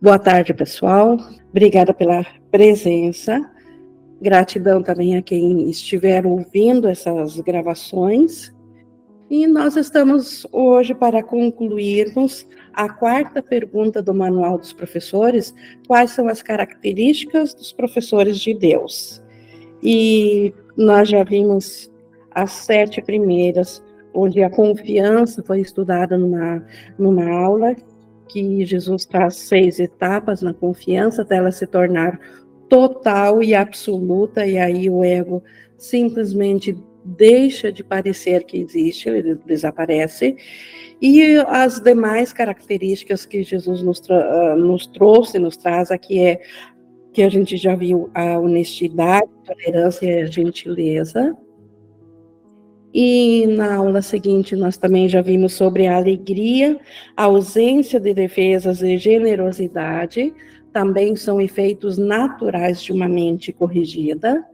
Boa 0.00 0.16
tarde, 0.16 0.54
pessoal. 0.54 1.18
Obrigada 1.50 1.92
pela 1.92 2.24
presença. 2.52 3.50
Gratidão 4.22 4.80
também 4.80 5.16
a 5.16 5.22
quem 5.22 5.68
estiver 5.68 6.24
ouvindo 6.24 6.86
essas 6.86 7.40
gravações. 7.40 8.54
E 9.28 9.44
nós 9.48 9.76
estamos 9.76 10.46
hoje 10.52 10.94
para 10.94 11.20
concluirmos 11.20 12.46
a 12.72 12.88
quarta 12.88 13.42
pergunta 13.42 14.00
do 14.00 14.14
Manual 14.14 14.56
dos 14.56 14.72
Professores: 14.72 15.52
quais 15.88 16.12
são 16.12 16.28
as 16.28 16.42
características 16.42 17.52
dos 17.52 17.72
professores 17.72 18.38
de 18.38 18.54
Deus? 18.54 19.20
E 19.82 20.54
nós 20.76 21.08
já 21.08 21.24
vimos 21.24 21.90
as 22.30 22.52
sete 22.52 23.02
primeiras, 23.02 23.82
onde 24.14 24.44
a 24.44 24.50
confiança 24.50 25.42
foi 25.42 25.60
estudada 25.60 26.16
numa, 26.16 26.64
numa 26.96 27.28
aula, 27.28 27.74
que 28.28 28.64
Jesus 28.64 29.04
traz 29.04 29.36
seis 29.36 29.80
etapas 29.80 30.42
na 30.42 30.54
confiança, 30.54 31.22
até 31.22 31.36
ela 31.36 31.50
se 31.50 31.66
tornar 31.66 32.20
total 32.68 33.42
e 33.42 33.54
absoluta, 33.54 34.46
e 34.46 34.58
aí 34.58 34.90
o 34.90 35.02
ego 35.02 35.42
simplesmente 35.76 36.76
deixa 37.04 37.72
de 37.72 37.82
parecer 37.82 38.44
que 38.44 38.58
existe, 38.58 39.08
ele 39.08 39.34
desaparece. 39.46 40.36
E 41.00 41.36
as 41.46 41.80
demais 41.80 42.32
características 42.32 43.24
que 43.24 43.42
Jesus 43.42 43.82
nos, 43.82 44.00
uh, 44.00 44.56
nos 44.56 44.86
trouxe, 44.86 45.38
nos 45.38 45.56
traz 45.56 45.90
aqui 45.90 46.18
é 46.20 46.40
que 47.12 47.22
a 47.22 47.28
gente 47.28 47.56
já 47.56 47.74
viu 47.74 48.10
a 48.14 48.38
honestidade, 48.38 49.28
a 49.42 49.54
tolerância 49.54 50.06
e 50.06 50.22
a 50.22 50.26
gentileza. 50.26 51.36
E 53.00 53.46
na 53.46 53.76
aula 53.76 54.02
seguinte 54.02 54.56
nós 54.56 54.76
também 54.76 55.08
já 55.08 55.22
vimos 55.22 55.52
sobre 55.52 55.86
a 55.86 55.96
alegria, 55.96 56.80
a 57.16 57.26
ausência 57.26 58.00
de 58.00 58.12
defesas 58.12 58.82
e 58.82 58.98
generosidade, 58.98 60.34
também 60.72 61.14
são 61.14 61.40
efeitos 61.40 61.96
naturais 61.96 62.82
de 62.82 62.90
uma 62.90 63.06
mente 63.06 63.52
corrigida. 63.52 64.44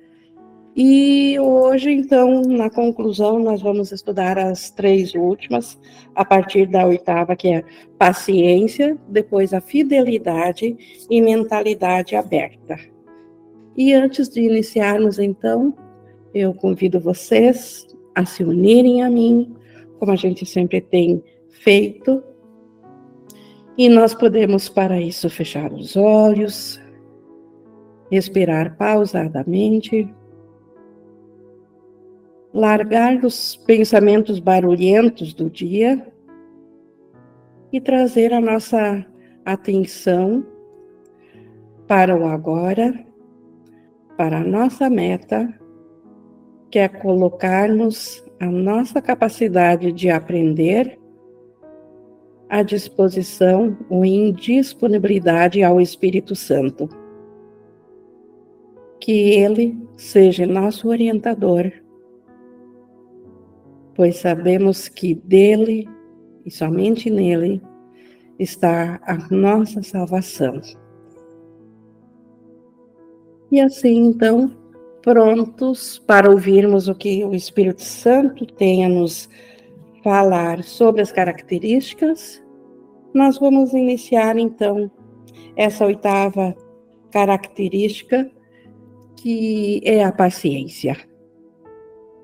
E 0.77 1.38
hoje, 1.41 1.91
então, 1.91 2.42
na 2.42 2.69
conclusão, 2.69 3.38
nós 3.38 3.62
vamos 3.62 3.91
estudar 3.92 4.36
as 4.36 4.70
três 4.70 5.14
últimas, 5.14 5.80
a 6.14 6.22
partir 6.22 6.66
da 6.66 6.86
oitava, 6.86 7.34
que 7.34 7.48
é 7.48 7.64
paciência, 7.97 8.98
depois 9.08 9.54
a 9.54 9.60
fidelidade 9.62 10.76
e 11.08 11.22
mentalidade 11.22 12.14
aberta. 12.14 12.78
E 13.74 13.94
antes 13.94 14.28
de 14.28 14.42
iniciarmos, 14.42 15.19
então, 15.19 15.74
eu 16.34 16.52
convido 16.52 17.00
vocês 17.00 17.86
a 18.14 18.24
se 18.24 18.44
unirem 18.44 19.02
a 19.02 19.10
mim, 19.10 19.54
como 19.98 20.12
a 20.12 20.16
gente 20.16 20.46
sempre 20.46 20.80
tem 20.80 21.22
feito, 21.48 22.22
e 23.76 23.88
nós 23.88 24.14
podemos, 24.14 24.68
para 24.68 25.00
isso, 25.00 25.28
fechar 25.28 25.72
os 25.72 25.96
olhos, 25.96 26.80
respirar 28.10 28.76
pausadamente, 28.76 30.08
largar 32.52 33.24
os 33.24 33.56
pensamentos 33.56 34.38
barulhentos 34.38 35.34
do 35.34 35.50
dia 35.50 36.06
e 37.72 37.80
trazer 37.80 38.32
a 38.32 38.40
nossa 38.40 39.04
atenção 39.44 40.46
para 41.88 42.16
o 42.16 42.26
agora, 42.26 43.04
para 44.16 44.38
a 44.38 44.44
nossa 44.44 44.88
meta, 44.88 45.52
que 46.75 46.80
é 46.80 46.89
colocarmos 46.89 48.25
a 48.41 48.47
nossa 48.47 49.00
capacidade 49.00 49.92
de 49.92 50.11
aprender 50.11 50.98
à 52.48 52.64
disposição 52.64 53.78
ou 53.89 54.05
em 54.05 54.33
disponibilidade 54.33 55.62
ao 55.62 55.81
Espírito 55.81 56.34
Santo. 56.34 56.89
Que 58.98 59.12
ele 59.12 59.78
seja 59.97 60.48
nosso 60.48 60.88
orientador, 60.88 61.71
pois 63.94 64.16
sabemos 64.16 64.88
que 64.88 65.15
dele 65.15 65.88
e 66.44 66.50
somente 66.50 67.09
nele 67.09 67.62
está 68.37 69.00
a 69.04 69.16
nossa 69.32 69.81
salvação. 69.81 70.60
E 73.53 73.60
assim, 73.60 74.06
então, 74.06 74.63
prontos 75.04 75.98
para 75.98 76.31
ouvirmos 76.31 76.88
o 76.88 76.94
que 76.94 77.22
o 77.25 77.34
Espírito 77.34 77.82
Santo 77.82 78.47
tem 78.47 78.87
a 78.87 78.88
nos 78.88 79.28
falar 80.03 80.65
sobre 80.65 81.03
as 81.03 81.12
características, 81.12 82.42
nós 83.12 83.38
vamos 83.38 83.75
iniciar 83.75 84.38
então 84.38 84.91
essa 85.54 85.84
oitava 85.84 86.56
característica, 87.10 88.31
que 89.15 89.82
é 89.84 90.03
a 90.03 90.10
paciência. 90.10 90.97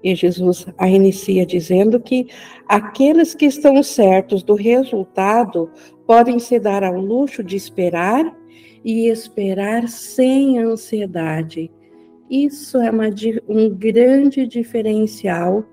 E 0.03 0.15
Jesus 0.15 0.67
a 0.79 0.89
inicia 0.89 1.45
dizendo 1.45 2.01
que 2.01 2.29
aqueles 2.67 3.35
que 3.35 3.45
estão 3.45 3.83
certos 3.83 4.43
do 4.43 4.55
resultado 4.55 5.71
podem 6.07 6.39
se 6.39 6.59
dar 6.59 6.83
ao 6.83 6.99
luxo 6.99 7.45
de 7.45 7.57
esperar 7.57 8.25
e 8.83 9.07
esperar 9.07 9.87
sem 9.87 10.59
ansiedade. 10.59 11.71
Isso 12.31 12.79
é 12.79 12.91
uma, 12.91 13.07
um 13.49 13.69
grande 13.69 14.47
diferencial 14.47 15.65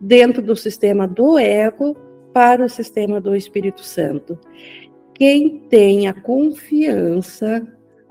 dentro 0.00 0.42
do 0.42 0.56
sistema 0.56 1.06
do 1.06 1.38
ego 1.38 1.96
para 2.32 2.64
o 2.64 2.68
sistema 2.68 3.20
do 3.20 3.36
Espírito 3.36 3.84
Santo. 3.84 4.36
Quem 5.14 5.60
tem 5.68 6.08
a 6.08 6.12
confiança 6.12 7.64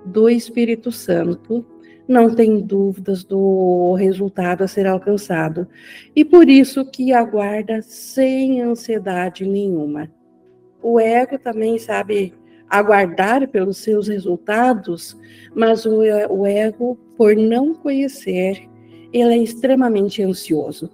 do 0.05 0.29
Espírito 0.29 0.91
Santo 0.91 1.65
não 2.07 2.33
tem 2.33 2.59
dúvidas 2.59 3.23
do 3.23 3.93
resultado 3.93 4.63
a 4.63 4.67
ser 4.67 4.87
alcançado. 4.87 5.67
E 6.15 6.23
por 6.23 6.49
isso 6.49 6.85
que 6.85 7.13
aguarda 7.13 7.81
sem 7.81 8.61
ansiedade 8.61 9.45
nenhuma. 9.45 10.09
O 10.81 10.99
ego 10.99 11.37
também 11.37 11.77
sabe 11.77 12.33
aguardar 12.69 13.47
pelos 13.47 13.77
seus 13.77 14.07
resultados, 14.07 15.17
mas 15.55 15.85
o, 15.85 16.01
o 16.29 16.45
ego, 16.45 16.97
por 17.17 17.35
não 17.35 17.73
conhecer, 17.73 18.69
ele 19.11 19.33
é 19.33 19.37
extremamente 19.37 20.21
ansioso. 20.21 20.91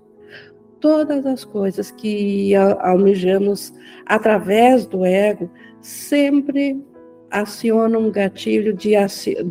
Todas 0.79 1.25
as 1.25 1.43
coisas 1.43 1.91
que 1.91 2.55
almejamos 2.55 3.73
através 4.05 4.85
do 4.85 5.03
ego 5.03 5.49
sempre 5.81 6.79
acionam 7.29 8.01
um 8.01 8.11
gatilho 8.11 8.73
de, 8.73 8.93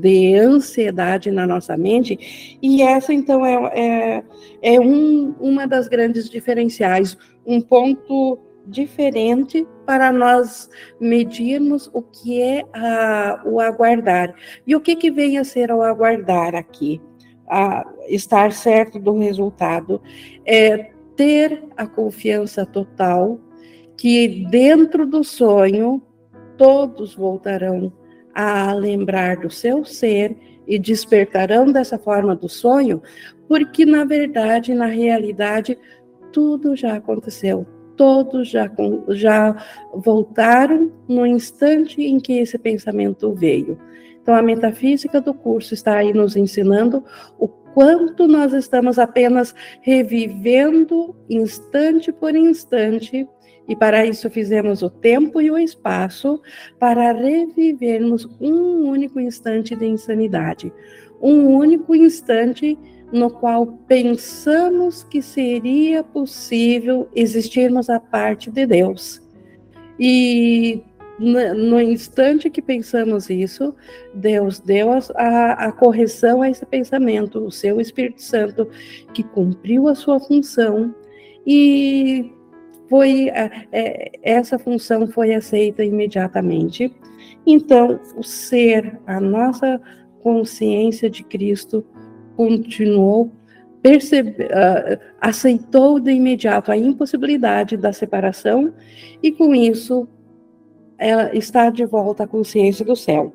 de 0.00 0.34
ansiedade 0.36 1.30
na 1.30 1.46
nossa 1.46 1.76
mente, 1.76 2.56
e 2.62 2.82
essa 2.82 3.12
então 3.12 3.44
é, 3.44 3.54
é, 3.74 4.24
é 4.62 4.80
um, 4.80 5.34
uma 5.38 5.66
das 5.66 5.88
grandes 5.88 6.30
diferenciais, 6.30 7.18
um 7.44 7.60
ponto 7.60 8.38
diferente 8.66 9.66
para 9.86 10.12
nós 10.12 10.69
medirmos 11.00 11.91
o 11.92 12.02
que 12.02 12.41
é 12.41 12.64
a, 12.72 13.42
o 13.44 13.60
aguardar. 13.60 14.34
E 14.66 14.75
o 14.75 14.80
que, 14.80 14.97
que 14.97 15.10
vem 15.10 15.38
a 15.38 15.44
ser 15.44 15.70
o 15.70 15.82
aguardar 15.82 16.54
aqui? 16.54 17.00
A 17.48 17.84
estar 18.08 18.53
certo 18.53 18.98
do 18.98 19.19
resultado. 19.19 20.00
É 20.47 20.91
ter 21.16 21.62
a 21.76 21.86
confiança 21.86 22.66
total 22.66 23.38
que 23.97 24.47
dentro 24.50 25.06
do 25.06 25.22
sonho 25.22 26.03
todos 26.56 27.14
voltarão 27.14 27.92
a 28.34 28.72
lembrar 28.72 29.36
do 29.36 29.50
seu 29.50 29.84
ser 29.84 30.36
e 30.66 30.78
despertarão 30.78 31.70
dessa 31.70 31.98
forma 31.98 32.34
do 32.34 32.48
sonho, 32.48 33.03
porque 33.47 33.84
na 33.84 34.04
verdade, 34.04 34.74
na 34.74 34.86
realidade, 34.86 35.78
tudo 36.32 36.74
já 36.74 36.97
aconteceu. 36.97 37.66
Todos 37.97 38.49
já, 38.49 38.71
já 39.10 39.56
voltaram 39.94 40.93
no 41.09 41.27
instante 41.27 42.03
em 42.03 42.18
que 42.18 42.39
esse 42.39 42.59
pensamento 42.59 43.33
veio. 43.33 43.78
Então, 44.21 44.34
a 44.34 44.42
metafísica 44.42 45.21
do 45.21 45.34
curso 45.34 45.74
está 45.74 45.98
aí 45.98 46.13
nos 46.13 46.34
ensinando 46.34 47.04
o 47.39 47.47
quanto 47.47 48.27
nós 48.28 48.53
estamos 48.53 48.98
apenas 48.98 49.54
revivendo 49.83 51.15
instante 51.28 52.13
por 52.13 52.34
instante, 52.34 53.28
e 53.68 53.74
para 53.74 54.07
isso 54.07 54.30
fizemos 54.30 54.83
o 54.83 54.89
tempo 54.89 55.41
e 55.41 55.51
o 55.51 55.59
espaço 55.59 56.41
para 56.78 57.13
revivermos 57.13 58.27
um 58.41 58.89
único 58.89 59.18
instante 59.18 59.74
de 59.74 59.86
insanidade, 59.86 60.72
um 61.21 61.48
único 61.48 61.95
instante 61.95 62.78
no 63.15 63.31
qual 63.31 63.65
pensamos 63.87 65.05
que 65.05 65.22
seria 65.22 66.03
possível 66.03 67.09
existirmos 67.15 67.89
a 67.89 68.01
parte 68.01 68.51
de 68.51 68.66
Deus. 68.66 69.22
E 70.01 70.83
no 71.16 71.81
instante 71.81 72.51
que 72.51 72.61
pensamos 72.61 73.31
isso, 73.31 73.72
Deus 74.13 74.59
deu 74.59 74.91
a, 75.15 75.53
a, 75.66 75.71
correção 75.71 76.43
a 76.43 76.51
esse 76.51 76.66
pensamento, 76.66 77.39
o 77.39 77.53
seu 77.53 77.81
Espírito 77.81 78.21
Santo, 78.21 78.69
que 79.13 79.22
cumpriu 79.22 79.87
a 79.87 79.95
sua 79.95 80.19
função 80.19 80.93
e 81.47 82.33
foi 82.91 83.28
é, 83.28 84.11
essa 84.25 84.59
função 84.59 85.07
foi 85.07 85.33
aceita 85.33 85.84
imediatamente. 85.84 86.93
Então, 87.47 88.01
o 88.16 88.25
ser, 88.25 88.99
a 89.07 89.21
nossa 89.21 89.81
consciência 90.21 91.09
de 91.09 91.22
Cristo 91.22 91.84
continuou 92.36 93.31
percebe, 93.84 94.45
uh, 94.45 94.98
aceitou 95.21 96.01
de 96.01 96.10
imediato 96.10 96.72
a 96.72 96.77
impossibilidade 96.77 97.77
da 97.77 97.92
separação 97.92 98.72
e 99.22 99.31
com 99.31 99.54
isso 99.54 100.09
ela 100.97 101.36
está 101.36 101.69
de 101.69 101.84
volta 101.84 102.25
à 102.25 102.27
consciência 102.27 102.83
do 102.83 102.97
céu. 102.97 103.34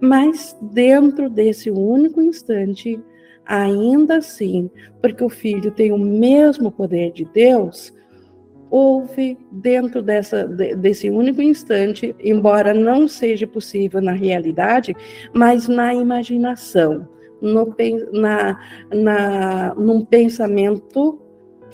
Mas 0.00 0.56
dentro 0.62 1.28
desse 1.28 1.70
único 1.70 2.22
instante, 2.22 2.98
ainda 3.44 4.16
assim, 4.16 4.70
porque 5.02 5.22
o 5.22 5.28
filho 5.28 5.70
tem 5.70 5.92
o 5.92 5.98
mesmo 5.98 6.72
poder 6.72 7.12
de 7.12 7.26
Deus, 7.26 7.92
houve 8.70 9.36
dentro 9.50 10.00
dessa, 10.00 10.46
desse 10.46 11.10
único 11.10 11.42
instante, 11.42 12.16
embora 12.18 12.72
não 12.72 13.06
seja 13.06 13.46
possível 13.46 14.00
na 14.00 14.12
realidade, 14.12 14.96
mas 15.34 15.68
na 15.68 15.94
imaginação, 15.94 17.06
no, 17.42 17.74
na, 18.12 18.58
na, 18.94 19.74
num 19.74 20.04
pensamento 20.04 21.20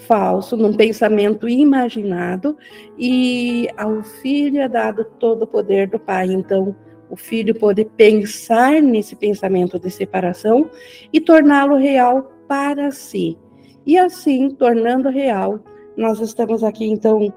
falso, 0.06 0.56
num 0.56 0.72
pensamento 0.72 1.48
imaginado, 1.48 2.56
e 2.96 3.68
ao 3.76 4.02
filho 4.02 4.60
é 4.60 4.68
dado 4.68 5.04
todo 5.04 5.42
o 5.42 5.46
poder 5.46 5.88
do 5.88 5.98
pai. 5.98 6.32
Então, 6.32 6.74
o 7.10 7.16
filho 7.16 7.54
pode 7.54 7.84
pensar 7.84 8.80
nesse 8.80 9.14
pensamento 9.14 9.78
de 9.78 9.90
separação 9.90 10.70
e 11.12 11.20
torná-lo 11.20 11.76
real 11.76 12.32
para 12.46 12.90
si. 12.90 13.36
E 13.84 13.98
assim, 13.98 14.50
tornando 14.50 15.08
real, 15.08 15.60
nós 15.96 16.20
estamos 16.20 16.62
aqui, 16.62 16.86
então, 16.86 17.32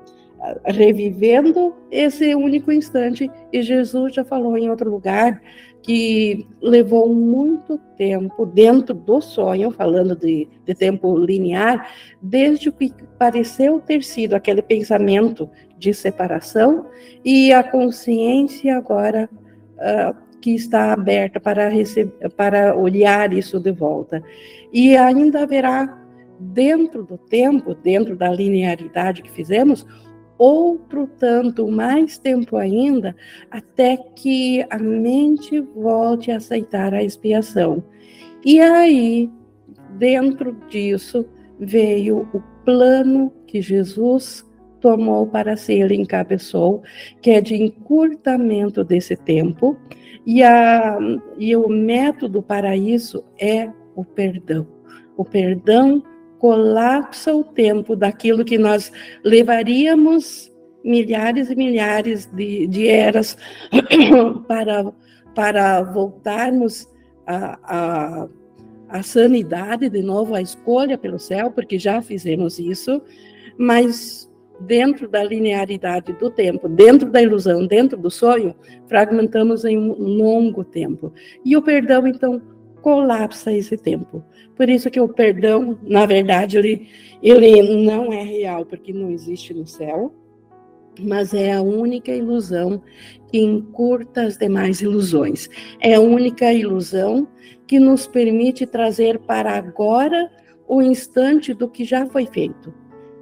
revivendo 0.66 1.74
esse 1.90 2.36
único 2.36 2.72
instante, 2.72 3.30
e 3.52 3.62
Jesus 3.62 4.14
já 4.14 4.24
falou 4.24 4.58
em 4.58 4.70
outro 4.70 4.90
lugar 4.90 5.42
que 5.84 6.48
levou 6.62 7.14
muito 7.14 7.78
tempo 7.98 8.46
dentro 8.46 8.94
do 8.94 9.20
sonho, 9.20 9.72
falando 9.72 10.16
de, 10.16 10.48
de 10.66 10.76
tempo 10.76 11.18
linear, 11.18 11.90
desde 12.22 12.72
que 12.72 12.94
pareceu 13.18 13.80
ter 13.80 14.04
sido 14.04 14.36
aquele 14.36 14.62
pensamento 14.62 15.50
de 15.78 15.94
separação 15.94 16.86
e 17.26 17.52
a 17.52 17.64
consciência 17.64 18.78
agora 18.78 19.30
uh, 19.78 20.16
que 20.40 20.54
está 20.54 20.94
aberta 20.94 21.40
para, 21.40 21.70
receber, 21.70 22.30
para 22.36 22.76
olhar 22.76 23.34
isso 23.34 23.60
de 23.60 23.72
volta. 23.72 24.24
E 24.72 24.96
ainda 24.96 25.44
haverá 25.44 25.98
dentro 26.40 27.04
do 27.04 27.18
tempo, 27.18 27.76
dentro 27.76 28.16
da 28.16 28.30
linearidade 28.30 29.22
que 29.22 29.32
fizemos, 29.32 29.86
outro 30.42 31.08
tanto 31.20 31.68
mais 31.68 32.18
tempo 32.18 32.58
ainda, 32.58 33.16
até 33.52 33.96
que 33.96 34.66
a 34.72 34.80
mente 34.80 35.60
volte 35.60 36.32
a 36.32 36.38
aceitar 36.38 36.96
a 36.96 37.04
expiação. 37.04 37.84
E 38.44 38.60
aí, 38.60 39.30
dentro 40.00 40.58
disso, 40.68 41.28
veio 41.60 42.28
o 42.34 42.42
plano 42.66 43.32
que 43.46 43.62
Jesus 43.62 44.44
tomou 44.80 45.28
para 45.28 45.56
si, 45.56 45.74
ele 45.74 45.96
encabeçou, 45.96 46.82
que 47.22 47.30
é 47.30 47.40
de 47.40 47.54
encurtamento 47.54 48.84
desse 48.84 49.16
tempo, 49.16 49.78
e, 50.26 50.42
a, 50.42 50.98
e 51.38 51.56
o 51.56 51.70
método 51.70 52.42
para 52.42 52.76
isso 52.76 53.24
é 53.40 53.70
o 53.96 54.04
perdão. 54.04 54.66
O 55.16 55.24
perdão 55.24 56.02
colapsa 56.42 57.32
o 57.36 57.44
tempo 57.44 57.96
daquilo 57.96 58.44
que 58.44 58.58
nós 58.58 58.92
levaríamos 59.24 60.52
milhares 60.84 61.52
e 61.52 61.56
milhares 61.56 62.26
de, 62.26 62.66
de 62.66 62.88
eras 62.88 63.38
para, 64.48 64.92
para 65.36 65.84
voltarmos 65.84 66.88
à, 67.28 67.60
a 67.64 68.28
a 68.92 69.02
sanidade, 69.02 69.90
de 69.90 70.02
novo, 70.02 70.36
a 70.36 70.42
escolha 70.42 70.98
pelo 70.98 71.18
céu, 71.18 71.50
porque 71.50 71.80
já 71.80 72.02
fizemos 72.02 72.60
isso, 72.60 73.02
mas 73.58 74.30
dentro 74.60 75.08
da 75.08 75.24
linearidade 75.24 76.12
do 76.12 76.30
tempo, 76.30 76.68
dentro 76.68 77.10
da 77.10 77.22
ilusão, 77.22 77.66
dentro 77.66 77.98
do 77.98 78.12
sonho, 78.12 78.54
fragmentamos 78.88 79.64
em 79.64 79.78
um 79.78 79.94
longo 79.94 80.66
tempo. 80.66 81.14
E 81.46 81.56
o 81.56 81.62
perdão, 81.62 82.06
então, 82.06 82.42
colapsa 82.82 83.52
esse 83.52 83.78
tempo. 83.78 84.24
Por 84.56 84.70
isso 84.70 84.90
que 84.90 85.00
o 85.00 85.08
perdão, 85.08 85.78
na 85.82 86.06
verdade, 86.06 86.58
ele, 86.58 86.88
ele 87.22 87.84
não 87.86 88.12
é 88.12 88.24
real, 88.24 88.66
porque 88.66 88.92
não 88.92 89.10
existe 89.10 89.54
no 89.54 89.66
céu, 89.66 90.14
mas 91.00 91.34
é 91.34 91.54
a 91.54 91.62
única 91.62 92.12
ilusão 92.12 92.82
que 93.32 93.40
encurta 93.40 94.24
as 94.24 94.38
demais 94.38 94.82
ilusões. 94.82 95.50
É 95.80 95.96
a 95.96 96.02
única 96.02 96.52
ilusão 96.52 97.28
que 97.66 97.80
nos 97.80 98.06
permite 98.06 98.66
trazer 98.66 99.20
para 99.20 99.56
agora 99.56 100.30
o 100.68 100.82
instante 100.82 101.54
do 101.54 101.68
que 101.68 101.86
já 101.86 102.06
foi 102.06 102.26
feito, 102.26 102.74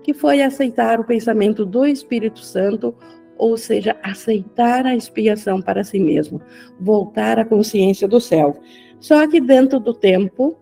que 0.04 0.14
foi 0.14 0.42
aceitar 0.42 1.00
o 1.00 1.04
pensamento 1.04 1.66
do 1.66 1.86
Espírito 1.86 2.40
Santo, 2.40 2.96
ou 3.38 3.56
seja, 3.56 3.96
aceitar 4.04 4.86
a 4.86 4.96
expiação 4.96 5.62
para 5.62 5.84
si 5.84 6.00
mesmo, 6.00 6.42
voltar 6.80 7.40
à 7.40 7.46
consciência 7.46 8.08
do 8.08 8.20
céu. 8.20 8.60
Só 9.00 9.28
que 9.28 9.40
dentro 9.40 9.80
do 9.80 9.94
tempo, 9.94 10.58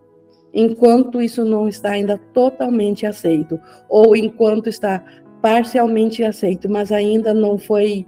enquanto 0.54 1.22
isso 1.22 1.44
não 1.44 1.68
está 1.68 1.92
ainda 1.92 2.18
totalmente 2.34 3.06
aceito, 3.06 3.60
ou 3.90 4.16
enquanto 4.16 4.70
está 4.70 5.04
parcialmente 5.42 6.24
aceito, 6.24 6.70
mas 6.70 6.92
ainda 6.92 7.34
não 7.34 7.58
foi 7.58 8.06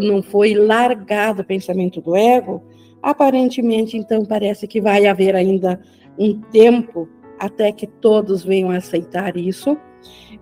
não 0.00 0.22
foi 0.22 0.52
largado 0.54 1.42
o 1.42 1.44
pensamento 1.44 2.00
do 2.00 2.16
ego, 2.16 2.62
aparentemente 3.00 3.96
então 3.96 4.24
parece 4.24 4.66
que 4.66 4.80
vai 4.80 5.06
haver 5.06 5.34
ainda 5.34 5.80
um 6.18 6.40
tempo 6.40 7.08
até 7.38 7.72
que 7.72 7.86
todos 7.86 8.44
venham 8.44 8.70
a 8.70 8.76
aceitar 8.76 9.36
isso. 9.36 9.76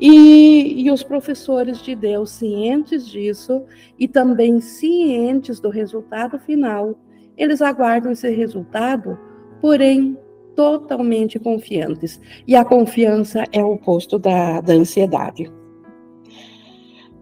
E, 0.00 0.82
e, 0.82 0.90
os 0.90 1.02
professores 1.02 1.78
de 1.82 1.94
Deus, 1.94 2.30
cientes 2.30 3.06
disso 3.06 3.62
e 3.98 4.08
também 4.08 4.60
cientes 4.60 5.60
do 5.60 5.68
resultado 5.68 6.38
final, 6.40 6.98
eles 7.36 7.62
aguardam 7.62 8.12
esse 8.12 8.30
resultado, 8.30 9.18
porém 9.60 10.18
totalmente 10.54 11.38
confiantes. 11.38 12.20
E 12.46 12.54
a 12.54 12.64
confiança 12.64 13.44
é 13.52 13.62
o 13.62 13.72
oposto 13.72 14.18
da, 14.18 14.60
da 14.60 14.74
ansiedade. 14.74 15.50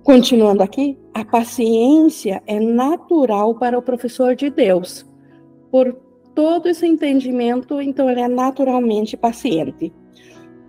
Continuando 0.03 0.62
aqui, 0.62 0.99
a 1.15 1.25
paciência 1.25 2.43
é 2.47 2.59
natural 2.59 3.55
para 3.55 3.79
o 3.79 3.83
professor 3.83 4.35
de 4.35 4.50
Deus. 4.50 5.07
Por 5.71 5.95
todo 6.35 6.69
esse 6.69 6.87
entendimento, 6.87 7.81
então 7.81 8.09
ele 8.09 8.21
é 8.21 8.29
naturalmente 8.29 9.17
paciente. 9.17 9.93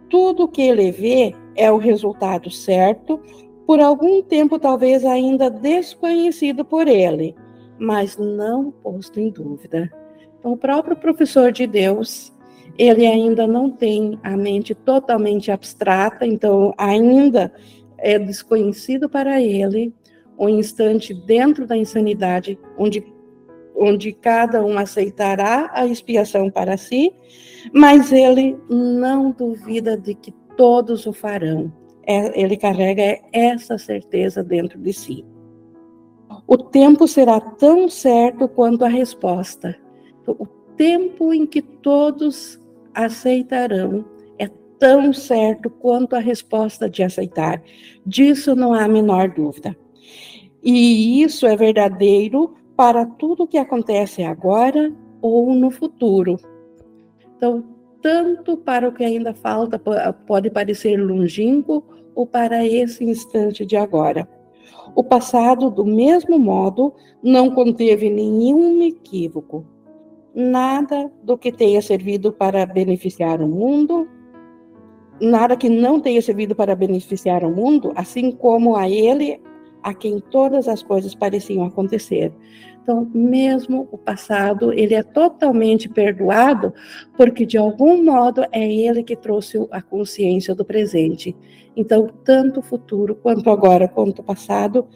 Tudo 0.09 0.47
que 0.47 0.61
ele 0.61 0.91
vê 0.91 1.33
é 1.55 1.71
o 1.71 1.77
resultado 1.77 2.51
certo, 2.51 3.19
por 3.65 3.79
algum 3.79 4.21
tempo 4.21 4.59
talvez 4.59 5.05
ainda 5.05 5.49
desconhecido 5.49 6.65
por 6.65 6.87
ele, 6.87 7.33
mas 7.81 8.15
não 8.15 8.69
posto 8.69 9.19
em 9.19 9.31
dúvida. 9.31 9.91
Então, 10.37 10.51
o 10.51 10.57
próprio 10.57 10.95
professor 10.95 11.51
de 11.51 11.65
Deus, 11.65 12.31
ele 12.77 13.07
ainda 13.07 13.47
não 13.47 13.71
tem 13.71 14.19
a 14.21 14.37
mente 14.37 14.75
totalmente 14.75 15.49
abstrata, 15.49 16.23
então 16.23 16.75
ainda 16.77 17.51
é 17.97 18.19
desconhecido 18.19 19.09
para 19.09 19.41
ele 19.41 19.91
o 20.37 20.45
um 20.45 20.49
instante 20.49 21.11
dentro 21.11 21.65
da 21.65 21.75
insanidade, 21.75 22.57
onde, 22.77 23.03
onde 23.75 24.13
cada 24.13 24.63
um 24.63 24.77
aceitará 24.77 25.71
a 25.73 25.87
expiação 25.87 26.51
para 26.51 26.77
si, 26.77 27.11
mas 27.73 28.11
ele 28.11 28.59
não 28.69 29.31
duvida 29.31 29.97
de 29.97 30.13
que 30.13 30.31
todos 30.55 31.07
o 31.07 31.13
farão. 31.13 31.73
É, 32.05 32.39
ele 32.39 32.57
carrega 32.57 33.19
essa 33.33 33.79
certeza 33.79 34.43
dentro 34.43 34.79
de 34.79 34.93
si. 34.93 35.25
O 36.51 36.57
tempo 36.57 37.07
será 37.07 37.39
tão 37.39 37.87
certo 37.87 38.45
quanto 38.45 38.83
a 38.83 38.89
resposta. 38.89 39.73
O 40.27 40.45
tempo 40.75 41.33
em 41.33 41.45
que 41.45 41.61
todos 41.61 42.59
aceitarão 42.93 44.03
tão 44.77 45.13
certo 45.13 45.69
quanto 45.69 46.15
a 46.15 46.19
resposta 46.19 46.89
de 46.89 47.03
aceitar. 47.03 47.61
Disso 48.03 48.55
não 48.55 48.73
há 48.73 48.85
a 48.85 48.87
menor 48.87 49.29
dúvida. 49.29 49.77
E 50.61 51.21
isso 51.21 51.45
é 51.45 51.55
verdadeiro 51.55 52.55
para 52.75 53.05
tudo 53.05 53.47
que 53.47 53.59
acontece 53.59 54.23
agora 54.23 54.91
ou 55.21 55.53
no 55.53 55.69
futuro. 55.69 56.35
Então, 57.37 57.63
tanto 58.01 58.57
para 58.57 58.89
o 58.89 58.91
que 58.91 59.05
ainda 59.05 59.35
falta, 59.35 59.79
pode 60.25 60.49
parecer 60.49 60.97
longínquo, 60.97 61.83
ou 62.15 62.25
para 62.25 62.65
esse 62.65 63.05
instante 63.05 63.63
de 63.63 63.77
agora. 63.77 64.27
O 64.95 65.03
passado, 65.03 65.69
do 65.69 65.85
mesmo 65.85 66.37
modo, 66.37 66.93
não 67.23 67.51
conteve 67.51 68.09
nenhum 68.09 68.81
equívoco. 68.81 69.65
Nada 70.33 71.11
do 71.23 71.37
que 71.37 71.51
tenha 71.51 71.81
servido 71.81 72.31
para 72.31 72.65
beneficiar 72.65 73.41
o 73.41 73.47
mundo 73.47 74.07
nada 75.21 75.55
que 75.55 75.69
não 75.69 75.99
tenha 75.99 76.21
servido 76.21 76.55
para 76.55 76.75
beneficiar 76.75 77.43
o 77.43 77.55
mundo, 77.55 77.93
assim 77.95 78.31
como 78.31 78.75
a 78.75 78.89
ele 78.89 79.39
a 79.83 79.93
quem 79.93 80.19
todas 80.19 80.67
as 80.67 80.81
coisas 80.81 81.13
pareciam 81.13 81.65
acontecer. 81.65 82.33
Então, 82.81 83.07
mesmo 83.13 83.87
o 83.91 83.97
passado, 83.97 84.73
ele 84.73 84.95
é 84.95 85.03
totalmente 85.03 85.87
perdoado, 85.87 86.73
porque 87.15 87.45
de 87.45 87.57
algum 87.57 88.03
modo 88.03 88.43
é 88.51 88.71
ele 88.71 89.03
que 89.03 89.15
trouxe 89.15 89.67
a 89.69 89.81
consciência 89.81 90.55
do 90.55 90.65
presente. 90.65 91.35
Então, 91.75 92.09
tanto 92.23 92.59
o 92.59 92.63
futuro 92.63 93.15
quanto 93.15 93.49
agora, 93.51 93.87
quanto 93.87 94.19
o 94.19 94.23
passado, 94.23 94.87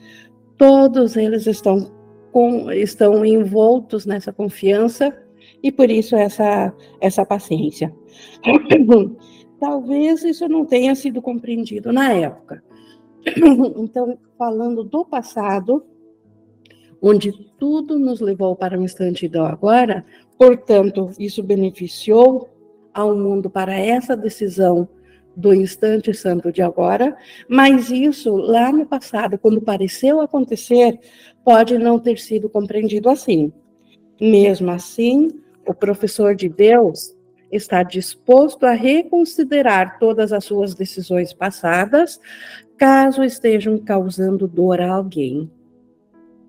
todos 0.57 1.15
eles 1.15 1.45
estão 1.45 1.91
com, 2.31 2.71
estão 2.71 3.23
envoltos 3.23 4.05
nessa 4.05 4.33
confiança 4.33 5.15
e 5.61 5.71
por 5.71 5.89
isso 5.89 6.15
essa 6.15 6.73
essa 6.99 7.23
paciência. 7.23 7.93
Talvez 9.59 10.23
isso 10.23 10.47
não 10.49 10.65
tenha 10.65 10.95
sido 10.95 11.21
compreendido 11.21 11.93
na 11.93 12.11
época. 12.11 12.63
Então, 13.77 14.17
falando 14.37 14.83
do 14.83 15.05
passado, 15.05 15.83
onde 17.01 17.31
tudo 17.57 17.99
nos 17.99 18.19
levou 18.19 18.55
para 18.55 18.77
o 18.77 18.83
instante 18.83 19.27
do 19.27 19.43
agora, 19.43 20.05
portanto, 20.37 21.11
isso 21.19 21.43
beneficiou 21.43 22.49
ao 22.93 23.15
mundo 23.15 23.49
para 23.49 23.77
essa 23.77 24.15
decisão 24.15 24.87
do 25.35 25.53
instante 25.53 26.13
santo 26.13 26.51
de 26.51 26.61
agora, 26.61 27.15
mas 27.47 27.91
isso 27.91 28.35
lá 28.35 28.71
no 28.71 28.85
passado, 28.85 29.37
quando 29.37 29.61
pareceu 29.61 30.21
acontecer, 30.21 30.97
pode 31.43 31.77
não 31.77 31.99
ter 31.99 32.17
sido 32.17 32.49
compreendido 32.49 33.09
assim. 33.09 33.51
Mesmo 34.19 34.71
assim, 34.71 35.29
o 35.67 35.73
professor 35.73 36.35
de 36.35 36.47
Deus 36.47 37.13
está 37.51 37.83
disposto 37.83 38.65
a 38.65 38.71
reconsiderar 38.71 39.99
todas 39.99 40.31
as 40.31 40.45
suas 40.45 40.73
decisões 40.73 41.33
passadas, 41.33 42.19
caso 42.77 43.23
estejam 43.23 43.77
causando 43.77 44.47
dor 44.47 44.79
a 44.81 44.89
alguém. 44.89 45.49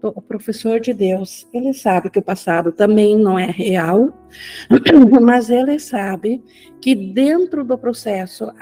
O 0.02 0.20
professor 0.22 0.78
de 0.78 0.92
Deus, 0.92 1.48
ele 1.52 1.72
sabe 1.72 2.10
que 2.10 2.18
o 2.18 2.22
passado 2.22 2.70
também 2.70 3.16
não 3.16 3.38
é 3.38 3.46
real, 3.46 4.12
mas 5.22 5.50
ele 5.50 5.78
sabe 5.78 6.42
que 6.80 6.94
dentro 6.94 7.64
do 7.64 7.78
processo 7.78 8.52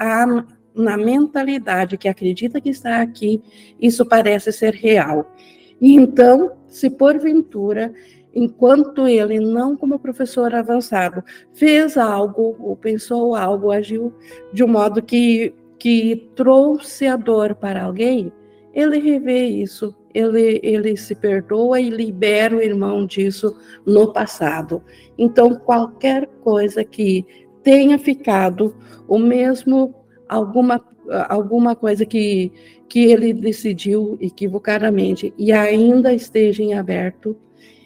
na 0.75 0.97
mentalidade 0.97 1.99
que 1.99 2.09
acredita 2.09 2.61
que 2.61 2.71
está 2.71 3.03
aqui, 3.03 3.43
isso 3.81 4.07
parece 4.07 4.53
ser 4.53 4.75
real. 4.75 5.35
E 5.81 5.95
então, 5.95 6.53
se 6.69 6.89
porventura 6.89 7.93
enquanto 8.35 9.07
ele, 9.07 9.39
não 9.39 9.77
como 9.77 9.99
professor 9.99 10.55
avançado, 10.55 11.23
fez 11.53 11.97
algo, 11.97 12.57
ou 12.59 12.77
pensou 12.77 13.37
algo, 13.37 13.71
agiu 13.71 14.13
de 14.53 14.65
um 14.65 14.69
modo 14.69 15.01
que, 15.01 15.55
que 15.79 16.29
trouxe 16.35 17.07
a 17.07 17.17
dor 17.17 17.55
para 17.55 17.85
alguém, 17.85 18.33
ele 18.73 18.99
revê 18.99 19.47
isso, 19.47 19.95
ele, 20.15 20.61
ele 20.63 20.97
se 20.97 21.15
perdoa 21.15 21.81
e 21.81 21.91
libera 21.91 22.57
o 22.57 22.63
irmão 22.63 23.05
disso 23.05 23.57
no 23.85 24.13
passado. 24.13 24.81
Então, 25.19 25.55
qualquer 25.57 26.27
coisa 26.41 26.85
que 26.85 27.27
tenha 27.63 27.99
ficado, 27.99 28.77
o 29.09 29.19
mesmo 29.19 29.95
alguma, 30.29 30.81
alguma 31.29 31.75
coisa 31.75 32.07
que, 32.07 32.53
que 32.89 33.07
ele 33.07 33.33
decidiu 33.33 34.17
equivocadamente 34.21 35.35
e 35.37 35.53
ainda 35.53 36.15
esteja 36.15 36.63
em 36.63 36.75
aberto, 36.75 37.37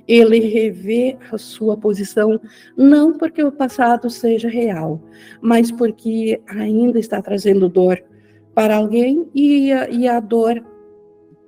ele 0.06 0.40
revê 0.40 1.18
a 1.30 1.37
sua 1.37 1.76
posição, 1.76 2.40
não 2.76 3.16
porque 3.16 3.42
o 3.44 3.52
passado 3.52 4.08
seja 4.08 4.49
real, 4.49 5.02
mas 5.40 5.70
porque 5.70 6.40
ainda 6.47 6.99
está 6.99 7.20
trazendo 7.20 7.68
dor 7.68 8.02
para 8.54 8.76
alguém 8.76 9.28
e 9.35 9.68
e 9.68 10.08
a 10.08 10.18
dor, 10.18 10.64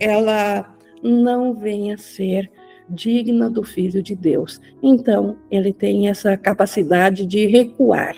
ela 0.01 0.75
não 1.03 1.55
vem 1.55 1.93
a 1.93 1.99
ser 1.99 2.51
digna 2.89 3.49
do 3.49 3.63
Filho 3.63 4.03
de 4.03 4.17
Deus. 4.17 4.61
Então, 4.83 5.37
ele 5.51 5.73
tem 5.73 6.09
essa 6.09 6.37
capacidade 6.37 7.25
de 7.25 7.47
recuar, 7.47 8.17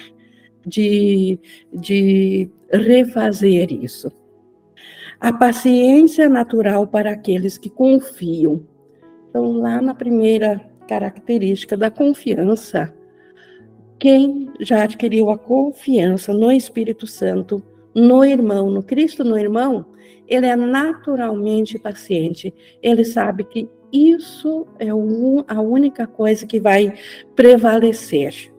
de, 0.64 1.38
de 1.72 2.48
refazer 2.70 3.70
isso. 3.72 4.10
A 5.20 5.32
paciência 5.32 6.28
natural 6.28 6.86
para 6.86 7.10
aqueles 7.10 7.58
que 7.58 7.68
confiam 7.68 8.62
então, 9.32 9.50
lá 9.52 9.80
na 9.80 9.94
primeira 9.94 10.60
característica 10.86 11.74
da 11.74 11.90
confiança, 11.90 12.92
quem 13.98 14.50
já 14.60 14.82
adquiriu 14.82 15.30
a 15.30 15.38
confiança 15.38 16.34
no 16.34 16.52
Espírito 16.52 17.06
Santo, 17.06 17.62
no 17.94 18.22
irmão, 18.22 18.70
no 18.70 18.82
Cristo 18.82 19.24
no 19.24 19.38
irmão, 19.38 19.86
ele 20.26 20.46
é 20.46 20.56
naturalmente 20.56 21.78
paciente. 21.78 22.52
Ele 22.82 23.04
sabe 23.04 23.44
que 23.44 23.68
isso 23.92 24.66
é 24.78 24.88
a 24.88 25.60
única 25.60 26.06
coisa 26.06 26.46
que 26.46 26.58
vai 26.58 26.94
prevalecer. 27.36 28.52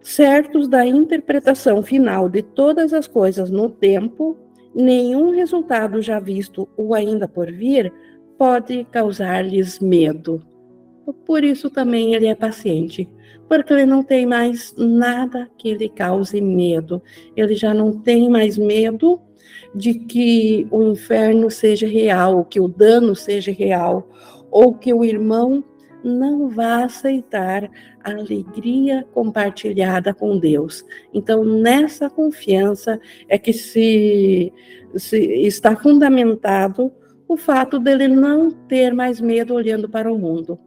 Certos 0.00 0.68
da 0.68 0.86
interpretação 0.86 1.82
final 1.82 2.28
de 2.28 2.42
todas 2.42 2.94
as 2.94 3.06
coisas 3.06 3.50
no 3.50 3.68
tempo, 3.68 4.38
nenhum 4.74 5.30
resultado 5.30 6.00
já 6.00 6.18
visto 6.18 6.66
ou 6.76 6.94
ainda 6.94 7.28
por 7.28 7.52
vir 7.52 7.92
pode 8.38 8.84
causar-lhes 8.84 9.80
medo. 9.80 10.42
Por 11.26 11.44
isso 11.44 11.68
também 11.68 12.14
ele 12.14 12.26
é 12.26 12.34
paciente, 12.34 13.08
porque 13.48 13.72
ele 13.72 13.86
não 13.86 14.02
tem 14.02 14.24
mais 14.24 14.74
nada 14.78 15.50
que 15.58 15.74
lhe 15.74 15.88
cause 15.88 16.40
medo. 16.40 17.02
Ele 17.36 17.54
já 17.54 17.74
não 17.74 17.92
tem 17.92 18.30
mais 18.30 18.56
medo 18.56 19.20
de 19.78 19.94
que 19.94 20.66
o 20.70 20.82
inferno 20.90 21.50
seja 21.50 21.86
real, 21.86 22.44
que 22.44 22.60
o 22.60 22.66
dano 22.66 23.14
seja 23.14 23.52
real, 23.52 24.08
ou 24.50 24.74
que 24.74 24.92
o 24.92 25.04
irmão 25.04 25.62
não 26.02 26.48
vá 26.48 26.84
aceitar 26.84 27.70
a 28.02 28.10
alegria 28.10 29.06
compartilhada 29.12 30.12
com 30.12 30.38
Deus. 30.38 30.84
Então, 31.14 31.44
nessa 31.44 32.10
confiança 32.10 33.00
é 33.28 33.38
que 33.38 33.52
se, 33.52 34.52
se 34.96 35.18
está 35.46 35.76
fundamentado 35.76 36.92
o 37.28 37.36
fato 37.36 37.78
dele 37.78 38.08
não 38.08 38.50
ter 38.50 38.92
mais 38.92 39.20
medo 39.20 39.54
olhando 39.54 39.88
para 39.88 40.12
o 40.12 40.18
mundo. 40.18 40.58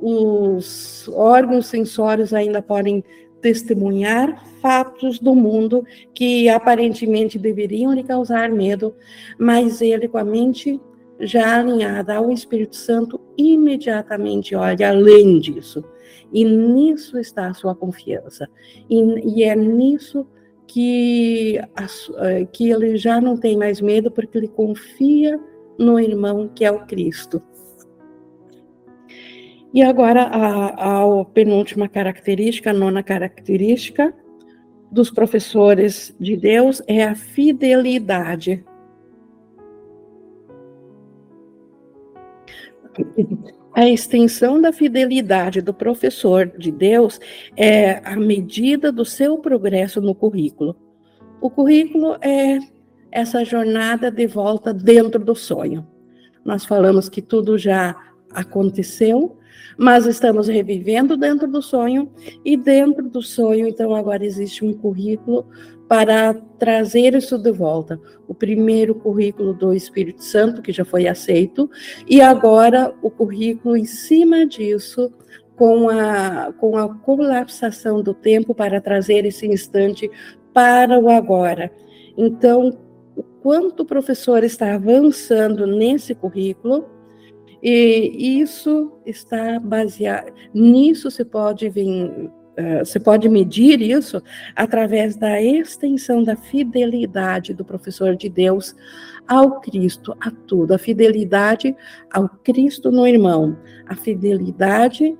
Os 0.00 1.08
órgãos 1.12 1.66
sensórios 1.66 2.32
ainda 2.32 2.62
podem 2.62 3.04
testemunhar 3.42 4.46
fatos 4.62 5.18
do 5.18 5.34
mundo 5.34 5.84
que 6.14 6.48
aparentemente 6.48 7.38
deveriam 7.38 7.92
lhe 7.92 8.04
causar 8.04 8.48
medo, 8.50 8.94
mas 9.36 9.82
ele, 9.82 10.08
com 10.08 10.18
a 10.18 10.24
mente 10.24 10.80
já 11.20 11.58
alinhada 11.58 12.14
ao 12.14 12.30
Espírito 12.30 12.76
Santo, 12.76 13.20
imediatamente 13.36 14.54
olha 14.54 14.88
além 14.88 15.38
disso. 15.38 15.84
E 16.32 16.44
nisso 16.44 17.18
está 17.18 17.48
a 17.48 17.54
sua 17.54 17.74
confiança. 17.74 18.48
E, 18.88 19.40
e 19.40 19.42
é 19.42 19.54
nisso 19.54 20.26
que, 20.66 21.58
a, 21.76 21.86
que 22.50 22.70
ele 22.70 22.96
já 22.96 23.20
não 23.20 23.36
tem 23.36 23.56
mais 23.58 23.80
medo, 23.80 24.10
porque 24.10 24.38
ele 24.38 24.48
confia 24.48 25.38
no 25.78 25.98
irmão 25.98 26.48
que 26.48 26.64
é 26.64 26.70
o 26.70 26.86
Cristo. 26.86 27.42
E 29.74 29.82
agora 29.82 30.24
a, 30.24 31.20
a 31.20 31.24
penúltima 31.24 31.88
característica, 31.88 32.70
a 32.70 32.74
nona 32.74 33.02
característica 33.02 34.14
dos 34.90 35.10
professores 35.10 36.14
de 36.20 36.36
Deus 36.36 36.82
é 36.86 37.04
a 37.04 37.14
fidelidade. 37.14 38.62
A 43.74 43.88
extensão 43.88 44.60
da 44.60 44.70
fidelidade 44.70 45.62
do 45.62 45.72
professor 45.72 46.46
de 46.46 46.70
Deus 46.70 47.18
é 47.56 48.02
a 48.06 48.16
medida 48.16 48.92
do 48.92 49.06
seu 49.06 49.38
progresso 49.38 49.98
no 50.02 50.14
currículo. 50.14 50.76
O 51.40 51.48
currículo 51.48 52.18
é 52.20 52.58
essa 53.10 53.42
jornada 53.46 54.10
de 54.10 54.26
volta 54.26 54.74
dentro 54.74 55.24
do 55.24 55.34
sonho. 55.34 55.86
Nós 56.44 56.66
falamos 56.66 57.08
que 57.08 57.22
tudo 57.22 57.56
já 57.56 57.96
aconteceu, 58.30 59.38
mas 59.76 60.06
estamos 60.06 60.48
revivendo 60.48 61.16
dentro 61.16 61.46
do 61.46 61.62
sonho, 61.62 62.10
e 62.44 62.56
dentro 62.56 63.08
do 63.08 63.22
sonho, 63.22 63.66
então, 63.66 63.94
agora 63.94 64.24
existe 64.24 64.64
um 64.64 64.72
currículo 64.72 65.46
para 65.88 66.34
trazer 66.58 67.14
isso 67.14 67.36
de 67.36 67.52
volta. 67.52 68.00
O 68.26 68.34
primeiro 68.34 68.94
currículo 68.94 69.52
do 69.52 69.74
Espírito 69.74 70.22
Santo, 70.22 70.62
que 70.62 70.72
já 70.72 70.84
foi 70.84 71.06
aceito, 71.06 71.70
e 72.08 72.20
agora 72.20 72.94
o 73.02 73.10
currículo 73.10 73.76
em 73.76 73.84
cima 73.84 74.46
disso, 74.46 75.12
com 75.54 75.88
a, 75.88 76.52
com 76.58 76.76
a 76.76 76.94
colapsação 76.94 78.02
do 78.02 78.14
tempo 78.14 78.54
para 78.54 78.80
trazer 78.80 79.24
esse 79.24 79.46
instante 79.46 80.10
para 80.52 80.98
o 80.98 81.10
agora. 81.10 81.70
Então, 82.16 82.78
o 83.16 83.22
quanto 83.22 83.80
o 83.80 83.86
professor 83.86 84.44
está 84.44 84.74
avançando 84.74 85.66
nesse 85.66 86.14
currículo, 86.14 86.86
e 87.62 88.40
isso 88.40 88.92
está 89.06 89.60
baseado, 89.60 90.32
nisso 90.52 91.10
se 91.10 91.24
pode 91.24 91.68
vir, 91.68 92.10
uh, 92.10 92.84
você 92.84 92.98
pode 92.98 93.28
medir 93.28 93.80
isso 93.80 94.20
através 94.56 95.16
da 95.16 95.40
extensão 95.40 96.24
da 96.24 96.34
fidelidade 96.34 97.54
do 97.54 97.64
professor 97.64 98.16
de 98.16 98.28
Deus 98.28 98.74
ao 99.28 99.60
Cristo, 99.60 100.16
a 100.20 100.30
tudo, 100.30 100.74
a 100.74 100.78
fidelidade 100.78 101.76
ao 102.12 102.28
Cristo 102.28 102.90
no 102.90 103.06
irmão, 103.06 103.56
a 103.86 103.94
fidelidade 103.94 105.16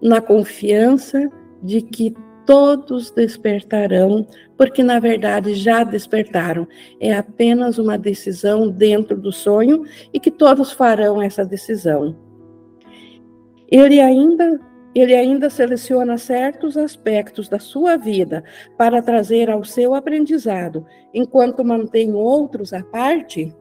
na 0.00 0.20
confiança 0.20 1.30
de 1.62 1.82
que 1.82 2.14
todos 2.46 3.10
despertarão, 3.10 4.26
porque 4.56 4.82
na 4.82 4.98
verdade 4.98 5.54
já 5.54 5.84
despertaram. 5.84 6.66
É 7.00 7.12
apenas 7.12 7.76
uma 7.76 7.98
decisão 7.98 8.70
dentro 8.70 9.16
do 9.16 9.32
sonho 9.32 9.84
e 10.14 10.20
que 10.20 10.30
todos 10.30 10.72
farão 10.72 11.20
essa 11.20 11.44
decisão. 11.44 12.16
Ele 13.70 14.00
ainda 14.00 14.60
ele 14.94 15.14
ainda 15.14 15.50
seleciona 15.50 16.16
certos 16.16 16.74
aspectos 16.74 17.50
da 17.50 17.58
sua 17.58 17.98
vida 17.98 18.42
para 18.78 19.02
trazer 19.02 19.50
ao 19.50 19.62
seu 19.62 19.92
aprendizado, 19.92 20.86
enquanto 21.12 21.62
mantém 21.62 22.14
outros 22.14 22.72
à 22.72 22.82
parte? 22.82 23.54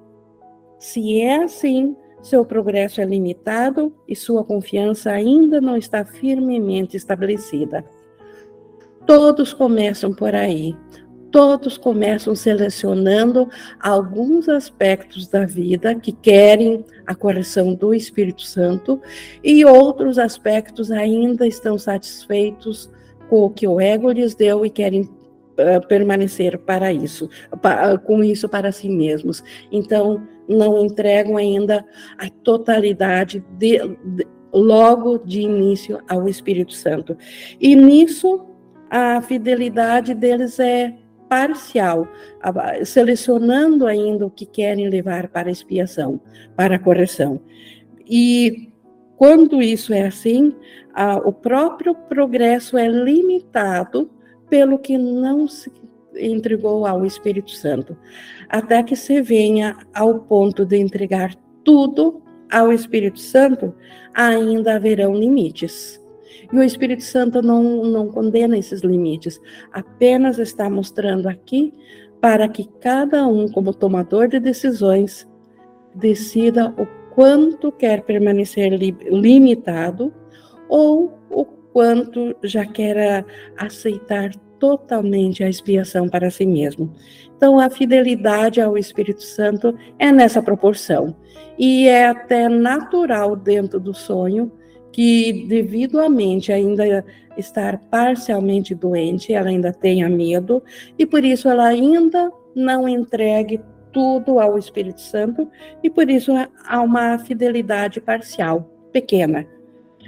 Se 0.79 1.19
é 1.19 1.43
assim, 1.43 1.93
seu 2.21 2.45
progresso 2.45 3.01
é 3.01 3.05
limitado 3.05 3.93
e 4.07 4.15
sua 4.15 4.45
confiança 4.45 5.11
ainda 5.11 5.59
não 5.59 5.75
está 5.75 6.05
firmemente 6.05 6.95
estabelecida. 6.95 7.83
Todos 9.05 9.53
começam 9.53 10.13
por 10.13 10.33
aí. 10.33 10.75
Todos 11.31 11.77
começam 11.77 12.33
selecionando 12.33 13.49
alguns 13.79 14.47
aspectos 14.47 15.27
da 15.27 15.45
vida 15.45 15.93
que 15.93 16.13
querem 16.13 16.85
a 17.05 17.13
correção 17.13 17.73
do 17.73 17.93
Espírito 17.93 18.43
Santo 18.43 19.01
e 19.43 19.65
outros 19.65 20.17
aspectos 20.17 20.91
ainda 20.91 21.45
estão 21.45 21.77
satisfeitos 21.77 22.89
com 23.29 23.43
o 23.43 23.49
que 23.49 23.67
o 23.67 23.81
ego 23.81 24.11
lhes 24.11 24.33
deu 24.33 24.65
e 24.65 24.69
querem 24.69 25.01
uh, 25.01 25.85
permanecer 25.87 26.57
para 26.59 26.93
isso, 26.93 27.29
pa, 27.61 27.97
com 27.97 28.23
isso 28.23 28.47
para 28.47 28.71
si 28.71 28.87
mesmos. 28.87 29.43
Então, 29.71 30.25
não 30.47 30.85
entregam 30.85 31.37
ainda 31.37 31.85
a 32.17 32.29
totalidade 32.29 33.43
de, 33.57 33.79
de, 34.05 34.27
logo 34.53 35.17
de 35.17 35.41
início 35.41 35.99
ao 36.07 36.29
Espírito 36.29 36.73
Santo. 36.73 37.17
E 37.59 37.75
nisso 37.75 38.54
a 38.89 39.21
fidelidade 39.21 40.13
deles 40.13 40.59
é 40.59 40.95
parcial, 41.27 42.07
selecionando 42.85 43.87
ainda 43.87 44.25
o 44.25 44.31
que 44.31 44.45
querem 44.45 44.89
levar 44.89 45.27
para 45.27 45.51
expiação, 45.51 46.19
para 46.55 46.79
correção. 46.79 47.41
E 48.07 48.69
quando 49.17 49.61
isso 49.61 49.93
é 49.93 50.05
assim, 50.05 50.53
a, 50.93 51.17
o 51.17 51.33
próprio 51.33 51.95
progresso 51.95 52.77
é 52.77 52.87
limitado 52.87 54.09
pelo 54.49 54.77
que 54.77 54.97
não 54.97 55.47
se 55.47 55.71
entregou 56.17 56.85
ao 56.85 57.05
Espírito 57.05 57.51
Santo, 57.51 57.97
até 58.47 58.81
que 58.83 58.95
se 58.95 59.21
venha 59.21 59.77
ao 59.93 60.19
ponto 60.19 60.65
de 60.65 60.77
entregar 60.77 61.35
tudo 61.63 62.21
ao 62.51 62.71
Espírito 62.71 63.19
Santo, 63.19 63.73
ainda 64.13 64.75
haverão 64.75 65.15
limites. 65.15 66.01
E 66.55 66.57
o 66.57 66.63
Espírito 66.63 67.03
Santo 67.03 67.41
não, 67.41 67.83
não 67.83 68.07
condena 68.07 68.57
esses 68.57 68.79
limites, 68.79 69.41
apenas 69.73 70.39
está 70.39 70.69
mostrando 70.69 71.27
aqui 71.27 71.73
para 72.21 72.47
que 72.47 72.63
cada 72.79 73.27
um, 73.27 73.49
como 73.49 73.73
tomador 73.73 74.29
de 74.29 74.39
decisões, 74.39 75.27
decida 75.93 76.73
o 76.77 76.87
quanto 77.13 77.73
quer 77.73 78.03
permanecer 78.03 78.71
li 78.71 78.95
limitado 79.11 80.13
ou 80.69 81.19
o 81.29 81.43
quanto 81.43 82.33
já 82.41 82.65
quer 82.65 83.25
aceitar 83.57 84.31
totalmente 84.57 85.43
a 85.43 85.49
expiação 85.49 86.07
para 86.07 86.31
si 86.31 86.45
mesmo. 86.45 86.89
Então, 87.35 87.59
a 87.59 87.69
fidelidade 87.69 88.61
ao 88.61 88.77
Espírito 88.77 89.23
Santo 89.23 89.77
é 89.99 90.09
nessa 90.09 90.41
proporção. 90.41 91.13
E 91.59 91.89
é 91.89 92.07
até 92.07 92.47
natural 92.47 93.35
dentro 93.35 93.77
do 93.77 93.93
sonho 93.93 94.49
que, 94.95 95.45
devido 95.49 95.99
à 95.99 96.07
mente 96.07 96.53
ainda 96.53 97.03
estar 97.35 97.77
parcialmente 97.89 98.73
doente, 98.73 99.33
ela 99.33 99.49
ainda 99.49 99.73
tenha 99.73 100.07
medo, 100.07 100.63
e 100.97 101.05
por 101.05 101.25
isso 101.25 101.49
ela 101.49 101.67
ainda 101.67 102.31
não 102.55 102.87
entregue 102.87 103.59
tudo 103.91 104.39
ao 104.39 104.57
Espírito 104.57 105.01
Santo, 105.01 105.49
e 105.83 105.89
por 105.89 106.09
isso 106.09 106.31
há 106.65 106.81
uma 106.81 107.19
fidelidade 107.19 107.99
parcial, 107.99 108.71
pequena. 108.93 109.45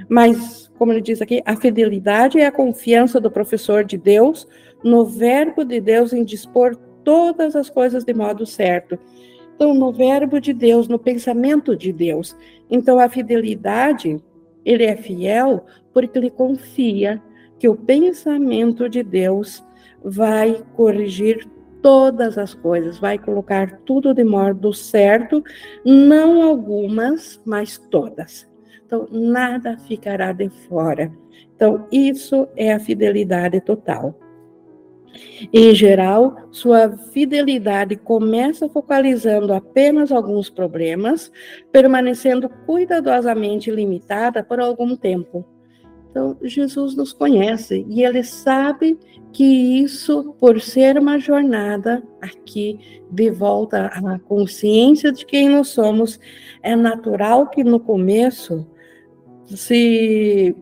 Mas, 0.08 0.72
como 0.78 0.94
ele 0.94 1.02
diz 1.02 1.22
aqui, 1.22 1.44
a 1.46 1.58
fidelidade 1.58 2.40
é 2.40 2.46
a 2.46 2.52
confiança 2.52 3.20
do 3.20 3.30
professor 3.30 3.84
de 3.84 3.98
Deus 3.98 4.48
no 4.82 5.04
verbo 5.04 5.66
de 5.66 5.82
Deus 5.82 6.14
em 6.14 6.24
dispor 6.24 6.78
todas 7.04 7.58
as 7.58 7.70
coisas 7.70 8.06
de 8.06 8.14
modo 8.14 8.46
certo. 8.46 8.98
Então, 9.54 9.74
no 9.74 9.92
verbo 9.92 10.40
de 10.40 10.54
Deus, 10.54 10.88
no 10.88 10.98
pensamento 10.98 11.76
de 11.76 11.92
Deus. 11.92 12.38
Então, 12.70 13.00
a 13.00 13.10
fidelidade 13.10 14.24
ele 14.68 14.84
é 14.84 14.98
fiel 14.98 15.66
porque 15.94 16.20
ele 16.20 16.30
confia 16.30 17.22
que 17.58 17.70
o 17.70 17.76
pensamento 17.76 18.90
de 18.90 19.02
Deus 19.02 19.64
vai 20.04 20.62
corrigir 20.76 21.48
todas 21.82 22.38
as 22.38 22.54
coisas, 22.54 23.00
vai 23.00 23.18
colocar 23.18 23.80
tudo 23.86 24.14
de 24.14 24.24
modo 24.24 24.74
certo, 24.74 25.42
não 25.86 26.44
algumas, 26.44 27.42
mas 27.46 27.78
todas. 27.78 28.48
Então, 28.86 29.08
nada 29.10 29.78
ficará 29.78 30.34
de 30.34 30.50
fora. 30.50 31.12
Então, 31.56 31.88
isso 31.90 32.48
é 32.56 32.74
a 32.74 32.80
fidelidade 32.80 33.62
total. 33.62 34.20
Em 35.52 35.74
geral, 35.74 36.36
sua 36.52 36.98
fidelidade 36.98 37.96
começa 37.96 38.68
focalizando 38.70 39.54
apenas 39.54 40.12
alguns 40.12 40.50
problemas, 40.50 41.32
permanecendo 41.72 42.50
cuidadosamente 42.66 43.72
limitada 43.72 44.44
por 44.44 44.60
algum 44.60 44.96
tempo. 44.96 45.46
Então, 46.10 46.38
Jesus 46.42 46.96
nos 46.96 47.14
conhece 47.14 47.86
e 47.90 48.04
ele 48.04 48.24
sabe 48.24 48.98
que 49.32 49.44
isso, 49.44 50.36
por 50.40 50.60
ser 50.60 50.98
uma 50.98 51.20
jornada 51.20 52.02
aqui 52.22 52.80
de 53.12 53.30
volta 53.30 53.88
à 53.88 54.18
consciência 54.20 55.12
de 55.12 55.26
quem 55.26 55.50
nós 55.50 55.68
somos, 55.68 56.20
é 56.64 56.76
natural 56.76 57.50
que 57.50 57.64
no 57.64 57.80
começo 57.80 58.66
se 59.46 60.56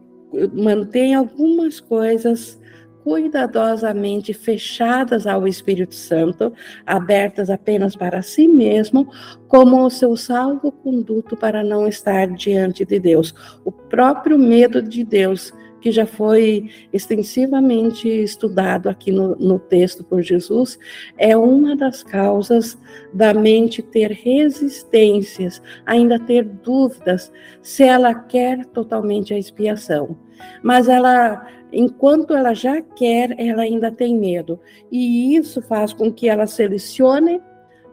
mantenha 0.53 1.19
algumas 1.19 1.79
coisas 1.79 2.60
cuidadosamente 3.06 4.34
fechadas 4.34 5.28
ao 5.28 5.48
Espírito 5.48 5.94
Santo, 5.94 6.52
abertas 6.84 7.52
apenas 7.52 7.96
para 7.96 8.24
si 8.24 8.48
mesmo, 8.48 9.08
como 9.48 9.86
o 9.86 9.91
seu 9.91 10.18
salvo-conduto 10.18 11.38
para 11.38 11.63
não 11.63 11.88
estar 11.88 12.28
diante 12.30 12.84
de 12.84 13.00
Deus. 13.00 13.36
O 13.63 13.72
próprio 13.72 14.39
medo 14.39 14.82
de 14.82 15.04
Deus, 15.04 15.54
que 15.86 15.91
já 15.91 16.08
foi 16.08 16.67
extensivamente 16.91 18.10
estudado 18.10 18.89
aqui 18.89 19.12
no, 19.12 19.36
no 19.36 19.60
texto 19.60 20.04
por 20.04 20.19
Jesus, 20.19 20.80
é 21.15 21.38
uma 21.38 21.76
das 21.76 22.02
causas 22.02 22.76
da 23.13 23.36
mente 23.36 23.84
ter 23.84 24.10
resistências, 24.10 25.62
ainda 25.86 26.17
ter 26.17 26.43
dúvidas 26.43 27.32
se 27.62 27.84
ela 27.84 28.15
quer 28.15 28.65
totalmente 28.65 29.32
a 29.32 29.38
expiação. 29.38 30.17
Mas 30.63 30.89
ela 30.89 31.45
enquanto 31.71 32.34
ela 32.34 32.56
já 32.56 32.82
quer, 32.82 33.39
ela 33.39 33.62
ainda 33.62 33.91
tem 33.91 34.17
medo. 34.17 34.60
E 34.91 35.36
isso 35.36 35.62
faz 35.62 35.93
com 35.93 36.12
que 36.12 36.28
ela 36.28 36.48
selecione 36.48 37.39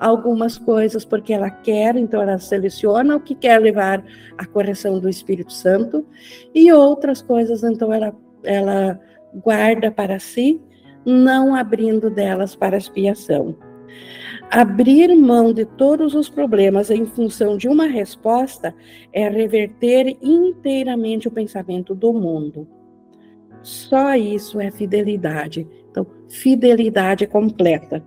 algumas 0.03 0.59
coisas 0.59 1.05
porque 1.05 1.33
ela 1.33 1.49
quer, 1.49 1.97
então 1.97 2.21
ela 2.21 2.39
seleciona 2.39 3.17
o 3.17 3.21
que 3.21 3.35
quer 3.35 3.59
levar 3.61 4.05
à 4.37 4.45
correção 4.45 4.99
do 4.99 5.09
Espírito 5.09 5.53
Santo, 5.53 6.05
e 6.55 6.73
outras 6.73 7.23
coisas, 7.23 7.63
então 7.63 7.93
ela, 7.93 8.15
ela 8.43 9.01
guarda 9.33 9.91
para 9.91 10.19
si, 10.19 10.61
não 11.07 11.55
abrindo 11.55 12.11
delas 12.11 12.57
para 12.57 12.77
expiação. 12.77 13.57
Abrir 14.51 15.15
mão 15.17 15.53
de 15.53 15.65
todos 15.65 16.15
os 16.15 16.29
problemas 16.29 16.91
em 16.91 17.07
função 17.07 17.57
de 17.57 17.69
uma 17.69 17.87
resposta 17.87 18.75
é 19.13 19.29
reverter 19.29 20.17
inteiramente 20.21 21.29
o 21.29 21.31
pensamento 21.31 21.95
do 21.95 22.13
mundo. 22.13 22.69
Só 23.63 24.15
isso 24.15 24.61
é 24.61 24.71
fidelidade. 24.71 25.67
Então, 25.91 26.07
fidelidade 26.29 27.27
completa. 27.27 28.05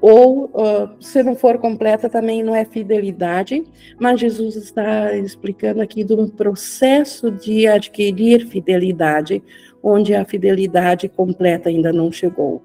Ou, 0.00 0.46
uh, 0.46 0.90
se 0.98 1.22
não 1.22 1.36
for 1.36 1.58
completa, 1.58 2.08
também 2.08 2.42
não 2.42 2.54
é 2.54 2.64
fidelidade, 2.64 3.62
mas 3.98 4.20
Jesus 4.20 4.56
está 4.56 5.14
explicando 5.14 5.82
aqui 5.82 6.02
de 6.02 6.14
um 6.14 6.26
processo 6.26 7.30
de 7.30 7.66
adquirir 7.66 8.46
fidelidade, 8.46 9.42
onde 9.82 10.14
a 10.14 10.24
fidelidade 10.24 11.08
completa 11.08 11.68
ainda 11.68 11.92
não 11.92 12.10
chegou. 12.10 12.62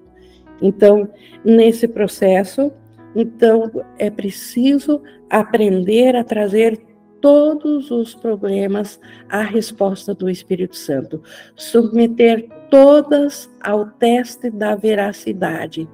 Então, 0.62 1.10
nesse 1.44 1.88
processo, 1.88 2.72
então 3.16 3.70
é 3.98 4.10
preciso 4.10 5.02
aprender 5.30 6.16
a 6.16 6.24
trazer 6.24 6.80
todos 7.22 7.90
os 7.92 8.14
problemas 8.14 9.00
à 9.28 9.42
resposta 9.42 10.14
do 10.14 10.30
Espírito 10.30 10.76
Santo, 10.76 11.22
submeter 11.56 12.48
todas 12.70 13.50
ao 13.62 13.88
teste 13.88 14.50
da 14.50 14.76
veracidade. 14.76 15.88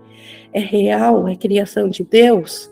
É 0.54 0.60
real, 0.60 1.28
é 1.28 1.36
criação 1.36 1.90
de 1.90 2.04
Deus 2.04 2.72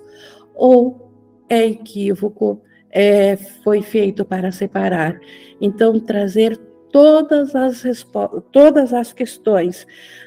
ou 0.54 1.10
é 1.48 1.66
equívoco, 1.66 2.62
é, 2.92 3.38
foi 3.64 3.82
feito 3.82 4.26
para 4.26 4.52
separar? 4.52 5.20
Então, 5.62 6.00
trazer 6.00 6.58
todas 6.92 7.56
as 7.56 7.84
todas 8.52 8.94
as 8.94 9.14
questões, 9.14 9.86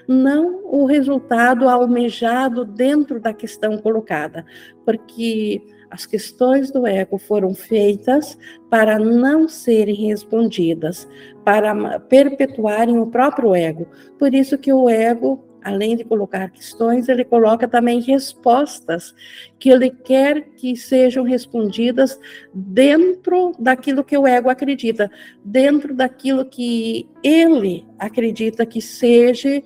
não 0.09 0.65
o 0.65 0.85
resultado 0.85 1.69
almejado 1.69 2.65
dentro 2.65 3.21
da 3.21 3.33
questão 3.33 3.77
colocada, 3.79 4.45
porque 4.85 5.61
as 5.91 6.07
questões 6.07 6.71
do 6.71 6.87
ego 6.87 7.19
foram 7.19 7.55
feitas 7.55 8.39
para 8.71 8.99
não 8.99 9.47
serem 9.47 10.07
respondidas, 10.09 11.07
para 11.45 12.01
perpetuarem 12.01 12.99
o 12.99 13.07
próprio 13.07 13.55
ego. 13.55 13.87
Por 14.19 14.33
isso 14.33 14.57
que 14.57 14.73
o 14.73 14.89
ego, 14.89 15.45
além 15.63 15.97
de 15.97 16.05
colocar 16.05 16.51
questões, 16.51 17.09
ele 17.09 17.25
coloca 17.25 17.67
também 17.69 18.01
respostas 18.01 19.15
que 19.59 19.71
ele 19.71 19.91
quer 19.91 20.43
que 20.57 20.77
sejam 20.77 21.25
respondidas 21.25 22.19
dentro 22.53 23.55
daquilo 23.59 24.05
que 24.05 24.17
o 24.17 24.27
ego 24.27 24.51
acredita, 24.51 25.11
dentro 25.45 25.95
daquilo 25.95 26.45
que 26.45 27.09
ele 27.23 27.87
acredita 27.99 28.67
que 28.67 28.81
seja 28.81 29.63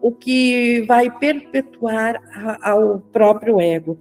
o 0.00 0.10
que 0.12 0.82
vai 0.82 1.10
perpetuar 1.10 2.20
ao 2.62 3.00
próprio 3.12 3.60
ego. 3.60 3.98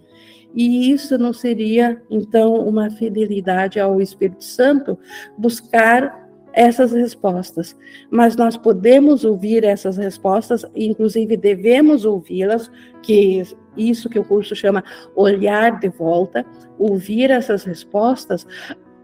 E 0.53 0.91
isso 0.91 1.17
não 1.17 1.31
seria, 1.31 2.01
então, 2.09 2.55
uma 2.55 2.89
fidelidade 2.89 3.79
ao 3.79 4.01
Espírito 4.01 4.43
Santo 4.43 4.97
buscar 5.37 6.18
essas 6.53 6.91
respostas. 6.91 7.77
Mas 8.09 8.35
nós 8.35 8.57
podemos 8.57 9.23
ouvir 9.23 9.63
essas 9.63 9.97
respostas, 9.97 10.65
inclusive 10.75 11.37
devemos 11.37 12.05
ouvi-las, 12.05 12.71
que 13.01 13.43
isso 13.77 14.09
que 14.09 14.19
o 14.19 14.23
curso 14.23 14.55
chama 14.55 14.83
olhar 15.15 15.79
de 15.79 15.89
volta, 15.89 16.45
ouvir 16.77 17.31
essas 17.31 17.63
respostas, 17.63 18.45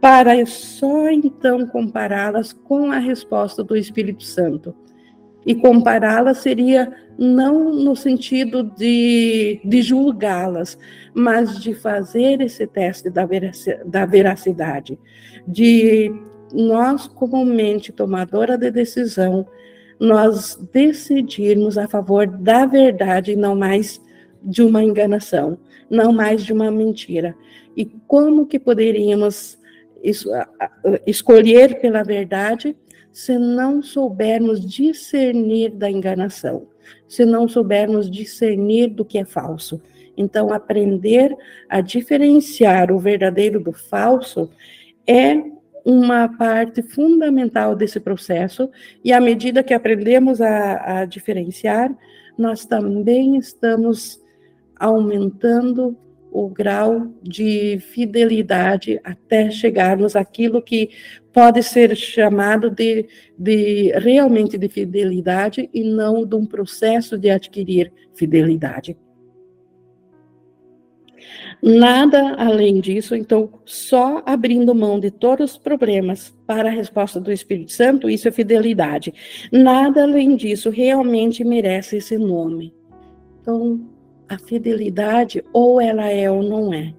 para 0.01 0.45
só 0.45 1.09
então 1.09 1.65
compará-las 1.67 2.53
com 2.53 2.91
a 2.91 2.99
resposta 2.99 3.63
do 3.63 3.75
Espírito 3.75 4.23
Santo. 4.23 4.75
E 5.45 5.53
compará-las 5.53 6.39
seria 6.39 6.91
não 7.17 7.71
no 7.71 7.95
sentido 7.95 8.63
de, 8.63 9.61
de 9.63 9.81
julgá-las, 9.81 10.77
mas 11.13 11.59
de 11.59 11.73
fazer 11.73 12.41
esse 12.41 12.65
teste 12.67 13.09
da, 13.09 13.27
da 13.85 14.05
veracidade, 14.05 14.99
de 15.47 16.11
nós, 16.55 17.07
como 17.07 17.43
mente 17.43 17.91
tomadora 17.91 18.57
de 18.57 18.71
decisão, 18.71 19.45
nós 19.99 20.57
decidirmos 20.71 21.77
a 21.77 21.87
favor 21.87 22.25
da 22.27 22.65
verdade 22.65 23.35
não 23.35 23.55
mais 23.55 24.01
de 24.41 24.61
uma 24.61 24.83
enganação, 24.83 25.57
não 25.89 26.13
mais 26.13 26.43
de 26.43 26.53
uma 26.53 26.71
mentira. 26.71 27.35
E 27.75 27.85
como 28.07 28.45
que 28.45 28.59
poderíamos 28.59 29.57
escolher 31.05 31.79
pela 31.79 32.03
verdade 32.03 32.75
se 33.11 33.37
não 33.37 33.81
soubermos 33.81 34.59
discernir 34.59 35.71
da 35.71 35.89
enganação, 35.89 36.67
se 37.07 37.25
não 37.25 37.47
soubermos 37.47 38.09
discernir 38.09 38.89
do 38.89 39.03
que 39.03 39.17
é 39.17 39.25
falso? 39.25 39.81
Então, 40.17 40.53
aprender 40.53 41.35
a 41.67 41.81
diferenciar 41.81 42.91
o 42.91 42.99
verdadeiro 42.99 43.59
do 43.59 43.73
falso 43.73 44.49
é 45.05 45.54
uma 45.85 46.27
parte 46.27 46.81
fundamental 46.81 47.75
desse 47.75 47.99
processo, 47.99 48.69
e 49.03 49.13
à 49.13 49.21
medida 49.21 49.63
que 49.63 49.73
aprendemos 49.73 50.41
a, 50.41 51.01
a 51.01 51.05
diferenciar, 51.05 51.95
nós 52.35 52.65
também 52.65 53.37
estamos 53.37 54.19
aumentando 54.77 55.95
o 56.31 56.49
grau 56.49 57.13
de 57.23 57.79
fidelidade 57.79 58.99
até 59.03 59.49
chegarmos 59.49 60.17
àquilo 60.17 60.61
que 60.61 60.89
pode 61.31 61.63
ser 61.63 61.95
chamado 61.95 62.69
de, 62.69 63.07
de 63.37 63.91
realmente 63.99 64.57
de 64.57 64.67
fidelidade 64.67 65.69
e 65.73 65.83
não 65.83 66.25
de 66.25 66.35
um 66.35 66.45
processo 66.45 67.17
de 67.17 67.29
adquirir 67.29 67.93
fidelidade. 68.13 68.97
Nada 71.67 72.35
além 72.35 72.79
disso, 72.79 73.15
então, 73.15 73.49
só 73.65 74.21
abrindo 74.23 74.75
mão 74.75 74.99
de 74.99 75.09
todos 75.09 75.53
os 75.53 75.57
problemas 75.57 76.31
para 76.45 76.69
a 76.69 76.71
resposta 76.71 77.19
do 77.19 77.31
Espírito 77.31 77.71
Santo, 77.71 78.07
isso 78.07 78.27
é 78.27 78.31
fidelidade. 78.31 79.11
Nada 79.51 80.03
além 80.03 80.35
disso 80.35 80.69
realmente 80.69 81.43
merece 81.43 81.97
esse 81.97 82.19
nome. 82.19 82.71
Então, 83.41 83.83
a 84.29 84.37
fidelidade, 84.37 85.43
ou 85.51 85.81
ela 85.81 86.07
é 86.07 86.29
ou 86.29 86.43
não 86.43 86.71
é. 86.71 86.93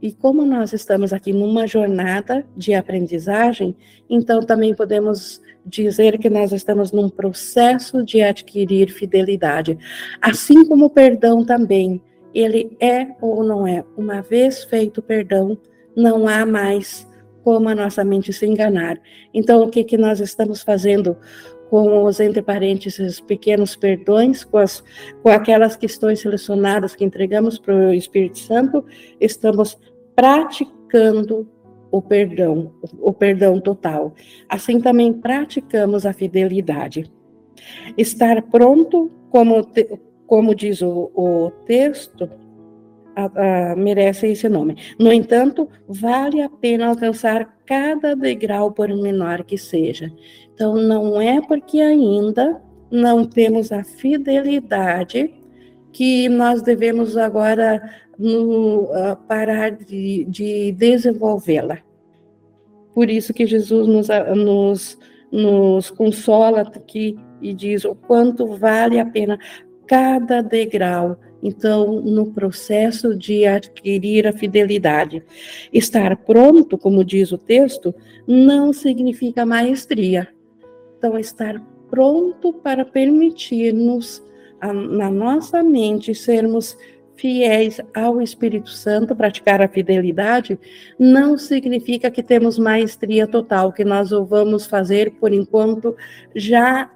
E 0.00 0.10
como 0.10 0.42
nós 0.46 0.72
estamos 0.72 1.12
aqui 1.12 1.30
numa 1.30 1.66
jornada 1.66 2.46
de 2.56 2.72
aprendizagem, 2.72 3.76
então 4.08 4.40
também 4.40 4.74
podemos 4.74 5.38
dizer 5.66 6.16
que 6.18 6.30
nós 6.30 6.50
estamos 6.50 6.92
num 6.92 7.10
processo 7.10 8.02
de 8.02 8.22
adquirir 8.22 8.90
fidelidade. 8.90 9.76
Assim 10.18 10.64
como 10.64 10.86
o 10.86 10.90
perdão 10.90 11.44
também 11.44 12.00
ele 12.34 12.76
é 12.80 13.08
ou 13.20 13.42
não 13.44 13.66
é. 13.66 13.84
Uma 13.96 14.22
vez 14.22 14.64
feito 14.64 14.98
o 14.98 15.02
perdão, 15.02 15.58
não 15.96 16.26
há 16.26 16.44
mais 16.46 17.08
como 17.42 17.68
a 17.68 17.74
nossa 17.74 18.04
mente 18.04 18.32
se 18.32 18.46
enganar. 18.46 19.00
Então, 19.34 19.62
o 19.62 19.68
que, 19.68 19.84
que 19.84 19.98
nós 19.98 20.20
estamos 20.20 20.62
fazendo 20.62 21.16
com 21.68 22.04
os, 22.04 22.20
entre 22.20 22.42
parênteses, 22.42 23.18
pequenos 23.20 23.74
perdões, 23.74 24.44
com, 24.44 24.58
as, 24.58 24.84
com 25.22 25.30
aquelas 25.30 25.74
questões 25.74 26.20
selecionadas 26.20 26.94
que 26.94 27.04
entregamos 27.04 27.58
para 27.58 27.74
o 27.74 27.94
Espírito 27.94 28.38
Santo, 28.38 28.84
estamos 29.18 29.78
praticando 30.14 31.48
o 31.90 32.00
perdão, 32.00 32.72
o 33.00 33.12
perdão 33.12 33.60
total. 33.60 34.14
Assim 34.48 34.80
também 34.80 35.12
praticamos 35.12 36.06
a 36.06 36.12
fidelidade. 36.12 37.10
Estar 37.96 38.42
pronto, 38.42 39.10
como, 39.30 39.66
como 40.32 40.54
diz 40.54 40.80
o, 40.80 41.10
o 41.14 41.50
texto, 41.66 42.26
a, 43.14 43.72
a, 43.72 43.76
merece 43.76 44.28
esse 44.28 44.48
nome. 44.48 44.78
No 44.98 45.12
entanto, 45.12 45.68
vale 45.86 46.40
a 46.40 46.48
pena 46.48 46.86
alcançar 46.86 47.54
cada 47.66 48.16
degrau, 48.16 48.72
por 48.72 48.88
menor 48.88 49.44
que 49.44 49.58
seja. 49.58 50.10
Então, 50.54 50.76
não 50.76 51.20
é 51.20 51.38
porque 51.42 51.82
ainda 51.82 52.62
não 52.90 53.26
temos 53.26 53.70
a 53.72 53.84
fidelidade 53.84 55.34
que 55.92 56.30
nós 56.30 56.62
devemos 56.62 57.14
agora 57.18 57.94
no, 58.18 58.84
uh, 58.84 59.14
parar 59.28 59.72
de, 59.72 60.24
de 60.24 60.72
desenvolvê-la. 60.72 61.76
Por 62.94 63.10
isso 63.10 63.34
que 63.34 63.46
Jesus 63.46 63.86
nos, 63.86 64.08
nos, 64.34 64.98
nos 65.30 65.90
consola 65.90 66.62
aqui 66.62 67.18
e 67.42 67.52
diz 67.52 67.84
o 67.84 67.94
quanto 67.94 68.46
vale 68.46 68.98
a 68.98 69.04
pena 69.04 69.38
cada 69.86 70.42
degrau, 70.42 71.18
então, 71.42 72.00
no 72.00 72.32
processo 72.32 73.16
de 73.16 73.44
adquirir 73.46 74.28
a 74.28 74.32
fidelidade. 74.32 75.22
Estar 75.72 76.16
pronto, 76.16 76.78
como 76.78 77.04
diz 77.04 77.32
o 77.32 77.38
texto, 77.38 77.92
não 78.26 78.72
significa 78.72 79.44
maestria. 79.44 80.28
Então, 80.96 81.18
estar 81.18 81.60
pronto 81.90 82.52
para 82.52 82.84
permitir-nos, 82.84 84.24
na 84.62 85.10
nossa 85.10 85.62
mente, 85.62 86.14
sermos 86.14 86.76
fiéis 87.16 87.80
ao 87.94 88.20
Espírito 88.20 88.70
Santo, 88.70 89.14
praticar 89.14 89.60
a 89.60 89.68
fidelidade, 89.68 90.58
não 90.98 91.36
significa 91.36 92.10
que 92.10 92.22
temos 92.22 92.58
maestria 92.58 93.26
total, 93.26 93.72
que 93.72 93.84
nós 93.84 94.12
o 94.12 94.24
vamos 94.24 94.66
fazer 94.66 95.12
por 95.20 95.32
enquanto 95.32 95.96
já 96.34 96.90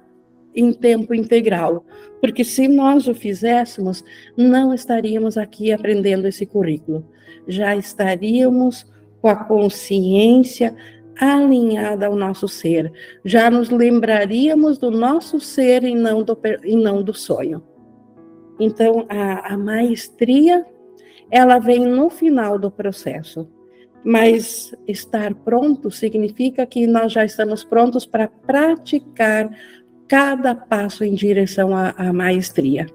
em 0.57 0.73
tempo 0.73 1.13
integral, 1.13 1.85
porque 2.19 2.43
se 2.43 2.67
nós 2.67 3.07
o 3.07 3.13
fizéssemos, 3.13 4.03
não 4.35 4.73
estaríamos 4.73 5.37
aqui 5.37 5.71
aprendendo 5.71 6.27
esse 6.27 6.47
currículo, 6.47 7.05
já 7.47 7.75
estaríamos 7.75 8.85
com 9.21 9.29
a 9.29 9.35
consciência 9.35 10.75
alinhada 11.19 12.07
ao 12.07 12.15
nosso 12.15 12.47
ser, 12.47 12.91
já 13.23 13.49
nos 13.49 13.69
lembraríamos 13.69 14.79
do 14.79 14.89
nosso 14.89 15.39
ser 15.39 15.83
e 15.83 15.93
não 15.93 16.23
do, 16.23 16.37
e 16.63 16.75
não 16.75 17.03
do 17.03 17.13
sonho. 17.13 17.63
Então, 18.59 19.05
a, 19.07 19.53
a 19.53 19.57
maestria, 19.57 20.65
ela 21.29 21.59
vem 21.59 21.85
no 21.85 22.09
final 22.09 22.57
do 22.57 22.71
processo, 22.71 23.47
mas 24.03 24.73
estar 24.87 25.33
pronto 25.35 25.91
significa 25.91 26.65
que 26.65 26.87
nós 26.87 27.11
já 27.11 27.25
estamos 27.25 27.63
prontos 27.63 28.05
para 28.05 28.27
praticar 28.27 29.49
cada 30.07 30.55
passo 30.55 31.03
em 31.03 31.13
direção 31.13 31.75
à, 31.75 31.93
à 31.97 32.13
maestria. 32.13 32.87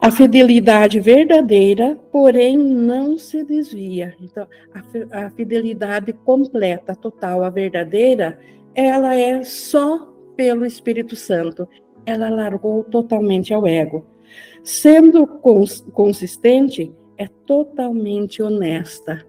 A 0.00 0.12
fidelidade 0.12 1.00
verdadeira, 1.00 1.98
porém, 2.12 2.56
não 2.56 3.18
se 3.18 3.42
desvia. 3.42 4.14
Então, 4.20 4.46
a, 4.72 5.26
a 5.26 5.30
fidelidade 5.30 6.12
completa, 6.12 6.94
total, 6.94 7.42
a 7.42 7.50
verdadeira, 7.50 8.38
ela 8.74 9.16
é 9.16 9.42
só 9.42 10.06
pelo 10.36 10.64
Espírito 10.64 11.16
Santo. 11.16 11.68
Ela 12.06 12.28
largou 12.28 12.84
totalmente 12.84 13.52
ao 13.52 13.66
ego. 13.66 14.06
Sendo 14.62 15.26
cons 15.26 15.84
consistente, 15.92 16.94
é 17.16 17.26
totalmente 17.44 18.40
honesta. 18.40 19.26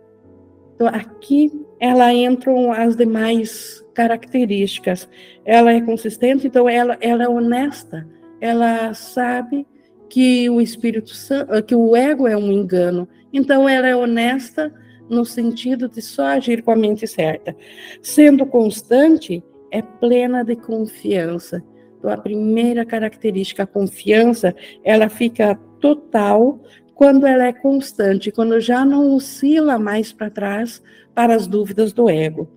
Então, 0.75 0.87
aqui 0.87 1.51
ela 1.79 2.13
entram 2.13 2.71
as 2.71 2.95
demais 2.95 3.83
características. 3.93 5.09
Ela 5.45 5.73
é 5.73 5.81
consistente, 5.81 6.47
então 6.47 6.67
ela, 6.67 6.97
ela 6.99 7.23
é 7.23 7.29
honesta. 7.29 8.07
Ela 8.41 8.93
sabe 8.93 9.65
que 10.09 10.49
o 10.49 10.59
Espírito 10.59 11.13
Santo, 11.13 11.63
que 11.63 11.75
o 11.75 11.95
ego 11.95 12.27
é 12.27 12.35
um 12.35 12.51
engano. 12.51 13.07
Então 13.31 13.69
ela 13.69 13.87
é 13.87 13.95
honesta 13.95 14.73
no 15.09 15.25
sentido 15.25 15.87
de 15.87 16.01
só 16.01 16.25
agir 16.27 16.61
com 16.61 16.71
a 16.71 16.75
mente 16.75 17.07
certa. 17.07 17.55
Sendo 18.01 18.45
constante, 18.45 19.43
é 19.71 19.81
plena 19.81 20.43
de 20.43 20.55
confiança. 20.55 21.63
Então 21.97 22.11
a 22.11 22.17
primeira 22.17 22.85
característica, 22.85 23.63
a 23.63 23.67
confiança, 23.67 24.55
ela 24.83 25.09
fica 25.09 25.55
total 25.79 26.61
quando 26.99 27.25
ela 27.25 27.45
é 27.45 27.53
constante, 27.53 28.29
quando 28.29 28.59
já 28.59 28.83
não 28.83 29.15
oscila 29.15 29.79
mais 29.79 30.11
para 30.11 30.29
trás 30.29 30.83
para 31.15 31.33
as 31.33 31.47
dúvidas 31.47 31.93
do 31.93 32.09
ego. 32.09 32.49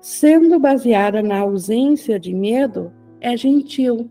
Sendo 0.00 0.58
baseada 0.58 1.22
na 1.22 1.38
ausência 1.38 2.18
de 2.18 2.34
medo, 2.34 2.92
é 3.20 3.36
gentil, 3.36 4.10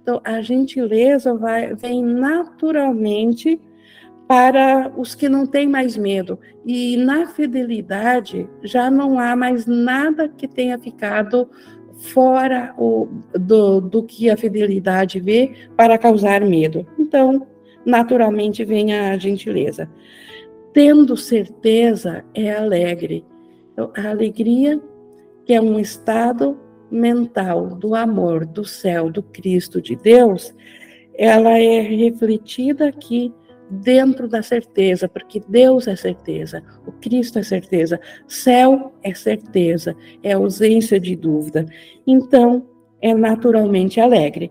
então, 0.00 0.20
a 0.22 0.40
gentileza 0.40 1.34
vai, 1.34 1.74
vem 1.74 2.04
naturalmente 2.04 3.60
para 4.28 4.92
os 4.96 5.16
que 5.16 5.28
não 5.28 5.44
têm 5.44 5.68
mais 5.68 5.96
medo. 5.96 6.38
E 6.64 6.96
na 6.96 7.26
fidelidade 7.26 8.48
já 8.62 8.92
não 8.92 9.18
há 9.18 9.34
mais 9.34 9.66
nada 9.66 10.28
que 10.28 10.46
tenha 10.46 10.78
ficado 10.78 11.50
fora 11.98 12.72
o, 12.78 13.08
do, 13.34 13.80
do 13.80 14.04
que 14.04 14.30
a 14.30 14.36
fidelidade 14.36 15.18
vê 15.18 15.52
para 15.76 15.98
causar 15.98 16.42
medo. 16.42 16.86
Então, 16.96 17.44
naturalmente 17.84 18.64
vem 18.64 18.94
a 18.94 19.16
gentileza. 19.16 19.88
Tendo 20.72 21.16
certeza 21.16 22.24
é 22.34 22.52
alegre. 22.52 23.24
Então, 23.72 23.92
a 23.96 24.10
alegria, 24.10 24.80
que 25.44 25.52
é 25.52 25.60
um 25.60 25.78
estado 25.78 26.58
mental 26.90 27.68
do 27.68 27.94
amor 27.94 28.44
do 28.44 28.64
céu, 28.64 29.10
do 29.10 29.22
Cristo 29.22 29.80
de 29.80 29.96
Deus, 29.96 30.54
ela 31.14 31.58
é 31.58 31.80
refletida 31.80 32.88
aqui 32.88 33.32
dentro 33.70 34.26
da 34.26 34.42
certeza, 34.42 35.08
porque 35.08 35.40
Deus 35.48 35.86
é 35.86 35.94
certeza, 35.94 36.62
o 36.84 36.90
Cristo 36.90 37.38
é 37.38 37.42
certeza, 37.42 38.00
céu 38.26 38.92
é 39.02 39.14
certeza, 39.14 39.94
é 40.22 40.32
ausência 40.32 40.98
de 40.98 41.14
dúvida. 41.14 41.66
Então, 42.06 42.66
é 43.00 43.14
naturalmente 43.14 44.00
alegre. 44.00 44.50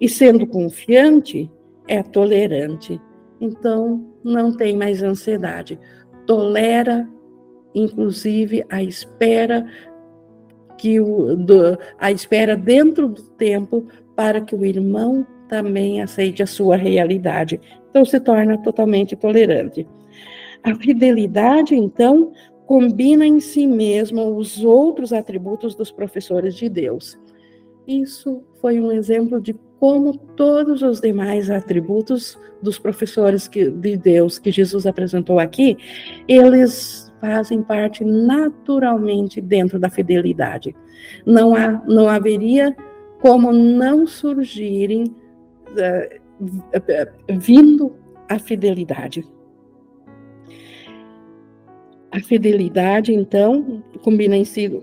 E 0.00 0.08
sendo 0.08 0.46
confiante, 0.46 1.50
é 1.88 2.02
tolerante. 2.02 3.00
Então, 3.40 4.06
não 4.22 4.56
tem 4.56 4.76
mais 4.76 5.02
ansiedade. 5.02 5.78
Tolera, 6.26 7.08
inclusive, 7.74 8.64
a 8.68 8.82
espera 8.82 9.66
que 10.76 11.00
o, 11.00 11.34
do, 11.34 11.78
a 11.98 12.12
espera 12.12 12.56
dentro 12.56 13.08
do 13.08 13.22
tempo 13.22 13.86
para 14.14 14.40
que 14.40 14.54
o 14.54 14.64
irmão 14.64 15.26
também 15.48 16.00
aceite 16.00 16.42
a 16.42 16.46
sua 16.46 16.76
realidade. 16.76 17.60
Então 17.90 18.04
se 18.04 18.20
torna 18.20 18.58
totalmente 18.58 19.16
tolerante. 19.16 19.86
A 20.62 20.74
fidelidade, 20.74 21.74
então, 21.74 22.32
combina 22.66 23.26
em 23.26 23.40
si 23.40 23.66
mesmo 23.66 24.36
os 24.36 24.62
outros 24.62 25.12
atributos 25.12 25.74
dos 25.74 25.90
professores 25.90 26.54
de 26.54 26.68
Deus. 26.68 27.18
Isso 27.86 28.42
foi 28.60 28.78
um 28.78 28.92
exemplo 28.92 29.40
de 29.40 29.54
como 29.78 30.16
todos 30.36 30.82
os 30.82 31.00
demais 31.00 31.50
atributos 31.50 32.38
dos 32.60 32.78
professores 32.78 33.46
que, 33.46 33.70
de 33.70 33.96
Deus 33.96 34.38
que 34.38 34.50
Jesus 34.50 34.86
apresentou 34.86 35.38
aqui, 35.38 35.76
eles 36.26 37.12
fazem 37.20 37.62
parte 37.62 38.04
naturalmente 38.04 39.40
dentro 39.40 39.78
da 39.78 39.88
fidelidade. 39.88 40.74
Não, 41.24 41.54
há, 41.54 41.82
não 41.86 42.08
haveria 42.08 42.76
como 43.20 43.52
não 43.52 44.06
surgirem 44.06 45.04
uh, 45.04 46.18
vindo 47.38 47.96
a 48.28 48.38
fidelidade. 48.38 49.24
A 52.10 52.20
fidelidade, 52.20 53.12
então, 53.12 53.82
combina 54.02 54.36
em 54.36 54.44
si 54.44 54.80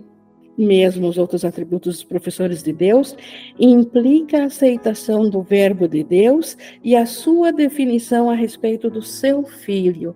mesmo 0.58 1.08
os 1.08 1.18
outros 1.18 1.44
atributos 1.44 1.96
dos 1.96 2.04
professores 2.04 2.64
de 2.64 2.72
Deus, 2.72 3.16
implica 3.60 4.40
a 4.40 4.46
aceitação 4.46 5.30
do 5.30 5.42
verbo 5.42 5.88
de 5.88 6.04
Deus 6.04 6.58
e 6.84 6.96
a 6.96 7.06
sua 7.06 7.52
definição 7.52 8.30
a 8.30 8.36
respeito 8.36 8.90
do 8.90 9.02
seu 9.02 9.44
filho. 9.44 10.16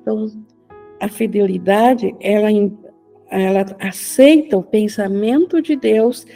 Então, 0.00 0.26
a 1.00 1.08
fidelidade, 1.08 2.14
ela, 2.20 2.48
ela 3.30 3.66
aceita 3.78 4.56
o 4.56 4.62
pensamento 4.62 5.60
de 5.60 5.76
Deus 5.76 6.26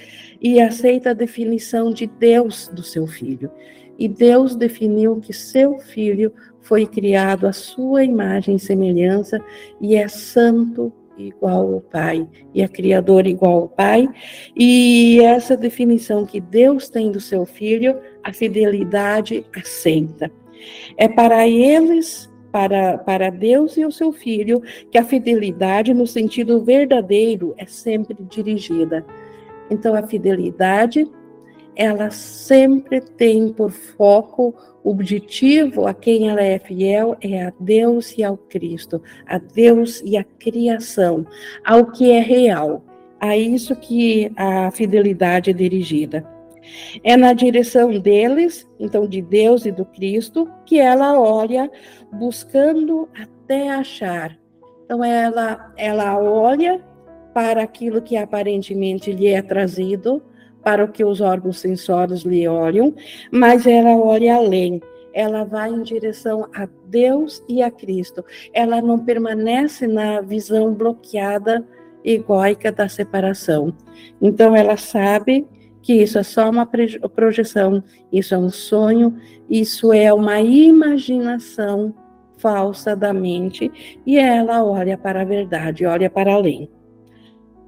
e 0.41 0.61
aceita 0.61 1.11
a 1.11 1.15
definição 1.15 1.93
de 1.93 2.07
Deus 2.07 2.69
do 2.69 2.83
seu 2.83 3.07
filho. 3.07 3.51
E 3.99 4.09
Deus 4.09 4.57
definiu 4.57 5.21
que 5.21 5.33
seu 5.33 5.79
filho 5.79 6.33
foi 6.61 6.87
criado 6.87 7.47
à 7.47 7.53
sua 7.53 8.05
imagem 8.05 8.57
e 8.57 8.61
semelhança 8.61 9.39
e 9.81 9.95
é 9.95 10.09
santo 10.09 10.93
igual 11.17 11.75
ao 11.75 11.81
Pai, 11.81 12.29
e 12.55 12.63
é 12.63 12.69
criador 12.69 13.27
igual 13.27 13.63
ao 13.63 13.69
Pai. 13.69 14.09
E 14.57 15.21
essa 15.21 15.57
definição 15.57 16.25
que 16.25 16.41
Deus 16.41 16.89
tem 16.89 17.11
do 17.11 17.21
seu 17.21 17.45
filho, 17.45 17.99
a 18.23 18.33
fidelidade 18.33 19.45
aceita. 19.55 20.31
É 20.97 21.09
para 21.09 21.47
eles 21.49 22.33
para, 22.55 22.99
para 22.99 23.31
Deus 23.31 23.77
e 23.77 23.85
o 23.85 23.91
seu 23.91 24.13
filho 24.13 24.63
que 24.89 24.97
a 24.97 25.03
fidelidade, 25.05 25.93
no 25.93 26.07
sentido 26.07 26.65
verdadeiro, 26.65 27.53
é 27.59 27.67
sempre 27.67 28.17
dirigida. 28.31 29.05
Então, 29.69 29.93
a 29.93 30.07
fidelidade, 30.07 31.05
ela 31.77 32.11
sempre 32.11 33.01
tem 33.01 33.53
por 33.53 33.71
foco 33.71 34.55
objetivo 34.83 35.87
a 35.87 35.95
quem 35.95 36.29
ela 36.29 36.43
é 36.43 36.59
fiel 36.59 37.17
é 37.21 37.47
a 37.47 37.53
Deus 37.59 38.17
e 38.17 38.23
ao 38.23 38.37
Cristo, 38.37 39.03
a 39.27 39.39
Deus 39.39 40.03
e 40.05 40.17
a 40.17 40.25
criação, 40.25 41.27
ao 41.65 41.87
que 41.87 42.11
é 42.11 42.21
real. 42.21 42.85
A 43.21 43.37
isso 43.37 43.75
que 43.75 44.31
a 44.37 44.71
fidelidade 44.71 45.51
é 45.51 45.53
dirigida. 45.53 46.29
É 47.03 47.17
na 47.17 47.33
direção 47.33 47.99
deles, 47.99 48.69
então 48.79 49.07
de 49.07 49.23
Deus 49.23 49.65
e 49.65 49.73
do 49.73 49.85
Cristo, 49.85 50.51
que 50.67 50.79
ela 50.79 51.19
olha 51.19 51.71
buscando 52.13 53.09
até 53.15 53.71
achar. 53.71 54.37
Então 54.85 55.03
ela 55.03 55.73
ela 55.77 56.21
olha 56.21 56.83
para 57.33 57.63
aquilo 57.63 58.01
que 58.03 58.17
aparentemente 58.17 59.11
lhe 59.11 59.29
é 59.29 59.43
trazido, 59.43 60.23
para 60.65 60.85
o 60.85 60.89
que 60.89 61.05
os 61.05 61.21
órgãos 61.21 61.61
sensórios 61.61 62.23
lhe 62.23 62.49
olham, 62.49 62.95
mas 63.31 63.67
ela 63.67 63.97
olha 63.97 64.37
além. 64.37 64.81
Ela 65.13 65.45
vai 65.45 65.71
em 65.71 65.83
direção 65.83 66.49
a 66.53 66.67
Deus 66.89 67.43
e 67.49 67.63
a 67.63 67.71
Cristo. 67.71 68.25
Ela 68.53 68.83
não 68.83 68.99
permanece 68.99 69.87
na 69.87 70.21
visão 70.21 70.75
bloqueada 70.75 71.65
egóica 72.05 72.73
da 72.73 72.89
separação. 72.89 73.73
Então 74.21 74.57
ela 74.57 74.77
sabe 74.77 75.47
que 75.81 75.93
isso 75.95 76.19
é 76.19 76.23
só 76.23 76.49
uma 76.51 76.67
projeção, 77.15 77.85
isso 78.11 78.35
é 78.35 78.39
um 78.39 78.51
sonho, 78.51 79.17
isso 79.49 79.93
é 79.93 80.13
uma 80.13 80.41
imaginação 80.41 81.95
falsa 82.39 82.97
da 82.97 83.13
mente 83.13 83.71
e 84.05 84.19
ela 84.19 84.65
olha 84.65 84.99
para 84.99 85.23
a 85.23 85.25
verdade, 85.25 85.87
olha 85.87 86.11
para 86.11 86.35
além. 86.35 86.69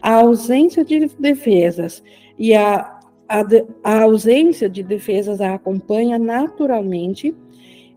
A 0.02 0.14
ausência 0.14 0.84
de 0.84 1.06
defesas 1.18 2.02
e 2.38 2.54
a, 2.54 3.00
a, 3.28 3.42
a 3.82 4.02
ausência 4.02 4.68
de 4.68 4.82
defesas 4.82 5.40
a 5.40 5.54
acompanha 5.54 6.18
naturalmente 6.18 7.34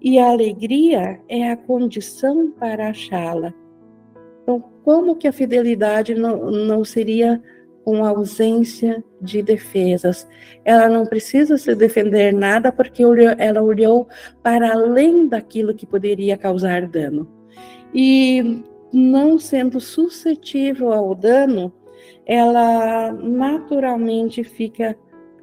e 0.02 0.18
a 0.18 0.30
alegria 0.30 1.20
é 1.28 1.52
a 1.52 1.58
condição 1.58 2.52
para 2.52 2.90
achá-la. 2.90 3.54
Então, 4.44 4.64
como 4.84 5.16
que 5.16 5.28
a 5.28 5.34
fidelidade 5.34 6.16
não, 6.16 6.50
não 6.50 6.86
seria 6.86 7.42
com 7.84 8.06
ausência 8.06 9.04
de 9.20 9.42
defesas. 9.42 10.28
Ela 10.64 10.88
não 10.88 11.08
precisa 11.08 11.58
se 11.58 11.74
defender 11.74 12.32
nada 12.32 12.72
porque 12.72 13.02
ela 13.38 13.64
olhou 13.64 14.08
para 14.44 14.74
além 14.74 15.28
daquilo 15.28 15.74
que 15.74 15.88
poderia 15.88 16.38
causar 16.38 16.88
dano. 16.88 17.28
E 17.92 18.64
não 18.94 19.40
sendo 19.40 19.80
suscetível 19.80 20.94
ao 20.94 21.16
dano, 21.16 21.74
ela 22.30 23.12
naturalmente 23.12 24.44
fica 24.44 24.96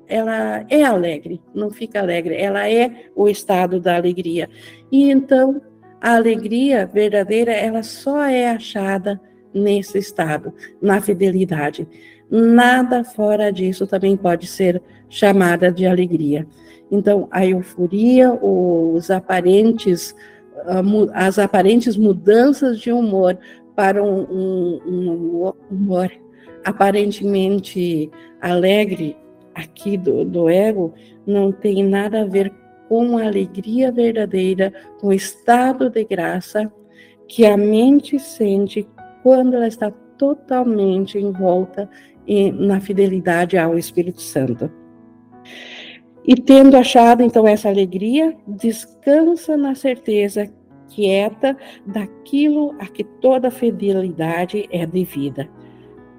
ela 0.08 0.64
é 0.70 0.84
alegre, 0.84 1.42
não 1.52 1.68
fica 1.68 1.98
alegre, 1.98 2.36
ela 2.36 2.70
é 2.70 3.08
o 3.16 3.28
estado 3.28 3.80
da 3.80 3.96
alegria. 3.96 4.48
E 4.92 5.10
então, 5.10 5.60
a 6.00 6.14
alegria 6.14 6.86
verdadeira, 6.86 7.52
ela 7.52 7.82
só 7.82 8.22
é 8.22 8.50
achada 8.50 9.20
nesse 9.52 9.98
estado, 9.98 10.54
na 10.80 11.00
fidelidade. 11.00 11.88
Nada 12.30 13.02
fora 13.02 13.50
disso 13.50 13.84
também 13.84 14.16
pode 14.16 14.46
ser 14.46 14.80
chamada 15.08 15.72
de 15.72 15.86
alegria. 15.86 16.46
Então, 16.88 17.26
a 17.32 17.44
euforia, 17.44 18.32
os 18.32 19.10
aparentes, 19.10 20.14
ah, 20.66 20.82
as 21.14 21.36
aparentes 21.36 21.96
mudanças 21.96 22.78
de 22.78 22.92
humor 22.92 23.36
para 23.74 24.00
um, 24.04 24.20
um, 24.20 24.80
um 24.86 25.52
humor 25.68 26.12
aparentemente 26.66 28.10
alegre 28.40 29.16
aqui 29.54 29.96
do, 29.96 30.24
do 30.24 30.50
ego 30.50 30.92
não 31.24 31.52
tem 31.52 31.84
nada 31.84 32.22
a 32.22 32.26
ver 32.26 32.52
com 32.88 33.16
a 33.16 33.24
alegria 33.24 33.92
verdadeira, 33.92 34.72
com 35.00 35.08
o 35.08 35.12
estado 35.12 35.88
de 35.88 36.04
graça 36.04 36.70
que 37.28 37.46
a 37.46 37.56
mente 37.56 38.18
sente 38.18 38.86
quando 39.22 39.54
ela 39.54 39.68
está 39.68 39.92
totalmente 40.18 41.18
envolta 41.18 41.88
na 42.54 42.80
fidelidade 42.80 43.56
ao 43.56 43.78
Espírito 43.78 44.20
Santo. 44.20 44.70
E 46.26 46.34
tendo 46.34 46.76
achado 46.76 47.22
então 47.22 47.46
essa 47.46 47.68
alegria, 47.68 48.36
descansa 48.46 49.56
na 49.56 49.76
certeza 49.76 50.52
quieta 50.88 51.56
daquilo 51.86 52.74
a 52.80 52.86
que 52.86 53.04
toda 53.04 53.50
fidelidade 53.50 54.68
é 54.72 54.84
devida. 54.84 55.48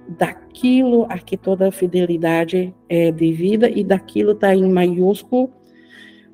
Daquilo 0.08 1.06
a 1.10 1.18
que 1.18 1.36
toda 1.36 1.72
fidelidade 1.72 2.74
é 2.88 3.12
devida, 3.12 3.70
e 3.70 3.84
daquilo 3.84 4.32
está 4.32 4.56
em 4.56 4.70
maiúsculo, 4.70 5.52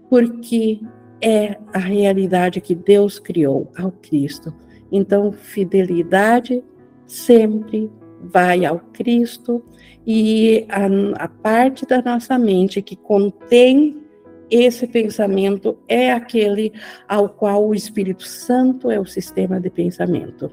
porque 0.09 0.79
é 1.21 1.57
a 1.73 1.79
realidade 1.79 2.61
que 2.61 2.75
Deus 2.75 3.17
criou 3.17 3.71
ao 3.77 3.91
Cristo. 3.91 4.53
Então, 4.91 5.31
fidelidade 5.31 6.63
sempre 7.07 7.89
vai 8.21 8.65
ao 8.65 8.79
Cristo 8.79 9.63
e 10.05 10.65
a, 10.69 11.23
a 11.25 11.27
parte 11.27 11.85
da 11.85 12.01
nossa 12.01 12.37
mente 12.37 12.81
que 12.81 12.95
contém 12.95 13.97
esse 14.49 14.85
pensamento 14.85 15.77
é 15.87 16.11
aquele 16.11 16.71
ao 17.07 17.27
qual 17.27 17.67
o 17.67 17.73
Espírito 17.73 18.23
Santo 18.23 18.91
é 18.91 18.99
o 18.99 19.05
sistema 19.05 19.59
de 19.59 19.69
pensamento. 19.69 20.51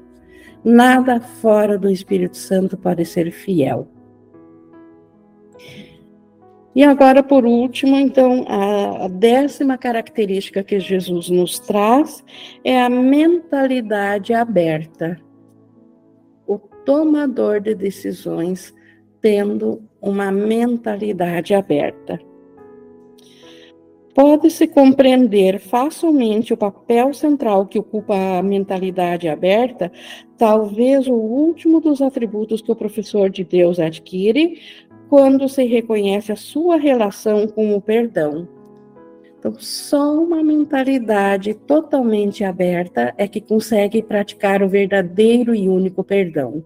Nada 0.63 1.19
fora 1.19 1.77
do 1.77 1.89
Espírito 1.89 2.37
Santo 2.37 2.77
pode 2.77 3.03
ser 3.05 3.31
fiel. 3.31 3.87
E 6.73 6.83
agora, 6.83 7.21
por 7.21 7.45
último, 7.45 7.97
então, 7.97 8.45
a 8.47 9.07
décima 9.09 9.77
característica 9.77 10.63
que 10.63 10.79
Jesus 10.79 11.29
nos 11.29 11.59
traz 11.59 12.23
é 12.63 12.81
a 12.81 12.89
mentalidade 12.89 14.33
aberta. 14.33 15.19
O 16.47 16.57
tomador 16.57 17.59
de 17.59 17.75
decisões 17.75 18.73
tendo 19.21 19.83
uma 20.01 20.31
mentalidade 20.31 21.53
aberta. 21.53 22.19
Pode-se 24.13 24.67
compreender 24.67 25.59
facilmente 25.59 26.53
o 26.53 26.57
papel 26.57 27.13
central 27.13 27.65
que 27.65 27.79
ocupa 27.79 28.13
a 28.39 28.43
mentalidade 28.43 29.29
aberta, 29.29 29.91
talvez 30.37 31.07
o 31.07 31.13
último 31.13 31.79
dos 31.79 32.01
atributos 32.01 32.61
que 32.61 32.71
o 32.71 32.75
professor 32.75 33.29
de 33.29 33.43
Deus 33.43 33.79
adquire 33.79 34.59
quando 35.09 35.47
se 35.47 35.63
reconhece 35.65 36.31
a 36.31 36.35
sua 36.35 36.77
relação 36.77 37.47
com 37.47 37.75
o 37.75 37.81
perdão. 37.81 38.47
Então, 39.39 39.55
só 39.57 40.13
uma 40.13 40.43
mentalidade 40.43 41.53
totalmente 41.53 42.43
aberta 42.43 43.13
é 43.17 43.27
que 43.27 43.41
consegue 43.41 44.03
praticar 44.03 44.61
o 44.61 44.69
verdadeiro 44.69 45.55
e 45.55 45.67
único 45.67 46.03
perdão 46.03 46.63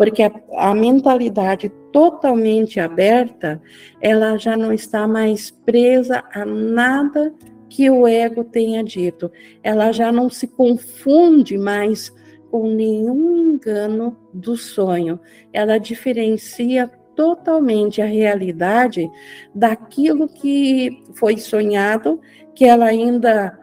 porque 0.00 0.22
a, 0.22 0.32
a, 0.56 0.74
mentalidade 0.74 1.70
totalmente 1.92 2.78
aberta, 2.80 3.60
ela 4.00 4.36
já 4.36 4.56
não 4.56 4.72
está 4.72 5.06
mais 5.06 5.50
presa 5.50 6.24
a 6.32 6.44
nada 6.44 7.34
que 7.68 7.88
o 7.90 8.06
ego 8.06 8.44
tenha 8.44 8.82
dito. 8.82 9.30
Ela 9.62 9.92
já 9.92 10.10
não 10.10 10.28
se 10.28 10.46
confunde 10.46 11.56
mais 11.56 12.12
com 12.50 12.68
nenhum 12.68 13.52
engano 13.52 14.16
do 14.34 14.56
sonho. 14.56 15.20
Ela 15.52 15.78
diferencia 15.78 16.90
totalmente 17.14 18.00
a 18.02 18.06
realidade 18.06 19.10
daquilo 19.54 20.28
que 20.28 21.02
foi 21.14 21.36
sonhado, 21.36 22.20
que 22.54 22.64
ela 22.64 22.86
ainda 22.86 23.58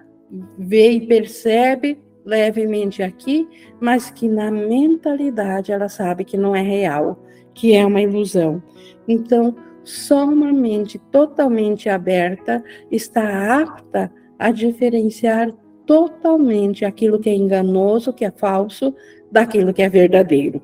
vê 0.58 0.92
e 0.92 1.08
percebe 1.08 2.00
levemente 2.26 3.02
aqui, 3.02 3.48
mas 3.80 4.10
que 4.10 4.28
na 4.28 4.52
mentalidade 4.52 5.72
ela 5.72 5.88
sabe 5.88 6.26
que 6.26 6.38
não 6.38 6.56
é 6.56 6.62
real, 6.62 7.24
que 7.58 7.74
é 7.74 7.84
uma 7.84 8.00
ilusão. 8.00 8.62
Então, 9.08 9.56
só 9.84 10.26
uma 10.26 10.54
mente 10.54 11.00
totalmente 11.12 11.90
aberta 11.90 12.64
está 12.92 13.62
apta 13.62 14.12
a 14.38 14.52
diferenciar 14.52 15.52
totalmente 15.84 16.86
aquilo 16.86 17.20
que 17.20 17.30
é 17.32 17.34
enganoso, 17.34 18.14
que 18.14 18.24
é 18.24 18.30
falso, 18.30 18.94
daquilo 19.32 19.74
que 19.74 19.82
é 19.82 19.90
verdadeiro. 19.90 20.62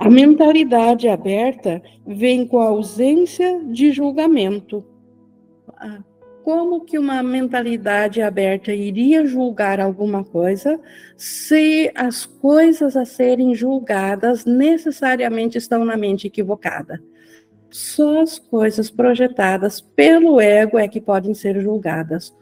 A 0.00 0.10
mentalidade 0.10 1.08
aberta 1.08 1.80
vem 2.04 2.44
com 2.44 2.58
a 2.58 2.68
ausência 2.68 3.62
de 3.66 3.92
julgamento. 3.92 4.84
Como 6.44 6.80
que 6.80 6.98
uma 6.98 7.22
mentalidade 7.22 8.22
aberta 8.22 8.72
iria 8.72 9.26
julgar 9.26 9.80
alguma 9.80 10.24
coisa 10.24 10.80
se 11.16 11.90
as 11.94 12.24
coisas 12.24 12.96
a 12.96 13.04
serem 13.04 13.54
julgadas 13.54 14.44
necessariamente 14.44 15.58
estão 15.58 15.84
na 15.84 15.96
mente 15.96 16.26
equivocada? 16.26 17.02
Só 17.70 18.22
as 18.22 18.38
coisas 18.38 18.90
projetadas 18.90 19.80
pelo 19.80 20.40
ego 20.40 20.78
é 20.78 20.88
que 20.88 21.00
podem 21.00 21.34
ser 21.34 21.60
julgadas. 21.60 22.34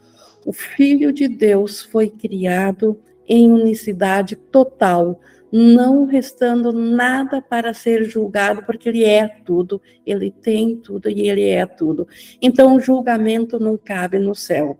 O 0.45 0.53
Filho 0.53 1.11
de 1.11 1.27
Deus 1.27 1.81
foi 1.81 2.09
criado 2.09 2.97
em 3.27 3.51
unicidade 3.51 4.35
total, 4.35 5.19
não 5.51 6.05
restando 6.05 6.73
nada 6.73 7.41
para 7.41 7.73
ser 7.73 8.03
julgado, 8.03 8.63
porque 8.63 8.89
ele 8.89 9.03
é 9.03 9.27
tudo, 9.27 9.81
ele 10.05 10.31
tem 10.31 10.75
tudo 10.75 11.09
e 11.09 11.29
ele 11.29 11.47
é 11.47 11.65
tudo. 11.65 12.07
Então, 12.41 12.75
o 12.75 12.79
julgamento 12.79 13.59
não 13.59 13.77
cabe 13.77 14.19
no 14.19 14.35
céu. 14.35 14.77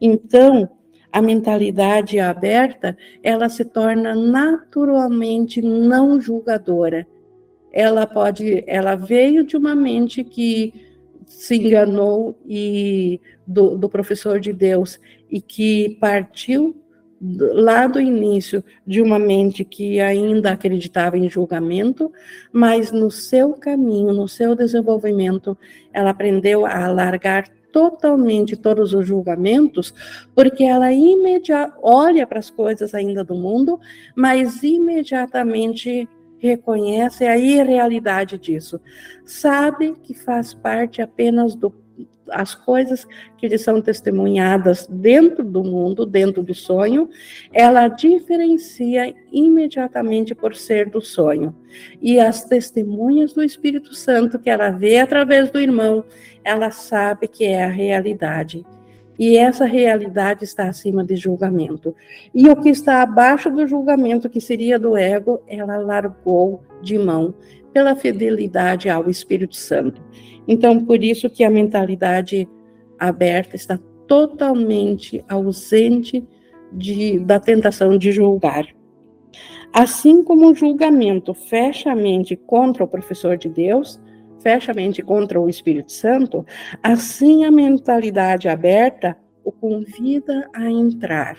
Então, 0.00 0.68
a 1.12 1.20
mentalidade 1.20 2.18
aberta, 2.18 2.96
ela 3.22 3.48
se 3.48 3.64
torna 3.64 4.14
naturalmente 4.14 5.60
não 5.60 6.20
julgadora. 6.20 7.06
Ela 7.70 8.06
pode, 8.06 8.64
ela 8.66 8.96
veio 8.96 9.44
de 9.44 9.56
uma 9.56 9.74
mente 9.74 10.24
que 10.24 10.72
se 11.26 11.56
enganou 11.56 12.38
e 12.46 13.20
do, 13.46 13.76
do 13.76 13.88
professor 13.88 14.38
de 14.38 14.52
Deus 14.52 15.00
e 15.30 15.40
que 15.40 15.96
partiu 16.00 16.81
lá 17.22 17.86
do 17.86 18.00
início 18.00 18.64
de 18.84 19.00
uma 19.00 19.18
mente 19.18 19.64
que 19.64 20.00
ainda 20.00 20.50
acreditava 20.50 21.16
em 21.16 21.30
julgamento, 21.30 22.12
mas 22.52 22.90
no 22.90 23.10
seu 23.10 23.52
caminho, 23.54 24.12
no 24.12 24.26
seu 24.26 24.56
desenvolvimento, 24.56 25.56
ela 25.92 26.10
aprendeu 26.10 26.66
a 26.66 26.88
largar 26.88 27.48
totalmente 27.72 28.56
todos 28.56 28.92
os 28.92 29.06
julgamentos, 29.06 29.94
porque 30.34 30.64
ela 30.64 30.92
imediatamente 30.92 31.78
olha 31.82 32.26
para 32.26 32.38
as 32.38 32.50
coisas 32.50 32.94
ainda 32.94 33.24
do 33.24 33.34
mundo, 33.34 33.80
mas 34.14 34.62
imediatamente 34.62 36.08
reconhece 36.38 37.24
a 37.24 37.38
irrealidade 37.38 38.36
disso. 38.36 38.80
Sabe 39.24 39.94
que 40.02 40.12
faz 40.12 40.52
parte 40.52 41.00
apenas 41.00 41.54
do 41.54 41.70
as 42.30 42.54
coisas 42.54 43.06
que 43.36 43.48
lhe 43.48 43.58
são 43.58 43.80
testemunhadas 43.80 44.86
dentro 44.88 45.44
do 45.44 45.62
mundo, 45.62 46.06
dentro 46.06 46.42
do 46.42 46.54
sonho, 46.54 47.08
ela 47.52 47.88
diferencia 47.88 49.14
imediatamente 49.32 50.34
por 50.34 50.54
ser 50.54 50.88
do 50.88 51.00
sonho. 51.00 51.54
E 52.00 52.20
as 52.20 52.44
testemunhas 52.44 53.32
do 53.32 53.42
Espírito 53.42 53.94
Santo 53.94 54.38
que 54.38 54.50
ela 54.50 54.70
vê 54.70 54.98
através 54.98 55.50
do 55.50 55.60
irmão, 55.60 56.04
ela 56.44 56.70
sabe 56.70 57.28
que 57.28 57.44
é 57.44 57.64
a 57.64 57.68
realidade. 57.68 58.64
E 59.18 59.36
essa 59.36 59.66
realidade 59.66 60.44
está 60.44 60.68
acima 60.68 61.04
de 61.04 61.16
julgamento. 61.16 61.94
E 62.34 62.48
o 62.48 62.56
que 62.56 62.70
está 62.70 63.02
abaixo 63.02 63.50
do 63.50 63.66
julgamento, 63.66 64.28
que 64.28 64.40
seria 64.40 64.78
do 64.78 64.96
ego, 64.96 65.40
ela 65.46 65.76
largou 65.76 66.62
de 66.82 66.98
mão 66.98 67.34
pela 67.72 67.94
fidelidade 67.94 68.88
ao 68.88 69.08
Espírito 69.08 69.56
Santo. 69.56 70.02
Então, 70.46 70.84
por 70.84 71.02
isso 71.02 71.30
que 71.30 71.44
a 71.44 71.50
mentalidade 71.50 72.48
aberta 72.98 73.56
está 73.56 73.78
totalmente 74.06 75.24
ausente 75.28 76.26
de, 76.72 77.18
da 77.20 77.38
tentação 77.38 77.96
de 77.96 78.12
julgar. 78.12 78.66
Assim 79.72 80.22
como 80.22 80.50
o 80.50 80.54
julgamento 80.54 81.32
fecha 81.32 81.92
a 81.92 81.96
mente 81.96 82.36
contra 82.36 82.84
o 82.84 82.88
professor 82.88 83.36
de 83.36 83.48
Deus, 83.48 84.00
fecha 84.42 84.72
a 84.72 84.74
mente 84.74 85.02
contra 85.02 85.40
o 85.40 85.48
Espírito 85.48 85.92
Santo, 85.92 86.44
assim 86.82 87.44
a 87.44 87.50
mentalidade 87.50 88.48
aberta 88.48 89.16
o 89.44 89.50
convida 89.50 90.48
a 90.52 90.70
entrar. 90.70 91.36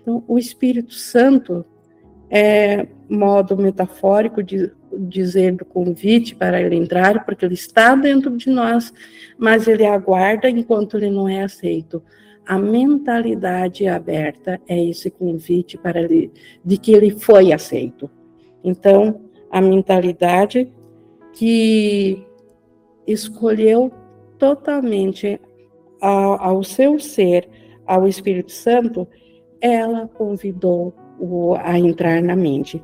Então, 0.00 0.24
o 0.26 0.38
Espírito 0.38 0.94
Santo 0.94 1.64
é 2.30 2.86
modo 3.08 3.56
metafórico 3.56 4.42
de 4.42 4.72
dizer 4.98 5.52
do 5.52 5.64
convite 5.64 6.34
para 6.34 6.60
ele 6.60 6.76
entrar, 6.76 7.24
porque 7.24 7.44
ele 7.44 7.54
está 7.54 7.94
dentro 7.94 8.36
de 8.36 8.50
nós, 8.50 8.92
mas 9.38 9.66
ele 9.66 9.84
aguarda 9.84 10.48
enquanto 10.48 10.96
ele 10.96 11.10
não 11.10 11.28
é 11.28 11.42
aceito. 11.42 12.02
A 12.46 12.58
mentalidade 12.58 13.86
aberta 13.86 14.60
é 14.66 14.84
esse 14.84 15.10
convite 15.10 15.78
para 15.78 16.00
ele 16.00 16.32
de 16.64 16.76
que 16.76 16.92
ele 16.92 17.10
foi 17.10 17.52
aceito. 17.52 18.10
Então, 18.64 19.20
a 19.50 19.60
mentalidade 19.60 20.70
que 21.32 22.24
escolheu 23.06 23.92
totalmente 24.38 25.40
ao, 26.00 26.40
ao 26.42 26.64
seu 26.64 26.98
ser, 26.98 27.48
ao 27.86 28.08
Espírito 28.08 28.50
Santo, 28.50 29.06
ela 29.60 30.08
convidou 30.08 30.92
o, 31.22 31.54
a 31.54 31.78
entrar 31.78 32.20
na 32.20 32.34
mente. 32.34 32.82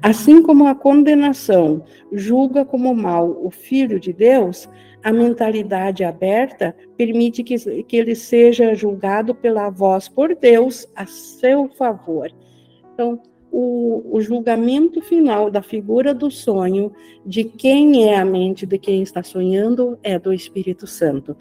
Assim 0.00 0.42
como 0.42 0.66
a 0.66 0.74
condenação 0.74 1.84
julga 2.10 2.64
como 2.64 2.94
mal 2.94 3.38
o 3.42 3.50
Filho 3.50 4.00
de 4.00 4.10
Deus, 4.10 4.66
a 5.02 5.12
mentalidade 5.12 6.02
aberta 6.02 6.74
permite 6.96 7.42
que, 7.42 7.82
que 7.82 7.96
ele 7.96 8.14
seja 8.14 8.74
julgado 8.74 9.34
pela 9.34 9.68
voz 9.68 10.08
por 10.08 10.34
Deus 10.34 10.88
a 10.96 11.04
seu 11.04 11.68
favor. 11.68 12.32
Então, 12.94 13.20
o, 13.52 14.16
o, 14.16 14.20
julgamento 14.20 15.00
final 15.02 15.50
da 15.50 15.62
figura 15.62 16.14
do 16.14 16.30
sonho, 16.30 16.90
de 17.24 17.44
quem 17.44 18.08
é 18.08 18.16
a 18.16 18.24
mente 18.24 18.66
de 18.66 18.78
quem 18.78 19.02
está 19.02 19.22
sonhando, 19.22 19.98
é 20.02 20.18
do 20.18 20.32
Espírito 20.32 20.86
Santo. 20.86 21.36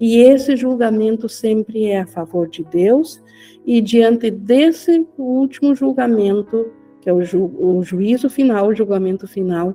E 0.00 0.18
esse 0.18 0.56
julgamento 0.56 1.28
sempre 1.28 1.86
é 1.86 2.00
a 2.00 2.06
favor 2.06 2.48
de 2.48 2.64
Deus, 2.64 3.20
e 3.66 3.80
diante 3.80 4.30
desse 4.30 5.06
último 5.16 5.74
julgamento, 5.74 6.72
que 7.00 7.08
é 7.08 7.12
o, 7.12 7.22
ju, 7.22 7.44
o 7.58 7.82
juízo 7.82 8.30
final, 8.30 8.68
o 8.68 8.74
julgamento 8.74 9.26
final, 9.26 9.74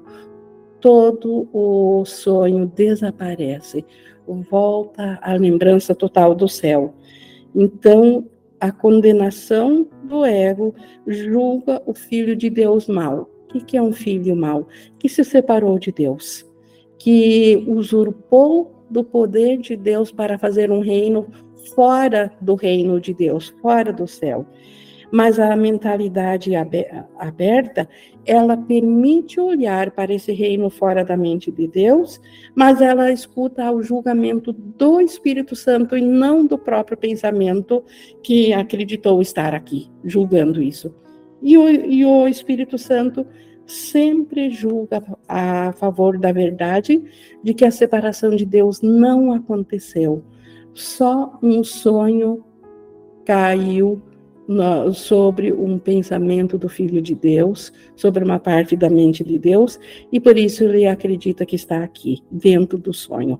todo 0.79 1.47
o 1.53 2.03
sonho 2.05 2.65
desaparece, 2.65 3.85
volta 4.27 5.19
à 5.21 5.33
lembrança 5.33 5.95
total 5.95 6.35
do 6.35 6.47
céu. 6.47 6.93
Então, 7.55 8.25
a 8.59 8.71
condenação 8.71 9.87
do 10.03 10.25
ego 10.25 10.73
julga 11.05 11.81
o 11.85 11.93
filho 11.93 12.35
de 12.35 12.49
Deus 12.49 12.87
mal. 12.87 13.29
O 13.53 13.59
que 13.59 13.77
é 13.77 13.81
um 13.81 13.93
filho 13.93 14.35
mal? 14.35 14.67
Que 14.97 15.07
se 15.07 15.23
separou 15.23 15.77
de 15.77 15.91
Deus, 15.91 16.49
que 16.97 17.63
usurpou 17.67 18.85
do 18.89 19.03
poder 19.03 19.57
de 19.57 19.75
Deus 19.75 20.11
para 20.11 20.37
fazer 20.37 20.71
um 20.71 20.79
reino 20.79 21.27
fora 21.75 22.31
do 22.41 22.55
reino 22.55 22.99
de 22.99 23.13
Deus, 23.13 23.53
fora 23.61 23.91
do 23.91 24.07
céu. 24.07 24.45
Mas 25.11 25.39
a 25.39 25.55
mentalidade 25.55 26.53
aberta, 26.55 27.87
ela 28.25 28.57
permite 28.57 29.39
olhar 29.39 29.91
para 29.91 30.11
esse 30.11 30.31
reino 30.31 30.71
fora 30.71 31.05
da 31.05 31.15
mente 31.15 31.51
de 31.51 31.67
Deus, 31.67 32.19
mas 32.55 32.81
ela 32.81 33.11
escuta 33.11 33.71
o 33.71 33.83
julgamento 33.83 34.51
do 34.51 34.99
Espírito 34.99 35.55
Santo 35.55 35.95
e 35.95 36.01
não 36.01 36.47
do 36.47 36.57
próprio 36.57 36.97
pensamento 36.97 37.83
que 38.23 38.53
acreditou 38.53 39.21
estar 39.21 39.53
aqui, 39.53 39.87
julgando 40.03 40.63
isso. 40.63 40.91
E 41.43 41.57
o, 41.59 41.69
e 41.69 42.03
o 42.03 42.27
Espírito 42.27 42.79
Santo 42.79 43.23
sempre 43.67 44.49
julga 44.49 45.03
a 45.27 45.73
favor 45.73 46.17
da 46.17 46.31
verdade 46.31 47.03
de 47.43 47.53
que 47.53 47.65
a 47.65 47.71
separação 47.71 48.35
de 48.35 48.45
Deus 48.45 48.81
não 48.81 49.31
aconteceu. 49.31 50.23
Só 50.73 51.37
um 51.41 51.63
sonho 51.63 52.43
caiu 53.25 54.01
sobre 54.93 55.53
um 55.53 55.77
pensamento 55.79 56.57
do 56.57 56.67
Filho 56.67 57.01
de 57.01 57.15
Deus, 57.15 57.71
sobre 57.95 58.23
uma 58.23 58.39
parte 58.39 58.75
da 58.75 58.89
mente 58.89 59.23
de 59.23 59.39
Deus, 59.39 59.79
e 60.11 60.19
por 60.19 60.37
isso 60.37 60.63
ele 60.65 60.85
acredita 60.85 61.45
que 61.45 61.55
está 61.55 61.83
aqui, 61.83 62.21
dentro 62.29 62.77
do 62.77 62.93
sonho. 62.93 63.39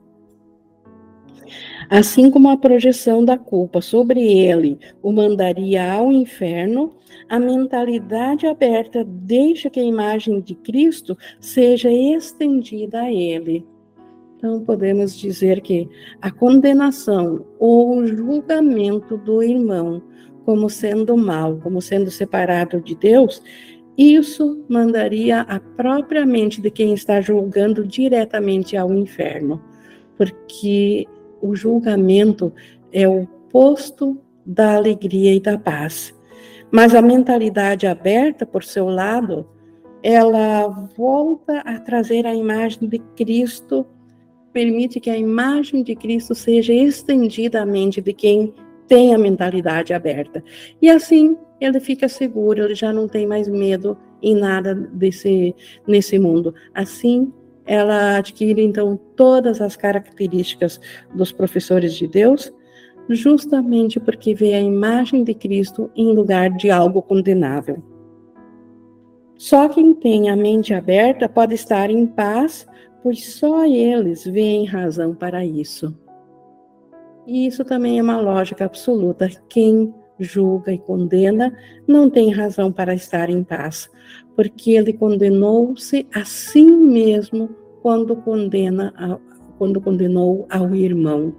Assim 1.90 2.32
como 2.32 2.50
a 2.50 2.58
projeção 2.58 3.24
da 3.24 3.38
culpa 3.38 3.82
sobre 3.82 4.22
ele 4.22 4.80
o 5.02 5.12
mandaria 5.12 5.94
ao 5.94 6.12
inferno, 6.12 6.94
a 7.30 7.38
mentalidade 7.38 8.48
aberta 8.48 9.04
deixa 9.04 9.70
que 9.70 9.80
a 9.80 9.84
imagem 9.84 10.40
de 10.40 10.56
Cristo 10.56 11.18
seja 11.40 11.92
estendida 11.92 13.02
a 13.02 13.12
ele. 13.12 13.66
Então, 14.44 14.60
podemos 14.60 15.16
dizer 15.16 15.62
que 15.62 15.90
a 16.22 16.30
condenação 16.30 17.46
ou 17.58 17.96
o 17.96 18.06
julgamento 18.06 19.16
do 19.16 19.42
irmão 19.42 20.04
como 20.44 20.70
sendo 20.70 21.16
mal, 21.16 21.56
como 21.64 21.82
sendo 21.82 22.12
separado 22.12 22.82
de 22.82 22.94
Deus, 22.94 23.42
isso 23.98 24.62
mandaria 24.68 25.44
a 25.44 25.62
própria 25.62 26.26
mente 26.26 26.60
de 26.60 26.70
quem 26.70 26.94
está 26.94 27.22
julgando 27.22 27.88
diretamente 27.88 28.76
ao 28.76 28.94
inferno, 28.94 29.64
porque 30.18 31.08
o 31.42 31.56
julgamento 31.56 32.52
é 32.92 33.08
o 33.08 33.22
oposto 33.22 34.20
da 34.46 34.76
alegria 34.76 35.34
e 35.34 35.40
da 35.40 35.58
paz. 35.58 36.14
Mas 36.70 36.94
a 36.94 37.02
mentalidade 37.02 37.88
aberta, 37.88 38.46
por 38.46 38.66
seu 38.66 38.90
lado, 38.90 39.48
ela 40.04 40.68
volta 40.98 41.60
a 41.60 41.80
trazer 41.80 42.26
a 42.26 42.36
imagem 42.36 42.90
de 42.90 43.00
Cristo, 43.16 43.88
permite 44.54 45.00
que 45.00 45.10
a 45.10 45.18
imagem 45.18 45.84
de 45.84 45.96
Cristo 45.96 46.36
seja 46.36 46.74
estendida 46.74 47.62
à 47.62 47.66
mente 47.66 48.00
de 48.00 48.14
quem 48.14 48.54
tem 48.88 49.14
a 49.14 49.18
mentalidade 49.18 49.94
aberta. 49.94 50.44
E 50.82 50.90
assim 50.90 51.36
ele 51.60 51.80
fica 51.80 52.08
seguro, 52.08 52.64
ele 52.64 52.76
já 52.76 52.94
não 52.94 53.08
tem 53.08 53.26
mais 53.26 53.48
medo 53.48 53.98
em 54.22 54.36
nada 54.36 54.76
desse 54.76 55.56
nesse 55.88 56.20
mundo. 56.20 56.54
Assim, 56.74 57.32
ela 57.66 58.18
adquire 58.18 58.62
então 58.62 59.00
todas 59.16 59.62
as 59.62 59.76
características 59.76 60.80
dos 61.16 61.32
professores 61.32 61.94
de 61.94 62.08
Deus, 62.08 62.54
justamente 63.10 64.00
porque 64.00 64.34
vê 64.34 64.54
a 64.54 64.62
imagem 64.62 65.24
de 65.24 65.34
Cristo 65.34 65.90
em 65.96 66.14
lugar 66.14 66.50
de 66.52 66.70
algo 66.70 67.02
condenável. 67.02 67.82
Só 69.38 69.68
quem 69.68 69.94
tem 69.94 70.30
a 70.30 70.36
mente 70.36 70.74
aberta 70.74 71.28
pode 71.28 71.54
estar 71.54 71.90
em 71.90 72.06
paz, 72.06 72.68
pois 73.04 73.36
só 73.36 73.66
eles 73.66 74.24
veem 74.24 74.66
razão 74.66 75.14
para 75.14 75.46
isso. 75.46 75.94
E 77.28 77.46
isso 77.46 77.64
também 77.64 78.00
é 78.00 78.02
uma 78.02 78.20
lógica 78.20 78.66
absoluta. 78.66 79.30
Quem 79.50 79.94
julga 80.20 80.72
e 80.72 80.78
condena 80.78 81.56
não 81.88 82.10
tem 82.10 82.32
razão 82.32 82.72
para 82.72 82.96
estar 82.96 83.30
em 83.30 83.44
paz, 83.44 83.90
porque 84.36 84.72
ele 84.72 84.94
condenou-se 84.94 86.08
a 86.14 86.24
si 86.24 86.64
mesmo 86.64 87.50
quando 87.82 88.16
condena 88.16 88.94
quando 89.58 89.80
condenou 89.80 90.46
ao 90.50 90.74
irmão, 90.74 91.36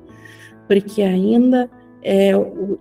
porque 0.68 1.02
ainda 1.02 1.68
é 2.02 2.32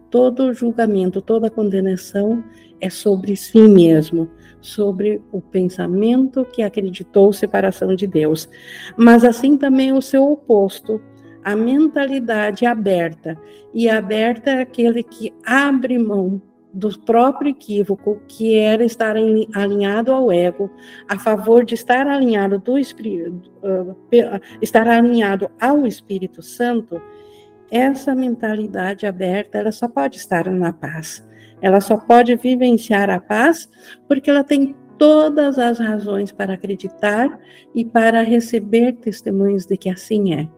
todo 0.09 0.53
julgamento, 0.53 1.21
toda 1.21 1.49
condenação 1.49 2.43
é 2.79 2.89
sobre 2.89 3.35
si 3.35 3.67
mesmo, 3.67 4.29
sobre 4.63 5.21
o 5.31 5.41
pensamento 5.41 6.45
que 6.45 6.63
acreditou 6.63 7.33
separação 7.33 7.93
de 7.95 8.07
Deus. 8.07 8.49
Mas 8.97 9.23
assim 9.23 9.57
também 9.57 9.91
o 9.91 10.01
seu 10.01 10.23
oposto, 10.31 11.01
a 11.43 11.55
mentalidade 11.55 12.65
aberta. 12.65 13.37
E 13.73 13.89
aberta 13.89 14.51
é 14.51 14.61
aquele 14.61 15.03
que 15.03 15.33
abre 15.45 15.99
mão 15.99 16.41
do 16.73 16.97
próprio 16.99 17.51
equívoco, 17.51 18.19
que 18.27 18.55
era 18.55 18.83
estar 18.83 19.15
alinhado 19.53 20.11
ao 20.11 20.31
ego, 20.31 20.71
a 21.07 21.19
favor 21.19 21.63
de 21.63 21.75
estar 21.75 22.07
alinhado 22.07 22.57
do 22.57 22.79
Espírito, 22.79 23.51
uh, 23.61 23.95
estar 24.59 24.87
alinhado 24.87 25.51
ao 25.61 25.85
Espírito 25.85 26.41
Santo, 26.41 26.99
essa 27.69 28.15
mentalidade 28.15 29.05
aberta, 29.05 29.59
ela 29.59 29.71
só 29.71 29.87
pode 29.87 30.17
estar 30.17 30.49
na 30.49 30.71
paz. 30.73 31.23
Ela 31.63 31.79
só 31.79 31.95
pode 31.95 32.35
vivenciar 32.35 33.09
a 33.09 33.21
paz 33.21 33.69
porque 34.05 34.29
ela 34.29 34.43
tem 34.43 34.75
todas 34.97 35.57
as 35.57 35.79
razões 35.79 36.29
para 36.29 36.55
acreditar 36.55 37.39
e 37.73 37.85
para 37.85 38.21
receber 38.21 38.91
testemunhos 38.97 39.65
de 39.65 39.77
que 39.77 39.89
assim 39.89 40.33
é. 40.33 40.49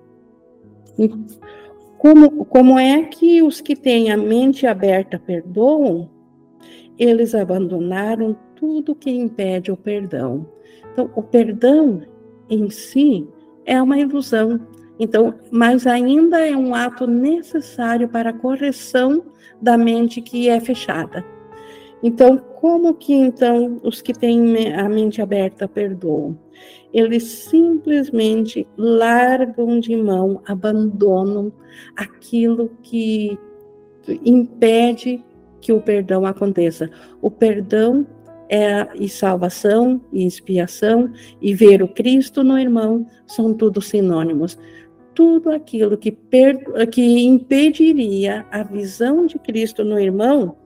Como, 1.99 2.43
como 2.45 2.79
é 2.79 3.03
que 3.03 3.43
os 3.43 3.61
que 3.61 3.75
têm 3.75 4.11
a 4.11 4.17
mente 4.17 4.65
aberta 4.65 5.19
perdoam? 5.19 6.09
Eles 6.97 7.35
abandonaram 7.35 8.35
tudo 8.55 8.95
que 8.95 9.11
impede 9.11 9.71
o 9.71 9.77
perdão. 9.77 10.47
Então, 10.91 11.11
o 11.15 11.21
perdão 11.21 12.01
em 12.49 12.67
si 12.71 13.27
é 13.63 13.79
uma 13.79 13.99
ilusão. 13.99 14.59
Então, 14.99 15.33
mas 15.51 15.85
ainda 15.85 16.39
é 16.39 16.55
um 16.55 16.73
ato 16.73 17.05
necessário 17.05 18.07
para 18.07 18.29
a 18.29 18.33
correção 18.33 19.23
da 19.61 19.77
mente 19.77 20.21
que 20.21 20.49
é 20.49 20.59
fechada. 20.59 21.25
Então, 22.01 22.37
como 22.37 22.93
que 22.93 23.13
então 23.13 23.79
os 23.83 24.01
que 24.01 24.13
têm 24.13 24.73
a 24.73 24.87
mente 24.87 25.21
aberta 25.21 25.67
perdoam? 25.67 26.37
Eles 26.93 27.23
simplesmente 27.23 28.67
largam 28.77 29.79
de 29.79 29.95
mão, 29.95 30.41
abandonam 30.45 31.51
aquilo 31.95 32.69
que 32.83 33.37
impede 34.23 35.23
que 35.59 35.73
o 35.73 35.81
perdão 35.81 36.25
aconteça. 36.25 36.89
O 37.21 37.31
perdão 37.31 38.05
é, 38.47 38.87
e 38.95 39.09
salvação 39.09 39.99
e 40.13 40.25
expiação 40.25 41.11
e 41.41 41.53
ver 41.53 41.81
o 41.81 41.87
Cristo 41.87 42.43
no 42.43 42.57
irmão 42.57 43.07
são 43.25 43.53
tudo 43.53 43.81
sinônimos. 43.81 44.57
Tudo 45.15 45.49
aquilo 45.49 45.97
que, 45.97 46.11
per, 46.11 46.59
que 46.91 47.25
impediria 47.25 48.45
a 48.51 48.61
visão 48.61 49.25
de 49.25 49.39
Cristo 49.39 49.83
no 49.83 49.99
irmão, 49.99 50.57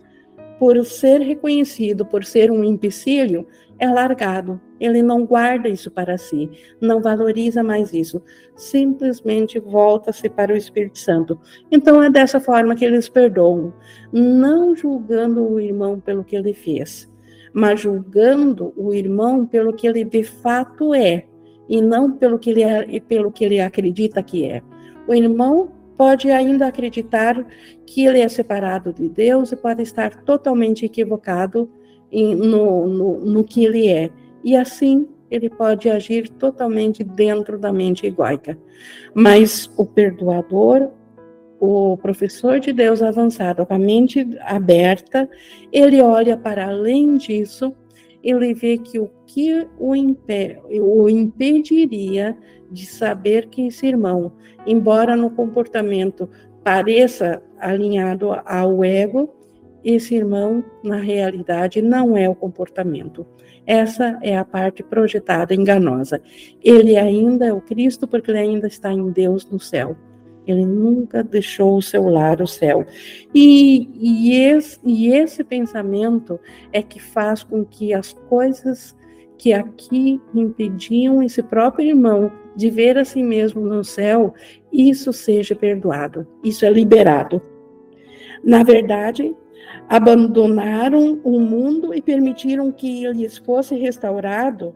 por 0.59 0.83
ser 0.85 1.21
reconhecido, 1.21 2.05
por 2.05 2.25
ser 2.25 2.51
um 2.51 2.63
empecilho, 2.63 3.47
é 3.79 3.87
largado. 3.87 4.59
Ele 4.79 5.01
não 5.01 5.25
guarda 5.25 5.69
isso 5.69 5.89
para 5.89 6.17
si, 6.17 6.49
não 6.81 7.01
valoriza 7.01 7.63
mais 7.63 7.93
isso. 7.93 8.21
Simplesmente 8.55 9.59
volta-se 9.59 10.29
para 10.29 10.53
o 10.53 10.57
Espírito 10.57 10.99
Santo. 10.99 11.39
Então 11.71 12.03
é 12.03 12.09
dessa 12.09 12.39
forma 12.39 12.75
que 12.75 12.83
eles 12.83 13.07
perdoam, 13.07 13.73
não 14.11 14.75
julgando 14.75 15.47
o 15.47 15.59
irmão 15.59 15.99
pelo 15.99 16.23
que 16.23 16.35
ele 16.35 16.53
fez, 16.53 17.09
mas 17.53 17.79
julgando 17.79 18.73
o 18.75 18.93
irmão 18.93 19.45
pelo 19.45 19.73
que 19.73 19.87
ele 19.87 20.03
de 20.03 20.23
fato 20.23 20.93
é, 20.93 21.25
e 21.69 21.81
não 21.81 22.11
pelo 22.11 22.39
que 22.39 22.49
ele, 22.49 22.63
é, 22.63 22.99
pelo 22.99 23.31
que 23.31 23.45
ele 23.45 23.61
acredita 23.61 24.23
que 24.23 24.43
é. 24.43 24.61
O 25.07 25.13
irmão 25.13 25.69
pode 25.95 26.31
ainda 26.31 26.65
acreditar 26.67 27.45
que 27.85 28.05
ele 28.05 28.19
é 28.19 28.27
separado 28.27 28.91
de 28.91 29.07
Deus 29.07 29.51
e 29.51 29.55
pode 29.55 29.83
estar 29.83 30.23
totalmente 30.23 30.85
equivocado 30.85 31.69
em, 32.11 32.35
no, 32.35 32.87
no, 32.87 33.19
no 33.19 33.43
que 33.43 33.65
ele 33.65 33.87
é. 33.87 34.09
E 34.43 34.55
assim 34.55 35.07
ele 35.29 35.49
pode 35.49 35.89
agir 35.89 36.27
totalmente 36.27 37.03
dentro 37.03 37.59
da 37.59 37.71
mente 37.71 38.07
egóica. 38.07 38.57
Mas 39.13 39.69
o 39.77 39.85
perdoador, 39.85 40.89
o 41.59 41.97
professor 41.97 42.59
de 42.59 42.73
Deus 42.73 43.01
avançado, 43.01 43.63
com 43.65 43.73
a 43.73 43.79
mente 43.79 44.27
aberta, 44.41 45.29
ele 45.71 46.01
olha 46.01 46.35
para 46.35 46.67
além 46.67 47.17
disso, 47.17 47.75
ele 48.23 48.53
vê 48.53 48.77
que 48.77 48.99
o 48.99 49.09
que 49.25 49.67
o, 49.77 49.93
o 49.93 51.09
impediria 51.09 52.37
de 52.71 52.85
saber 52.85 53.47
que 53.47 53.67
esse 53.67 53.85
irmão, 53.87 54.31
embora 54.65 55.15
no 55.15 55.29
comportamento 55.29 56.29
pareça 56.63 57.41
alinhado 57.59 58.31
ao 58.45 58.83
ego, 58.83 59.33
esse 59.83 60.15
irmão, 60.15 60.63
na 60.83 60.97
realidade, 60.97 61.81
não 61.81 62.17
é 62.17 62.27
o 62.27 62.35
comportamento. 62.35 63.25
Essa 63.65 64.19
é 64.21 64.37
a 64.37 64.43
parte 64.43 64.83
projetada 64.83 65.53
enganosa. 65.53 66.21
Ele 66.61 66.97
ainda 66.97 67.45
é 67.45 67.53
o 67.53 67.61
Cristo 67.61 68.07
porque 68.07 68.31
ele 68.31 68.39
ainda 68.39 68.67
está 68.67 68.91
em 68.91 69.09
Deus 69.11 69.49
no 69.49 69.59
céu. 69.59 69.95
Ele 70.51 70.65
nunca 70.65 71.23
deixou 71.23 71.77
o 71.77 71.81
seu 71.81 72.07
lar, 72.09 72.41
o 72.41 72.47
céu. 72.47 72.85
E, 73.33 73.89
e, 73.95 74.33
esse, 74.33 74.79
e 74.83 75.13
esse 75.13 75.43
pensamento 75.43 76.39
é 76.71 76.81
que 76.81 76.99
faz 76.99 77.43
com 77.43 77.63
que 77.63 77.93
as 77.93 78.13
coisas 78.13 78.95
que 79.37 79.53
aqui 79.53 80.21
impediam 80.33 81.23
esse 81.23 81.41
próprio 81.41 81.87
irmão 81.87 82.31
de 82.55 82.69
ver 82.69 82.97
a 82.97 83.05
si 83.05 83.23
mesmo 83.23 83.61
no 83.61 83.83
céu, 83.83 84.33
isso 84.71 85.13
seja 85.13 85.55
perdoado, 85.55 86.27
isso 86.43 86.65
é 86.65 86.69
liberado. 86.69 87.41
Na 88.43 88.63
verdade, 88.63 89.33
abandonaram 89.87 91.19
o 91.23 91.39
mundo 91.39 91.93
e 91.93 92.01
permitiram 92.01 92.71
que 92.71 93.07
lhes 93.11 93.37
fosse 93.37 93.75
restaurado 93.75 94.75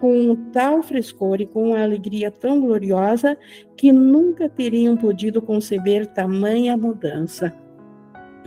com 0.00 0.34
tal 0.52 0.82
frescor 0.82 1.40
e 1.40 1.46
com 1.46 1.70
uma 1.70 1.82
alegria 1.82 2.30
tão 2.30 2.60
gloriosa 2.60 3.36
que 3.76 3.92
nunca 3.92 4.48
teriam 4.48 4.96
podido 4.96 5.40
conceber 5.40 6.06
tamanha 6.06 6.76
mudança. 6.76 7.54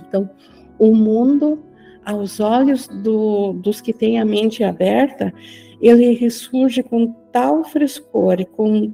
Então, 0.07 0.29
o 0.77 0.93
mundo, 0.93 1.63
aos 2.05 2.39
olhos 2.39 2.87
do, 2.87 3.53
dos 3.53 3.81
que 3.81 3.93
têm 3.93 4.19
a 4.19 4.25
mente 4.25 4.63
aberta, 4.63 5.33
ele 5.81 6.13
ressurge 6.13 6.83
com 6.83 7.13
tal 7.31 7.63
frescor 7.63 8.39
e 8.39 8.45
com, 8.45 8.93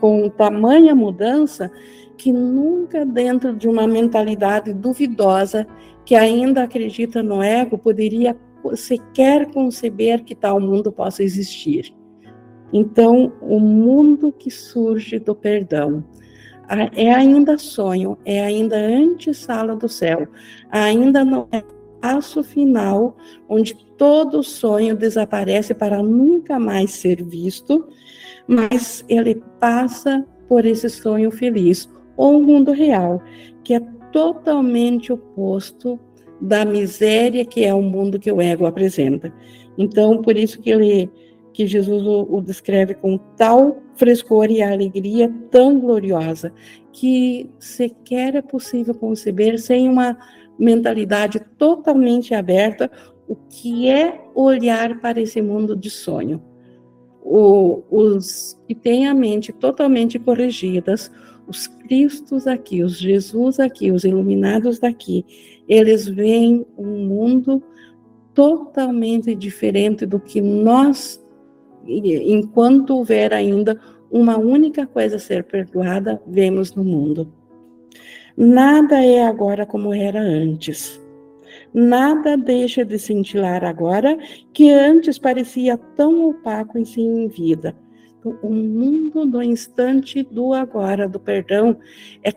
com 0.00 0.28
tamanha 0.30 0.94
mudança 0.94 1.70
que 2.16 2.32
nunca 2.32 3.04
dentro 3.04 3.54
de 3.54 3.68
uma 3.68 3.86
mentalidade 3.86 4.72
duvidosa 4.72 5.66
que 6.04 6.14
ainda 6.14 6.64
acredita 6.64 7.22
no 7.22 7.42
ego 7.42 7.78
poderia 7.78 8.36
sequer 8.74 9.50
conceber 9.50 10.24
que 10.24 10.34
tal 10.34 10.60
mundo 10.60 10.92
possa 10.92 11.22
existir. 11.22 11.94
Então, 12.72 13.32
o 13.40 13.60
mundo 13.60 14.32
que 14.32 14.50
surge 14.50 15.18
do 15.18 15.34
perdão 15.34 16.04
é 16.96 17.12
ainda 17.12 17.58
sonho, 17.58 18.16
é 18.24 18.40
ainda 18.40 18.76
antessala 18.76 19.76
do 19.76 19.88
céu, 19.88 20.26
ainda 20.70 21.22
não 21.24 21.46
é 21.52 21.62
passo 22.00 22.42
final 22.42 23.16
onde 23.48 23.74
todo 23.98 24.42
sonho 24.42 24.96
desaparece 24.96 25.74
para 25.74 26.02
nunca 26.02 26.58
mais 26.58 26.92
ser 26.92 27.22
visto, 27.22 27.86
mas 28.46 29.04
ele 29.08 29.42
passa 29.60 30.26
por 30.48 30.64
esse 30.64 30.88
sonho 30.88 31.30
feliz, 31.30 31.88
ou 32.16 32.38
um 32.38 32.42
mundo 32.42 32.72
real, 32.72 33.22
que 33.62 33.74
é 33.74 33.80
totalmente 34.10 35.12
oposto 35.12 35.98
da 36.42 36.64
miséria 36.64 37.44
que 37.44 37.64
é 37.64 37.72
o 37.72 37.80
mundo 37.80 38.18
que 38.18 38.30
o 38.30 38.40
ego 38.40 38.66
apresenta. 38.66 39.32
Então, 39.78 40.20
por 40.20 40.36
isso 40.36 40.60
que 40.60 40.70
ele 40.70 41.08
que 41.52 41.66
Jesus 41.66 42.02
o, 42.06 42.26
o, 42.30 42.40
descreve 42.40 42.94
com 42.94 43.18
tal 43.36 43.82
frescor 43.94 44.50
e 44.50 44.62
alegria 44.62 45.30
tão 45.50 45.78
gloriosa 45.78 46.50
que 46.90 47.50
sequer 47.58 48.34
é 48.34 48.40
possível 48.40 48.94
conceber 48.94 49.58
sem 49.58 49.86
uma 49.86 50.16
mentalidade 50.58 51.40
totalmente 51.58 52.34
aberta 52.34 52.90
o 53.28 53.36
que 53.36 53.86
é 53.86 54.18
olhar 54.34 54.98
para 54.98 55.20
esse 55.20 55.42
mundo 55.42 55.76
de 55.76 55.90
sonho. 55.90 56.42
O, 57.22 57.82
os 57.90 58.58
que 58.66 58.74
têm 58.74 59.06
a 59.06 59.14
mente 59.14 59.52
totalmente 59.52 60.18
corrigidas, 60.18 61.12
os 61.46 61.66
Cristos 61.66 62.46
aqui, 62.46 62.82
os 62.82 62.98
Jesus 62.98 63.60
aqui, 63.60 63.92
os 63.92 64.04
iluminados 64.04 64.78
daqui, 64.78 65.24
eles 65.72 66.06
veem 66.06 66.66
um 66.76 67.06
mundo 67.06 67.62
totalmente 68.34 69.34
diferente 69.34 70.04
do 70.04 70.20
que 70.20 70.40
nós, 70.40 71.22
enquanto 71.86 72.90
houver 72.96 73.32
ainda 73.32 73.80
uma 74.10 74.36
única 74.36 74.86
coisa 74.86 75.16
a 75.16 75.18
ser 75.18 75.44
perdoada, 75.44 76.20
vemos 76.26 76.74
no 76.74 76.84
mundo. 76.84 77.32
Nada 78.36 79.02
é 79.04 79.24
agora 79.24 79.64
como 79.64 79.94
era 79.94 80.20
antes. 80.20 81.00
Nada 81.72 82.36
deixa 82.36 82.84
de 82.84 82.98
cintilar 82.98 83.64
agora 83.64 84.18
que 84.52 84.70
antes 84.70 85.18
parecia 85.18 85.78
tão 85.78 86.28
opaco 86.28 86.78
em 86.78 86.84
si 86.84 87.28
vida 87.28 87.74
o 88.24 88.50
mundo 88.50 89.26
do 89.26 89.42
instante 89.42 90.22
do 90.22 90.52
agora, 90.52 91.08
do 91.08 91.18
perdão, 91.18 91.76
é 92.22 92.30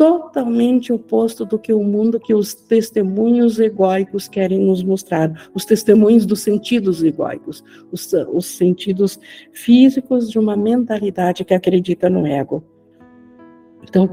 totalmente 0.00 0.94
oposto 0.94 1.44
do 1.44 1.58
que 1.58 1.74
o 1.74 1.84
mundo 1.84 2.18
que 2.18 2.32
os 2.32 2.54
testemunhos 2.54 3.60
egóicos 3.60 4.28
querem 4.28 4.60
nos 4.60 4.82
mostrar, 4.82 5.50
os 5.52 5.66
testemunhos 5.66 6.24
dos 6.24 6.40
sentidos 6.40 7.02
egóicos, 7.02 7.62
os, 7.92 8.10
os 8.32 8.46
sentidos 8.46 9.20
físicos 9.52 10.30
de 10.30 10.38
uma 10.38 10.56
mentalidade 10.56 11.44
que 11.44 11.52
acredita 11.52 12.08
no 12.08 12.26
ego. 12.26 12.64
Então, 13.82 14.08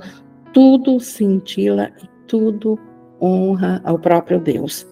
tudo 0.51 0.99
cintila 0.99 1.89
e 2.03 2.09
tudo 2.27 2.77
honra 3.21 3.81
ao 3.85 3.97
próprio 3.97 4.41
Deus. 4.41 4.85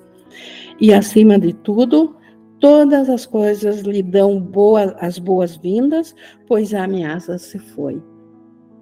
E 0.79 0.93
acima 0.93 1.37
de 1.37 1.51
tudo, 1.51 2.15
Todas 2.57 3.09
as 3.09 3.25
coisas 3.25 3.81
lhe 3.81 4.01
dão 4.01 4.39
boa, 4.39 4.95
as 4.99 5.19
boas-vindas, 5.19 6.15
pois 6.47 6.73
a 6.73 6.85
ameaça 6.85 7.37
se 7.37 7.59
foi. 7.59 8.01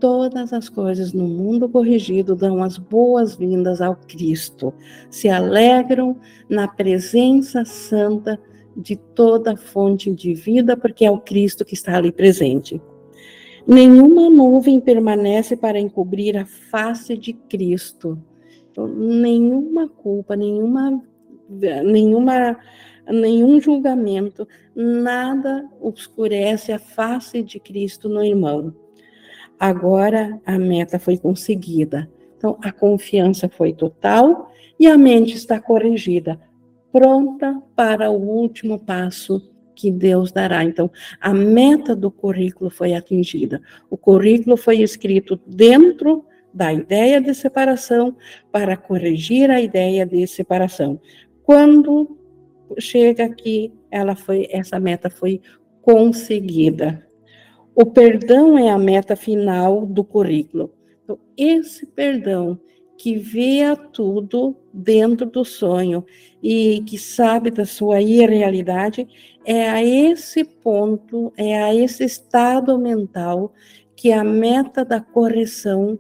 Todas 0.03 0.51
as 0.51 0.67
coisas 0.67 1.13
no 1.13 1.25
mundo 1.25 1.69
corrigido 1.69 2.35
dão 2.35 2.61
as 2.61 2.77
boas-vindas 2.77 3.79
ao 3.81 3.95
Cristo, 3.95 4.73
se 5.09 5.29
alegram 5.29 6.17
na 6.49 6.67
presença 6.67 7.63
santa 7.63 8.37
de 8.75 8.97
toda 8.97 9.55
fonte 9.55 10.11
de 10.11 10.33
vida, 10.33 10.75
porque 10.75 11.05
é 11.05 11.09
o 11.09 11.21
Cristo 11.21 11.63
que 11.63 11.73
está 11.73 11.95
ali 11.95 12.11
presente. 12.11 12.81
Nenhuma 13.65 14.29
nuvem 14.29 14.77
permanece 14.81 15.55
para 15.55 15.79
encobrir 15.79 16.35
a 16.35 16.45
face 16.45 17.15
de 17.15 17.31
Cristo. 17.31 18.21
Então, 18.69 18.85
nenhuma 18.85 19.87
culpa, 19.87 20.35
nenhuma, 20.35 21.01
nenhuma 21.49 22.57
nenhum 23.07 23.61
julgamento, 23.61 24.45
nada 24.75 25.65
obscurece 25.79 26.73
a 26.73 26.79
face 26.79 27.41
de 27.41 27.57
Cristo 27.57 28.09
no 28.09 28.21
irmão. 28.21 28.82
Agora 29.63 30.41
a 30.45 30.59
meta 30.59 30.99
foi 30.99 31.17
conseguida. 31.17 32.11
Então 32.35 32.57
a 32.61 32.69
confiança 32.69 33.47
foi 33.47 33.71
total 33.71 34.51
e 34.77 34.87
a 34.87 34.97
mente 34.97 35.37
está 35.37 35.57
corrigida. 35.57 36.37
pronta 36.91 37.63
para 37.73 38.11
o 38.11 38.21
último 38.21 38.77
passo 38.77 39.41
que 39.73 39.89
Deus 39.89 40.33
dará. 40.33 40.65
Então, 40.65 40.91
a 41.19 41.33
meta 41.33 41.95
do 41.95 42.11
currículo 42.11 42.69
foi 42.69 42.93
atingida. 42.93 43.61
O 43.89 43.95
currículo 43.95 44.57
foi 44.57 44.81
escrito 44.81 45.39
dentro 45.47 46.25
da 46.53 46.73
ideia 46.73 47.21
de 47.21 47.33
separação 47.33 48.17
para 48.51 48.75
corrigir 48.75 49.49
a 49.49 49.61
ideia 49.61 50.05
de 50.05 50.27
separação. 50.27 50.99
Quando 51.43 52.17
chega 52.77 53.23
aqui, 53.23 53.73
ela 53.89 54.13
foi 54.13 54.45
essa 54.51 54.77
meta 54.77 55.09
foi 55.09 55.41
conseguida. 55.81 57.02
O 57.75 57.85
perdão 57.85 58.57
é 58.57 58.69
a 58.69 58.77
meta 58.77 59.15
final 59.15 59.85
do 59.85 60.03
currículo. 60.03 60.71
Então, 61.03 61.17
esse 61.35 61.85
perdão 61.87 62.59
que 62.97 63.17
vê 63.17 63.61
tudo 63.91 64.55
dentro 64.71 65.25
do 65.25 65.43
sonho 65.43 66.05
e 66.41 66.81
que 66.85 66.97
sabe 66.97 67.49
da 67.49 67.65
sua 67.65 68.01
irrealidade, 68.01 69.07
é 69.43 69.69
a 69.69 69.83
esse 69.83 70.43
ponto, 70.43 71.33
é 71.35 71.61
a 71.61 71.73
esse 71.73 72.03
estado 72.03 72.77
mental 72.77 73.51
que 73.95 74.11
a 74.11 74.23
meta 74.23 74.85
da 74.85 75.01
correção 75.01 75.97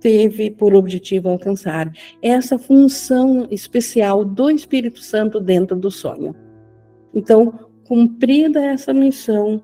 teve 0.00 0.50
por 0.50 0.74
objetivo 0.74 1.28
alcançar. 1.28 1.92
Essa 2.20 2.58
função 2.58 3.46
especial 3.50 4.24
do 4.24 4.50
Espírito 4.50 5.00
Santo 5.00 5.38
dentro 5.38 5.76
do 5.76 5.90
sonho. 5.90 6.34
Então, 7.14 7.52
cumprida 7.84 8.64
essa 8.64 8.92
missão, 8.92 9.62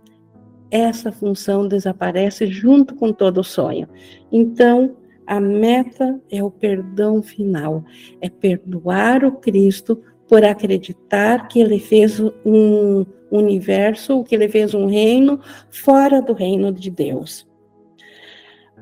essa 0.71 1.11
função 1.11 1.66
desaparece 1.66 2.47
junto 2.47 2.95
com 2.95 3.12
todo 3.12 3.39
o 3.39 3.45
sonho. 3.45 3.89
Então, 4.31 4.97
a 5.27 5.41
meta 5.41 6.21
é 6.31 6.43
o 6.43 6.51
perdão 6.51 7.23
final, 7.23 7.85
é 8.21 8.29
perdoar 8.31 9.25
o 9.25 9.33
Cristo 9.33 10.03
por 10.27 10.45
acreditar 10.45 11.49
que 11.49 11.61
ele 11.61 11.79
fez 11.79 12.21
um 12.45 13.05
universo, 13.31 14.25
que 14.25 14.35
ele 14.35 14.49
fez 14.49 14.75
um 14.75 14.87
reino 14.87 15.41
fora 15.71 16.21
do 16.21 16.33
reino 16.33 16.73
de 16.73 16.91
Deus. 16.91 17.47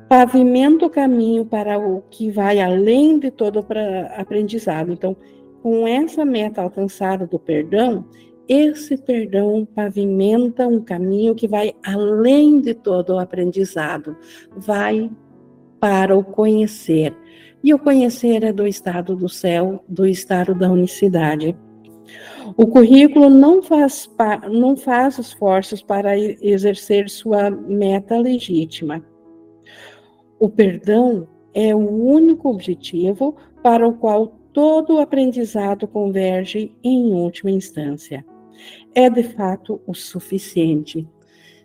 Pavimenta 0.07 0.85
o 0.85 0.89
caminho 0.89 1.45
para 1.45 1.77
o 1.77 2.01
que 2.09 2.29
vai 2.29 2.61
além 2.61 3.19
de 3.19 3.29
todo 3.29 3.65
aprendizado. 4.15 4.91
Então, 4.91 5.17
com 5.61 5.85
essa 5.85 6.23
meta 6.23 6.61
alcançada 6.61 7.27
do 7.27 7.37
perdão, 7.37 8.05
esse 8.47 8.97
perdão 8.97 9.67
pavimenta 9.75 10.67
um 10.67 10.81
caminho 10.81 11.35
que 11.35 11.47
vai 11.47 11.73
além 11.83 12.61
de 12.61 12.73
todo 12.73 13.13
o 13.13 13.19
aprendizado, 13.19 14.15
vai 14.55 15.09
para 15.79 16.17
o 16.17 16.23
conhecer. 16.23 17.13
E 17.63 17.73
o 17.73 17.79
conhecer 17.79 18.43
é 18.43 18.53
do 18.53 18.65
estado 18.65 19.15
do 19.15 19.27
céu, 19.27 19.83
do 19.87 20.05
estado 20.05 20.55
da 20.55 20.71
unicidade. 20.71 21.55
O 22.55 22.65
currículo 22.67 23.29
não 23.29 23.61
faz, 23.61 24.09
não 24.49 24.77
faz 24.77 25.17
esforços 25.17 25.81
para 25.81 26.17
exercer 26.17 27.09
sua 27.09 27.49
meta 27.49 28.17
legítima. 28.17 29.03
O 30.39 30.47
perdão 30.47 31.27
é 31.53 31.75
o 31.75 31.79
único 31.79 32.49
objetivo 32.49 33.35
para 33.61 33.85
o 33.85 33.93
qual 33.93 34.27
todo 34.53 34.95
o 34.95 34.99
aprendizado 34.99 35.87
converge 35.87 36.71
em 36.83 37.11
última 37.13 37.51
instância. 37.51 38.25
É 38.93 39.09
de 39.09 39.23
fato 39.23 39.81
o 39.85 39.93
suficiente. 39.93 41.07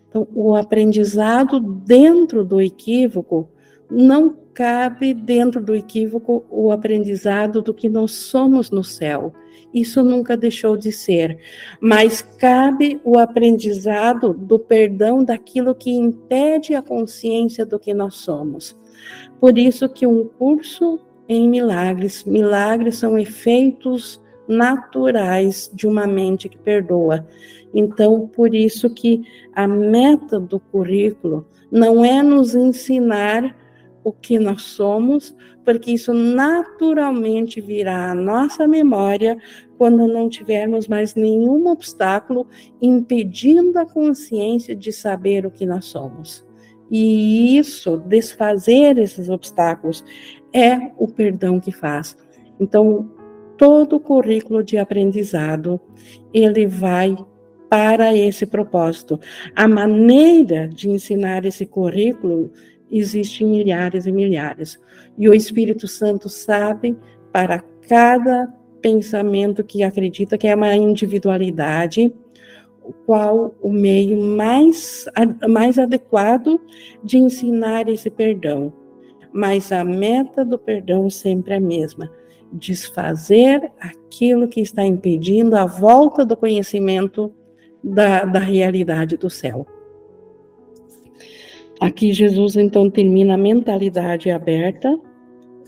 Então, 0.07 0.27
o 0.33 0.55
aprendizado 0.55 1.59
dentro 1.59 2.45
do 2.45 2.61
equívoco 2.61 3.49
não 3.89 4.35
cabe 4.53 5.13
dentro 5.13 5.63
do 5.63 5.75
equívoco 5.75 6.45
o 6.49 6.71
aprendizado 6.71 7.61
do 7.61 7.73
que 7.73 7.89
nós 7.89 8.11
somos 8.11 8.69
no 8.69 8.83
céu. 8.83 9.33
Isso 9.73 10.03
nunca 10.03 10.37
deixou 10.37 10.77
de 10.77 10.91
ser, 10.91 11.39
mas 11.81 12.21
cabe 12.21 13.01
o 13.03 13.17
aprendizado 13.17 14.31
do 14.31 14.59
perdão 14.59 15.23
daquilo 15.23 15.73
que 15.73 15.89
impede 15.89 16.75
a 16.75 16.81
consciência 16.81 17.65
do 17.65 17.79
que 17.79 17.91
nós 17.91 18.15
somos. 18.15 18.77
Por 19.39 19.57
isso 19.57 19.89
que 19.89 20.05
um 20.05 20.25
curso 20.25 20.99
em 21.27 21.49
milagres, 21.49 22.23
milagres 22.23 22.97
são 22.97 23.17
efeitos 23.17 24.21
naturais 24.47 25.69
de 25.73 25.87
uma 25.87 26.05
mente 26.05 26.49
que 26.49 26.57
perdoa. 26.57 27.25
Então, 27.73 28.27
por 28.27 28.53
isso 28.53 28.89
que 28.89 29.23
a 29.53 29.67
meta 29.67 30.39
do 30.39 30.59
currículo 30.59 31.45
não 31.71 32.05
é 32.05 32.21
nos 32.21 32.53
ensinar 32.53 33.55
o 34.03 34.11
que 34.11 34.37
nós 34.37 34.63
somos, 34.63 35.35
porque 35.63 35.91
isso 35.91 36.13
naturalmente 36.13 37.61
virá 37.61 38.11
à 38.11 38.15
nossa 38.15 38.67
memória 38.67 39.37
quando 39.77 40.07
não 40.07 40.29
tivermos 40.29 40.87
mais 40.87 41.15
nenhum 41.15 41.67
obstáculo 41.67 42.45
impedindo 42.81 43.79
a 43.79 43.85
consciência 43.85 44.75
de 44.75 44.91
saber 44.91 45.45
o 45.45 45.51
que 45.51 45.65
nós 45.65 45.85
somos. 45.85 46.45
E 46.91 47.57
isso, 47.57 47.97
desfazer 47.97 48.97
esses 48.97 49.29
obstáculos, 49.29 50.03
é 50.53 50.91
o 50.97 51.07
perdão 51.07 51.59
que 51.59 51.71
faz. 51.71 52.15
Então, 52.59 53.09
todo 53.63 53.95
o 53.95 53.99
currículo 54.01 54.61
de 54.61 54.77
aprendizado, 54.77 55.79
ele 56.33 56.67
vai 56.67 57.15
para 57.69 58.13
esse 58.13 58.45
propósito. 58.45 59.17
A 59.55 59.69
maneira 59.69 60.67
de 60.67 60.89
ensinar 60.89 61.45
esse 61.45 61.65
currículo 61.65 62.51
existem 62.91 63.47
milhares 63.47 64.05
e 64.05 64.11
milhares. 64.11 64.77
E 65.17 65.29
o 65.29 65.33
Espírito 65.33 65.87
Santo 65.87 66.27
sabe 66.27 66.97
para 67.31 67.63
cada 67.87 68.53
pensamento 68.81 69.63
que 69.63 69.81
acredita 69.81 70.37
que 70.37 70.49
é 70.49 70.55
uma 70.55 70.75
individualidade, 70.75 72.13
qual 73.05 73.55
o 73.61 73.71
meio 73.71 74.21
mais, 74.21 75.05
mais 75.47 75.79
adequado 75.79 76.59
de 77.01 77.17
ensinar 77.17 77.87
esse 77.87 78.09
perdão. 78.09 78.73
Mas 79.31 79.71
a 79.71 79.85
meta 79.85 80.43
do 80.43 80.59
perdão 80.59 81.09
sempre 81.09 81.53
é 81.53 81.57
a 81.57 81.61
mesma: 81.61 82.11
desfazer 82.53 83.71
aquilo 83.79 84.47
que 84.47 84.61
está 84.61 84.85
impedindo 84.85 85.55
a 85.55 85.65
volta 85.65 86.23
do 86.23 86.37
conhecimento 86.37 87.33
da, 87.83 88.23
da 88.23 88.39
realidade 88.39 89.17
do 89.17 89.29
céu. 89.29 89.67
Aqui 91.79 92.13
Jesus 92.13 92.55
então 92.55 92.89
termina 92.89 93.33
a 93.33 93.37
mentalidade 93.37 94.29
aberta 94.29 94.97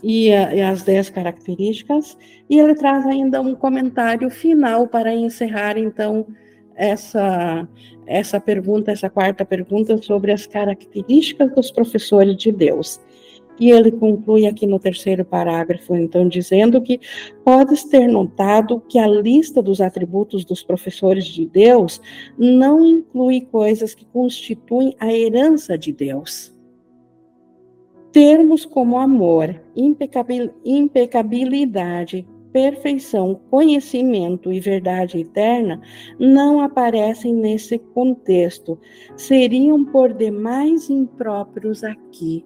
e, 0.02 0.32
a, 0.32 0.54
e, 0.54 0.62
as 0.62 0.82
dez 0.82 1.10
características, 1.10 2.16
e 2.48 2.58
ele 2.58 2.74
traz 2.74 3.04
ainda 3.04 3.40
um 3.40 3.54
comentário 3.54 4.30
final 4.30 4.86
para 4.86 5.14
encerrar 5.14 5.76
então 5.76 6.26
essa 6.74 7.68
essa 8.06 8.38
pergunta, 8.38 8.92
essa 8.92 9.10
quarta 9.10 9.44
pergunta 9.44 10.00
sobre 10.00 10.30
as 10.30 10.46
características 10.46 11.52
dos 11.52 11.72
professores 11.72 12.36
de 12.36 12.52
Deus. 12.52 13.00
E 13.58 13.70
ele 13.70 13.90
conclui 13.90 14.46
aqui 14.46 14.66
no 14.66 14.78
terceiro 14.78 15.24
parágrafo, 15.24 15.94
então, 15.96 16.28
dizendo 16.28 16.80
que 16.82 17.00
podes 17.44 17.84
ter 17.84 18.06
notado 18.06 18.80
que 18.80 18.98
a 18.98 19.06
lista 19.06 19.62
dos 19.62 19.80
atributos 19.80 20.44
dos 20.44 20.62
professores 20.62 21.24
de 21.24 21.46
Deus 21.46 22.00
não 22.38 22.84
inclui 22.84 23.40
coisas 23.40 23.94
que 23.94 24.04
constituem 24.06 24.94
a 25.00 25.12
herança 25.12 25.76
de 25.78 25.92
Deus. 25.92 26.54
Termos 28.12 28.64
como 28.64 28.98
amor, 28.98 29.60
impecabil, 29.74 30.50
impecabilidade, 30.64 32.26
perfeição, 32.52 33.38
conhecimento 33.50 34.50
e 34.50 34.58
verdade 34.58 35.18
eterna 35.18 35.80
não 36.18 36.60
aparecem 36.60 37.34
nesse 37.34 37.78
contexto, 37.78 38.78
seriam 39.14 39.84
por 39.84 40.14
demais 40.14 40.88
impróprios 40.88 41.84
aqui 41.84 42.42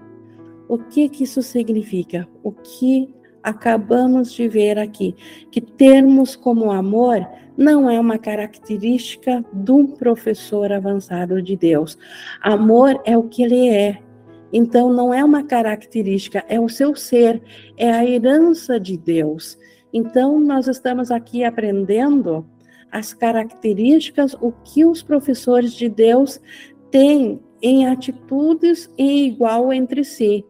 o 0.71 0.79
que, 0.79 1.09
que 1.09 1.25
isso 1.25 1.43
significa? 1.43 2.29
O 2.45 2.53
que 2.53 3.12
acabamos 3.43 4.33
de 4.33 4.47
ver 4.47 4.79
aqui? 4.79 5.16
Que 5.51 5.61
termos 5.61 6.37
como 6.37 6.71
amor 6.71 7.27
não 7.57 7.91
é 7.91 7.99
uma 7.99 8.18
característica 8.18 9.45
de 9.53 9.73
um 9.73 9.85
professor 9.89 10.71
avançado 10.71 11.43
de 11.43 11.57
Deus. 11.57 11.99
Amor 12.41 13.03
é 13.05 13.18
o 13.18 13.25
que 13.25 13.43
ele 13.43 13.68
é. 13.68 13.99
Então, 14.53 14.93
não 14.93 15.12
é 15.12 15.25
uma 15.25 15.43
característica, 15.43 16.45
é 16.49 16.61
o 16.61 16.68
seu 16.68 16.95
ser, 16.95 17.43
é 17.77 17.91
a 17.91 18.07
herança 18.07 18.79
de 18.79 18.97
Deus. 18.97 19.59
Então, 19.93 20.39
nós 20.39 20.68
estamos 20.68 21.11
aqui 21.11 21.43
aprendendo 21.43 22.47
as 22.93 23.12
características, 23.12 24.35
o 24.41 24.53
que 24.53 24.85
os 24.85 25.03
professores 25.03 25.73
de 25.73 25.89
Deus 25.89 26.41
têm 26.93 27.41
em 27.61 27.89
atitudes 27.89 28.89
em 28.97 29.27
igual 29.27 29.73
entre 29.73 30.05
si 30.05 30.45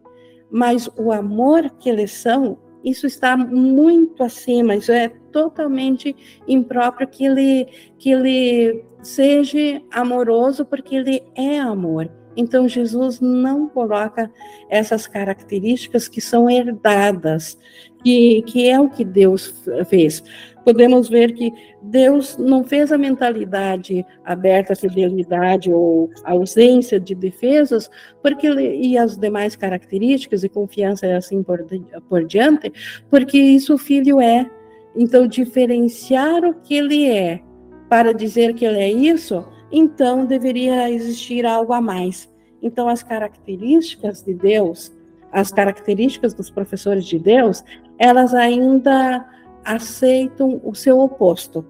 mas 0.51 0.89
o 0.97 1.13
amor 1.13 1.71
que 1.79 1.89
eles 1.89 2.13
são, 2.13 2.59
isso 2.85 3.07
está 3.07 3.37
muito 3.37 4.23
acima, 4.23 4.75
isso 4.75 4.91
é 4.93 5.09
totalmente 5.31 6.17
impróprio 6.49 7.07
que 7.07 7.25
ele, 7.25 7.69
que 7.99 8.11
ele 8.11 8.85
seja 9.03 9.83
amoroso, 9.93 10.65
porque 10.65 10.97
ele 10.97 11.23
é 11.35 11.59
amor. 11.59 12.11
Então, 12.37 12.69
Jesus 12.69 13.21
não 13.21 13.69
coloca 13.69 14.31
essas 14.69 15.07
características 15.07 16.09
que 16.09 16.21
são 16.21 16.49
herdadas, 16.49 17.59
que, 18.03 18.43
que 18.43 18.69
é 18.69 18.81
o 18.81 18.89
que 18.89 19.05
Deus 19.05 19.63
fez. 19.89 20.23
Podemos 20.65 21.09
ver 21.09 21.33
que 21.33 21.53
Deus 21.83 22.37
não 22.37 22.63
fez 22.63 22.93
a 22.93 22.99
mentalidade 22.99 24.05
aberta 24.25 24.75
à 24.75 24.77
fidelidade 24.77 25.73
ou 25.73 26.11
ausência 26.25 27.01
de 27.01 27.15
defesas, 27.15 27.91
porque 28.23 28.49
e 28.49 28.99
as 28.99 29.17
demais 29.17 29.57
características 29.57 30.45
e 30.45 30.49
confiança 30.49 31.07
e 31.07 31.13
assim 31.13 31.43
por, 31.43 31.65
por 32.09 32.25
diante, 32.25 32.73
porque 33.09 33.39
isso 33.39 33.75
o 33.75 33.79
filho 33.79 34.21
é. 34.21 34.49
Então, 34.95 35.27
diferenciar 35.27 36.45
o 36.45 36.55
que 36.55 36.75
ele 36.75 37.09
é 37.09 37.41
para 37.89 38.13
dizer 38.13 38.55
que 38.55 38.65
ele 38.65 38.79
é 38.79 38.91
isso, 38.91 39.45
então 39.71 40.27
deveria 40.27 40.91
existir 40.91 41.47
algo 41.47 41.73
a 41.73 41.81
mais. 41.81 42.29
Então, 42.63 42.89
as 42.89 43.03
características 43.03 44.23
de 44.23 44.35
Deus, 44.35 44.93
as 45.33 45.51
características 45.51 46.35
dos 46.35 46.51
professores 46.51 47.05
de 47.05 47.19
Deus, 47.19 47.65
elas 47.99 48.35
ainda 48.35 49.25
aceitam 49.65 50.61
o 50.65 50.75
seu 50.75 50.99
oposto, 51.01 51.65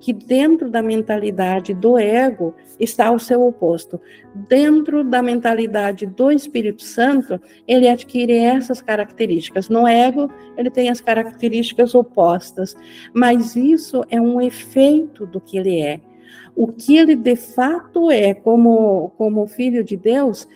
que 0.00 0.12
dentro 0.12 0.70
da 0.70 0.82
mentalidade 0.82 1.72
do 1.72 1.98
ego 1.98 2.54
está 2.78 3.10
o 3.10 3.18
seu 3.18 3.46
oposto. 3.46 4.00
Dentro 4.34 5.02
da 5.02 5.22
mentalidade 5.22 6.06
do 6.06 6.30
Espírito 6.30 6.82
Santo, 6.82 7.40
ele 7.66 7.88
adquire 7.88 8.36
essas 8.36 8.82
características. 8.82 9.68
No 9.68 9.86
ego, 9.86 10.30
ele 10.56 10.70
tem 10.70 10.90
as 10.90 11.00
características 11.00 11.94
opostas, 11.94 12.76
mas 13.14 13.56
isso 13.56 14.04
é 14.10 14.20
um 14.20 14.40
efeito 14.40 15.26
do 15.26 15.40
que 15.40 15.56
ele 15.56 15.80
é 15.80 16.00
o 16.56 16.68
que 16.68 16.96
ele 16.96 17.16
de 17.16 17.36
fato 17.36 18.10
é 18.10 18.32
como, 18.32 19.10
como 19.16 19.46
filho 19.46 19.82
de 19.82 19.96
Deus, 19.96 20.46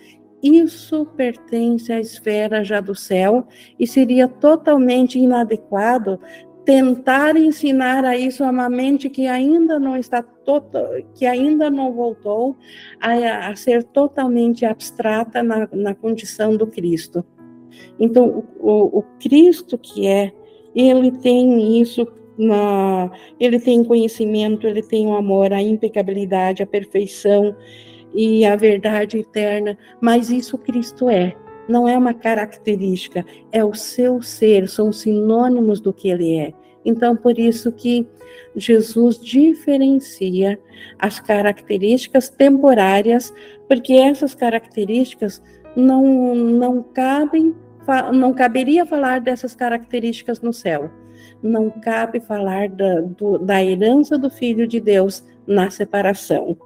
isso 0.41 1.05
pertence 1.17 1.93
à 1.93 1.99
esfera 1.99 2.63
já 2.63 2.81
do 2.81 2.95
céu 2.95 3.47
e 3.79 3.87
seria 3.87 4.29
totalmente 4.29 5.19
inadequado 5.19 6.21
tentar 6.69 7.35
ensinar 7.39 8.05
a 8.05 8.15
isso 8.15 8.45
a 8.45 8.51
uma 8.51 8.69
mente 8.69 9.09
que 9.09 9.27
ainda 9.27 9.79
não 9.79 9.97
está 9.97 10.23
total, 10.23 10.87
que 11.15 11.25
ainda 11.25 11.71
não 11.71 11.95
voltou 11.95 12.59
a, 13.01 13.49
a 13.49 13.57
ser 13.57 13.85
totalmente 13.85 14.67
abstrata 14.67 15.43
na, 15.43 15.67
na 15.73 15.95
condição 15.95 16.59
do 16.59 16.67
Cristo. 16.67 17.25
Então, 17.99 18.45
o, 18.61 18.99
o 18.99 19.03
Cristo 19.19 19.79
que 19.79 20.07
é, 20.07 20.31
ele 20.75 21.11
tem 21.11 21.81
isso 21.81 22.07
na, 22.37 23.11
ele 23.41 23.59
tem 23.59 23.83
conhecimento, 23.83 24.67
ele 24.67 24.83
tem 24.83 25.07
o 25.07 25.15
amor, 25.15 25.55
a 25.55 25.63
impecabilidade, 25.63 26.63
a 26.63 26.67
perfeição 26.67 27.57
e 28.13 28.45
a 28.45 28.57
verdade 28.57 29.21
eterna, 29.21 29.79
mas 30.03 30.29
isso 30.29 30.59
Cristo 30.59 31.09
é. 31.09 31.35
Não 31.69 31.89
é 31.89 31.97
uma 31.97 32.15
característica, 32.15 33.25
é 33.53 33.65
o 33.65 33.75
seu 33.75 34.23
ser, 34.23 34.69
são 34.69 34.93
sinônimos 34.93 35.81
do 35.81 35.93
que 35.93 36.09
ele 36.09 36.37
é. 36.37 36.53
Então, 36.85 37.15
por 37.15 37.39
isso 37.39 37.71
que 37.71 38.07
Jesus 38.57 39.19
diferencia 39.19 40.59
as 40.99 41.21
características 41.21 42.29
temporárias, 42.29 43.33
porque 43.69 43.93
essas 43.95 44.35
características 44.35 45.43
não, 45.77 46.35
não 46.35 46.83
cabem, 46.83 47.55
não 48.15 48.33
caberia 48.33 48.87
falar 48.87 49.21
dessas 49.21 49.55
características 49.55 50.41
no 50.41 50.53
céu 50.53 50.91
não 51.43 51.71
cabe 51.71 52.21
falar 52.21 52.69
da, 52.69 53.01
do, 53.01 53.39
da 53.39 53.63
herança 53.63 54.19
do 54.19 54.31
Filho 54.31 54.67
de 54.67 54.81
Deus 54.81 55.25
na 55.47 55.71
separação. 55.71 56.57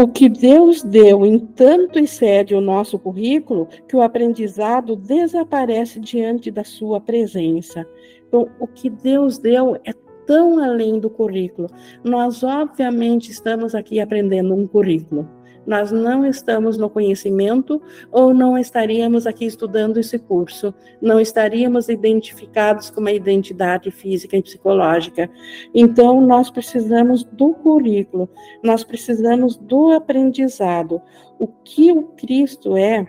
O 0.00 0.06
que 0.06 0.28
Deus 0.28 0.80
deu 0.80 1.26
em 1.26 1.40
tanto 1.40 1.98
excede 1.98 2.54
o 2.54 2.60
nosso 2.60 2.96
currículo 3.00 3.66
que 3.88 3.96
o 3.96 4.00
aprendizado 4.00 4.94
desaparece 4.94 5.98
diante 5.98 6.52
da 6.52 6.62
sua 6.62 7.00
presença. 7.00 7.84
Então, 8.28 8.48
o 8.60 8.66
que 8.68 8.88
Deus 8.88 9.38
deu 9.38 9.74
é 9.84 9.92
tão 10.24 10.62
além 10.62 11.00
do 11.00 11.10
currículo. 11.10 11.68
Nós, 12.04 12.44
obviamente, 12.44 13.32
estamos 13.32 13.74
aqui 13.74 13.98
aprendendo 13.98 14.54
um 14.54 14.68
currículo 14.68 15.28
nós 15.68 15.92
não 15.92 16.24
estamos 16.24 16.78
no 16.78 16.88
conhecimento 16.88 17.80
ou 18.10 18.32
não 18.32 18.56
estaríamos 18.56 19.26
aqui 19.26 19.44
estudando 19.44 19.98
esse 19.98 20.18
curso, 20.18 20.72
não 20.98 21.20
estaríamos 21.20 21.90
identificados 21.90 22.88
com 22.88 23.02
uma 23.02 23.12
identidade 23.12 23.90
física 23.90 24.34
e 24.34 24.42
psicológica. 24.42 25.30
Então, 25.74 26.22
nós 26.22 26.50
precisamos 26.50 27.22
do 27.22 27.52
currículo, 27.52 28.30
nós 28.64 28.82
precisamos 28.82 29.56
do 29.56 29.92
aprendizado. 29.92 31.02
O 31.38 31.46
que 31.46 31.92
o 31.92 32.02
Cristo 32.02 32.74
é, 32.74 33.06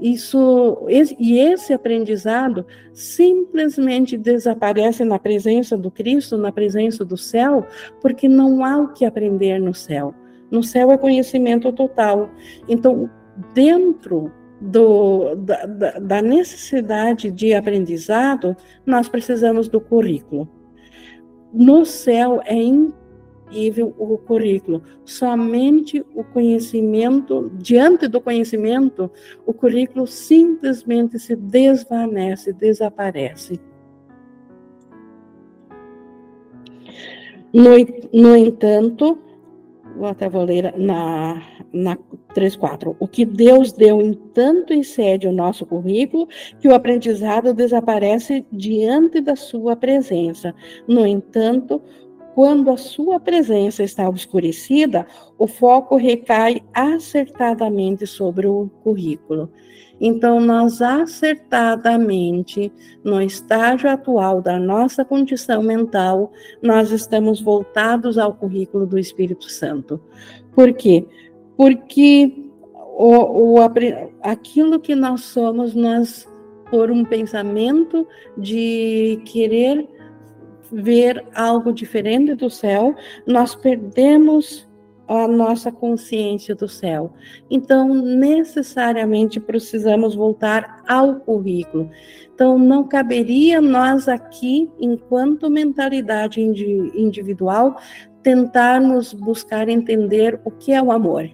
isso 0.00 0.86
e 0.88 1.40
esse 1.40 1.72
aprendizado 1.72 2.64
simplesmente 2.92 4.16
desaparece 4.16 5.02
na 5.02 5.18
presença 5.18 5.76
do 5.76 5.90
Cristo, 5.90 6.38
na 6.38 6.52
presença 6.52 7.04
do 7.04 7.16
céu, 7.16 7.66
porque 8.00 8.28
não 8.28 8.64
há 8.64 8.76
o 8.78 8.92
que 8.92 9.04
aprender 9.04 9.60
no 9.60 9.74
céu. 9.74 10.14
No 10.50 10.62
céu 10.62 10.90
é 10.90 10.98
conhecimento 10.98 11.72
total. 11.72 12.30
Então, 12.68 13.10
dentro 13.54 14.32
do, 14.60 15.34
da, 15.36 15.66
da, 16.00 16.22
necessidade 16.22 17.30
de 17.30 17.54
aprendizado, 17.54 18.56
nós 18.84 19.08
precisamos 19.08 19.68
do 19.68 19.80
currículo. 19.80 20.48
No 21.52 21.84
céu 21.84 22.40
é 22.44 22.54
incrível 22.54 23.94
o 23.98 24.18
currículo. 24.18 24.82
Somente 25.04 26.04
o 26.14 26.24
conhecimento, 26.24 27.50
diante 27.54 28.08
do 28.08 28.20
conhecimento, 28.20 29.10
o 29.46 29.52
currículo 29.52 30.06
simplesmente 30.06 31.18
se 31.18 31.36
desvanece, 31.36 32.52
desaparece. 32.52 33.60
No, 37.52 37.70
no 38.12 38.36
entanto, 38.36 39.18
até 40.06 40.28
vou 40.28 40.44
ler 40.44 40.74
na, 40.76 41.42
na 41.72 41.96
3.4. 42.34 42.96
O 42.98 43.08
que 43.08 43.24
Deus 43.24 43.72
deu 43.72 44.00
em 44.00 44.14
tanto 44.14 44.72
excede 44.72 45.26
o 45.26 45.32
nosso 45.32 45.66
currículo 45.66 46.28
que 46.60 46.68
o 46.68 46.74
aprendizado 46.74 47.52
desaparece 47.52 48.44
diante 48.52 49.20
da 49.20 49.36
sua 49.36 49.74
presença. 49.76 50.54
No 50.86 51.06
entanto, 51.06 51.82
quando 52.34 52.70
a 52.70 52.76
sua 52.76 53.18
presença 53.18 53.82
está 53.82 54.08
obscurecida, 54.08 55.06
o 55.36 55.48
foco 55.48 55.96
recai 55.96 56.62
acertadamente 56.72 58.06
sobre 58.06 58.46
o 58.46 58.70
currículo. 58.84 59.50
Então, 60.00 60.40
nós 60.40 60.80
acertadamente, 60.80 62.72
no 63.02 63.20
estágio 63.20 63.90
atual 63.90 64.40
da 64.40 64.58
nossa 64.58 65.04
condição 65.04 65.62
mental, 65.62 66.32
nós 66.62 66.90
estamos 66.90 67.40
voltados 67.40 68.18
ao 68.18 68.34
currículo 68.34 68.86
do 68.86 68.98
Espírito 68.98 69.50
Santo. 69.50 70.00
Por 70.54 70.72
quê? 70.72 71.06
Porque 71.56 72.32
o, 72.96 73.56
o, 73.56 73.60
aquilo 74.22 74.78
que 74.78 74.94
nós 74.94 75.22
somos, 75.22 75.74
nós, 75.74 76.28
por 76.70 76.90
um 76.90 77.04
pensamento 77.04 78.06
de 78.36 79.20
querer 79.24 79.88
ver 80.70 81.24
algo 81.34 81.72
diferente 81.72 82.34
do 82.34 82.50
céu, 82.50 82.94
nós 83.26 83.54
perdemos 83.54 84.67
a 85.08 85.26
nossa 85.26 85.72
consciência 85.72 86.54
do 86.54 86.68
céu. 86.68 87.12
Então, 87.50 87.94
necessariamente 87.94 89.40
precisamos 89.40 90.14
voltar 90.14 90.82
ao 90.86 91.16
currículo. 91.16 91.90
Então, 92.34 92.58
não 92.58 92.86
caberia 92.86 93.60
nós 93.60 94.06
aqui, 94.06 94.70
enquanto 94.78 95.50
mentalidade 95.50 96.40
individual, 96.40 97.80
tentarmos 98.22 99.12
buscar 99.12 99.68
entender 99.68 100.38
o 100.44 100.50
que 100.50 100.72
é 100.72 100.82
o 100.82 100.92
amor. 100.92 101.28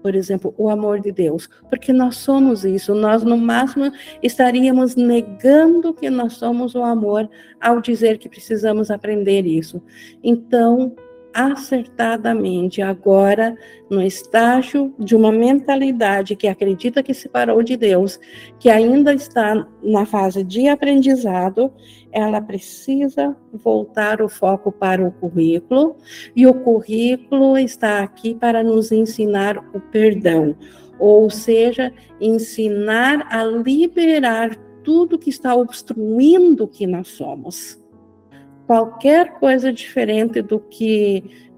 Por 0.00 0.14
exemplo, 0.14 0.54
o 0.56 0.70
amor 0.70 1.00
de 1.00 1.10
Deus, 1.12 1.50
porque 1.68 1.92
nós 1.92 2.16
somos 2.16 2.64
isso, 2.64 2.94
nós 2.94 3.22
no 3.24 3.36
máximo 3.36 3.92
estaríamos 4.22 4.94
negando 4.94 5.92
que 5.92 6.08
nós 6.08 6.34
somos 6.34 6.74
o 6.74 6.82
amor 6.82 7.28
ao 7.60 7.80
dizer 7.80 8.16
que 8.16 8.28
precisamos 8.28 8.90
aprender 8.90 9.44
isso. 9.44 9.82
Então, 10.22 10.94
acertadamente 11.32 12.82
agora 12.82 13.56
no 13.90 14.02
estágio 14.02 14.94
de 14.98 15.14
uma 15.14 15.30
mentalidade 15.30 16.36
que 16.36 16.48
acredita 16.48 17.02
que 17.02 17.14
se 17.14 17.28
parou 17.28 17.62
de 17.62 17.76
Deus, 17.76 18.18
que 18.58 18.68
ainda 18.68 19.14
está 19.14 19.66
na 19.82 20.04
fase 20.04 20.42
de 20.42 20.68
aprendizado, 20.68 21.72
ela 22.10 22.40
precisa 22.40 23.36
voltar 23.52 24.20
o 24.22 24.28
foco 24.28 24.72
para 24.72 25.06
o 25.06 25.12
currículo, 25.12 25.96
e 26.34 26.46
o 26.46 26.54
currículo 26.54 27.56
está 27.58 28.02
aqui 28.02 28.34
para 28.34 28.62
nos 28.62 28.90
ensinar 28.90 29.58
o 29.74 29.80
perdão, 29.80 30.56
ou 30.98 31.30
seja, 31.30 31.92
ensinar 32.20 33.26
a 33.30 33.44
liberar 33.44 34.56
tudo 34.82 35.18
que 35.18 35.30
está 35.30 35.54
obstruindo 35.54 36.64
o 36.64 36.68
que 36.68 36.86
nós 36.86 37.08
somos 37.08 37.77
qualquer 38.68 39.32
coisa 39.40 39.72
diferente 39.72 40.42
do 40.42 40.60
que 40.60 41.48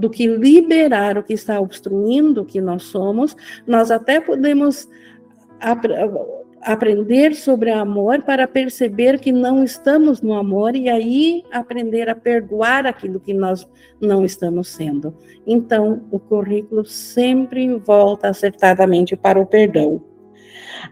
do 0.00 0.10
que 0.10 0.26
liberar 0.26 1.16
o 1.16 1.22
que 1.22 1.34
está 1.34 1.60
obstruindo 1.60 2.40
o 2.40 2.44
que 2.44 2.60
nós 2.60 2.82
somos, 2.82 3.36
nós 3.64 3.92
até 3.92 4.20
podemos 4.20 4.88
ap 5.60 5.84
aprender 6.62 7.36
sobre 7.36 7.70
amor 7.70 8.22
para 8.22 8.48
perceber 8.48 9.20
que 9.20 9.30
não 9.30 9.62
estamos 9.62 10.20
no 10.20 10.34
amor 10.34 10.74
e 10.74 10.88
aí 10.88 11.44
aprender 11.52 12.08
a 12.08 12.14
perdoar 12.14 12.86
aquilo 12.86 13.20
que 13.20 13.32
nós 13.32 13.68
não 14.00 14.24
estamos 14.24 14.68
sendo. 14.68 15.14
Então, 15.46 16.02
o 16.10 16.18
currículo 16.18 16.84
sempre 16.84 17.68
volta 17.78 18.28
acertadamente 18.28 19.14
para 19.14 19.38
o 19.38 19.46
perdão. 19.46 20.02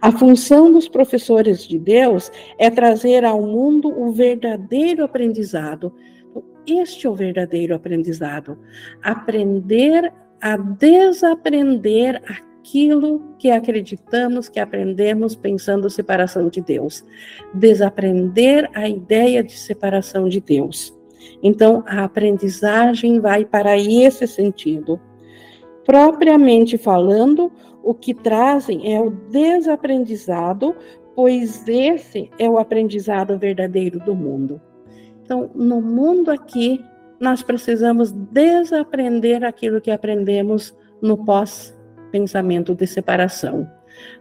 A 0.00 0.12
função 0.12 0.72
dos 0.72 0.88
professores 0.88 1.66
de 1.66 1.78
Deus 1.78 2.30
é 2.58 2.70
trazer 2.70 3.24
ao 3.24 3.42
mundo 3.42 3.88
o 3.88 4.12
verdadeiro 4.12 5.04
aprendizado. 5.04 5.92
Este 6.66 7.06
é 7.06 7.10
o 7.10 7.14
verdadeiro 7.14 7.74
aprendizado. 7.74 8.58
Aprender 9.02 10.12
a 10.40 10.56
desaprender 10.56 12.22
aquilo 12.26 13.34
que 13.38 13.50
acreditamos 13.50 14.48
que 14.48 14.58
aprendemos 14.58 15.36
pensando 15.36 15.90
separação 15.90 16.48
de 16.48 16.60
Deus. 16.60 17.04
Desaprender 17.52 18.70
a 18.74 18.88
ideia 18.88 19.42
de 19.42 19.52
separação 19.52 20.28
de 20.28 20.40
Deus. 20.40 20.96
Então, 21.42 21.84
a 21.86 22.04
aprendizagem 22.04 23.20
vai 23.20 23.44
para 23.44 23.78
esse 23.78 24.26
sentido. 24.26 25.00
Propriamente 25.84 26.78
falando, 26.78 27.52
o 27.84 27.94
que 27.94 28.14
trazem 28.14 28.94
é 28.94 29.00
o 29.00 29.10
desaprendizado, 29.10 30.74
pois 31.14 31.68
esse 31.68 32.30
é 32.38 32.48
o 32.48 32.58
aprendizado 32.58 33.38
verdadeiro 33.38 34.00
do 34.00 34.14
mundo. 34.14 34.60
Então, 35.22 35.50
no 35.54 35.80
mundo 35.80 36.30
aqui, 36.30 36.82
nós 37.20 37.42
precisamos 37.42 38.10
desaprender 38.10 39.44
aquilo 39.44 39.80
que 39.80 39.90
aprendemos 39.90 40.74
no 41.00 41.24
pós-pensamento 41.24 42.74
de 42.74 42.86
separação. 42.86 43.70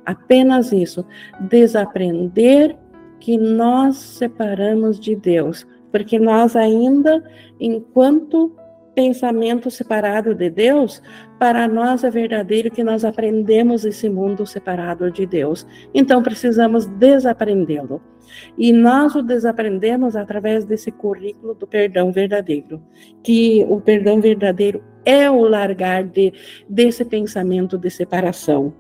Apenas 0.06 0.72
isso, 0.72 1.06
desaprender 1.40 2.78
que 3.20 3.38
nós 3.38 3.96
separamos 3.96 5.00
de 5.00 5.16
Deus, 5.16 5.66
porque 5.92 6.20
nós 6.20 6.56
ainda, 6.56 7.24
enquanto 7.60 8.54
pensamento 8.96 9.70
separado 9.72 10.34
de 10.36 10.50
Deus, 10.50 11.02
para 11.40 11.68
nós 11.68 12.04
é 12.04 12.10
verdadeiro 12.10 12.72
que 12.72 12.84
nós 12.84 13.04
aprendemos 13.04 13.86
esse 13.86 14.10
mundo 14.10 14.46
separado 14.46 15.12
de 15.12 15.26
Deus. 15.26 15.66
Então 15.94 16.22
precisamos 16.22 16.86
desaprendê-lo. 16.86 18.02
E 18.58 18.72
nós 18.72 19.14
o 19.16 19.22
desaprendemos 19.22 20.16
através 20.16 20.66
desse 20.66 20.92
currículo 20.92 21.54
do 21.54 21.68
perdão 21.68 22.12
verdadeiro, 22.12 22.82
que 23.22 23.66
o 23.70 23.80
perdão 23.80 24.20
verdadeiro 24.20 24.84
é 25.06 25.30
o 25.30 25.42
largar 25.42 26.04
de, 26.04 26.34
desse 26.68 27.04
pensamento 27.06 27.78
de 27.78 27.90
separação. 27.90 28.74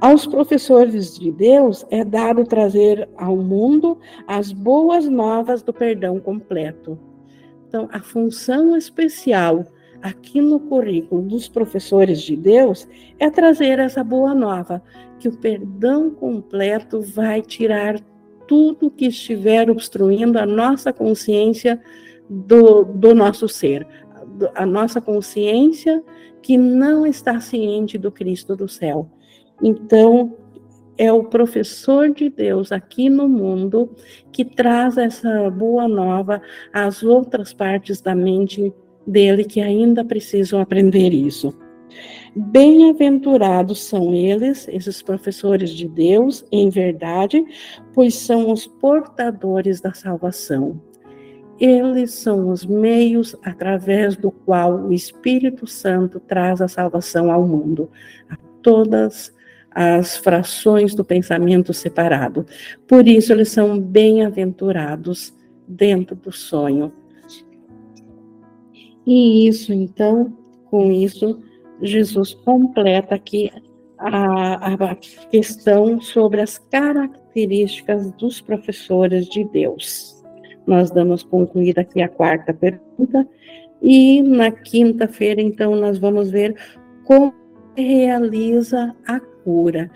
Aos 0.00 0.26
professores 0.26 1.18
de 1.18 1.32
Deus 1.32 1.86
é 1.90 2.04
dado 2.04 2.44
trazer 2.44 3.08
ao 3.16 3.36
mundo 3.36 3.98
as 4.26 4.52
boas 4.52 5.08
novas 5.08 5.62
do 5.62 5.72
perdão 5.72 6.20
completo 6.20 6.98
então, 7.68 7.88
a 7.92 8.00
função 8.00 8.76
especial 8.76 9.66
aqui 10.00 10.40
no 10.40 10.60
currículo 10.60 11.22
dos 11.22 11.48
professores 11.48 12.22
de 12.22 12.36
Deus 12.36 12.86
é 13.18 13.28
trazer 13.28 13.78
essa 13.78 14.04
boa 14.04 14.34
nova, 14.34 14.82
que 15.18 15.28
o 15.28 15.36
perdão 15.36 16.10
completo 16.10 17.00
vai 17.00 17.42
tirar 17.42 17.98
tudo 18.46 18.90
que 18.90 19.06
estiver 19.06 19.68
obstruindo 19.68 20.38
a 20.38 20.46
nossa 20.46 20.92
consciência 20.92 21.80
do, 22.28 22.84
do 22.84 23.14
nosso 23.14 23.48
ser, 23.48 23.86
a 24.54 24.64
nossa 24.64 25.00
consciência 25.00 26.04
que 26.40 26.56
não 26.56 27.04
está 27.04 27.40
ciente 27.40 27.98
do 27.98 28.12
Cristo 28.12 28.54
do 28.54 28.68
céu. 28.68 29.10
Então, 29.60 30.36
é 30.98 31.12
o 31.12 31.24
professor 31.24 32.10
de 32.10 32.30
Deus 32.30 32.72
aqui 32.72 33.08
no 33.08 33.28
mundo 33.28 33.90
que 34.32 34.44
traz 34.44 34.96
essa 34.96 35.50
boa 35.50 35.86
nova 35.86 36.40
às 36.72 37.02
outras 37.02 37.52
partes 37.52 38.00
da 38.00 38.14
mente 38.14 38.72
dele 39.06 39.44
que 39.44 39.60
ainda 39.60 40.04
precisam 40.04 40.60
aprender 40.60 41.12
isso. 41.12 41.56
Bem-aventurados 42.34 43.84
são 43.84 44.12
eles, 44.12 44.68
esses 44.68 45.00
professores 45.00 45.70
de 45.70 45.88
Deus, 45.88 46.44
em 46.50 46.68
verdade, 46.68 47.44
pois 47.94 48.14
são 48.14 48.50
os 48.50 48.66
portadores 48.66 49.80
da 49.80 49.94
salvação. 49.94 50.80
Eles 51.58 52.12
são 52.12 52.50
os 52.50 52.66
meios 52.66 53.34
através 53.42 54.16
do 54.16 54.30
qual 54.30 54.76
o 54.76 54.92
Espírito 54.92 55.66
Santo 55.66 56.20
traz 56.20 56.60
a 56.60 56.68
salvação 56.68 57.32
ao 57.32 57.46
mundo, 57.46 57.88
a 58.28 58.36
todas 58.60 59.34
as 59.78 60.16
frações 60.16 60.94
do 60.94 61.04
pensamento 61.04 61.74
separado. 61.74 62.46
Por 62.88 63.06
isso, 63.06 63.30
eles 63.30 63.50
são 63.50 63.78
bem-aventurados 63.78 65.34
dentro 65.68 66.16
do 66.16 66.32
sonho. 66.32 66.90
E 69.06 69.46
isso, 69.46 69.74
então, 69.74 70.34
com 70.70 70.90
isso, 70.90 71.42
Jesus 71.82 72.32
completa 72.32 73.16
aqui 73.16 73.52
a, 73.98 74.72
a 74.72 74.94
questão 75.30 76.00
sobre 76.00 76.40
as 76.40 76.56
características 76.56 78.10
dos 78.12 78.40
professores 78.40 79.28
de 79.28 79.44
Deus. 79.44 80.24
Nós 80.66 80.90
damos 80.90 81.22
concluída 81.22 81.82
aqui 81.82 82.00
a 82.00 82.08
quarta 82.08 82.54
pergunta, 82.54 83.28
e 83.82 84.22
na 84.22 84.50
quinta-feira, 84.50 85.42
então, 85.42 85.76
nós 85.76 85.98
vamos 85.98 86.30
ver 86.30 86.56
como 87.04 87.34
realiza 87.76 88.96
a 89.06 89.20
cura, 89.46 89.88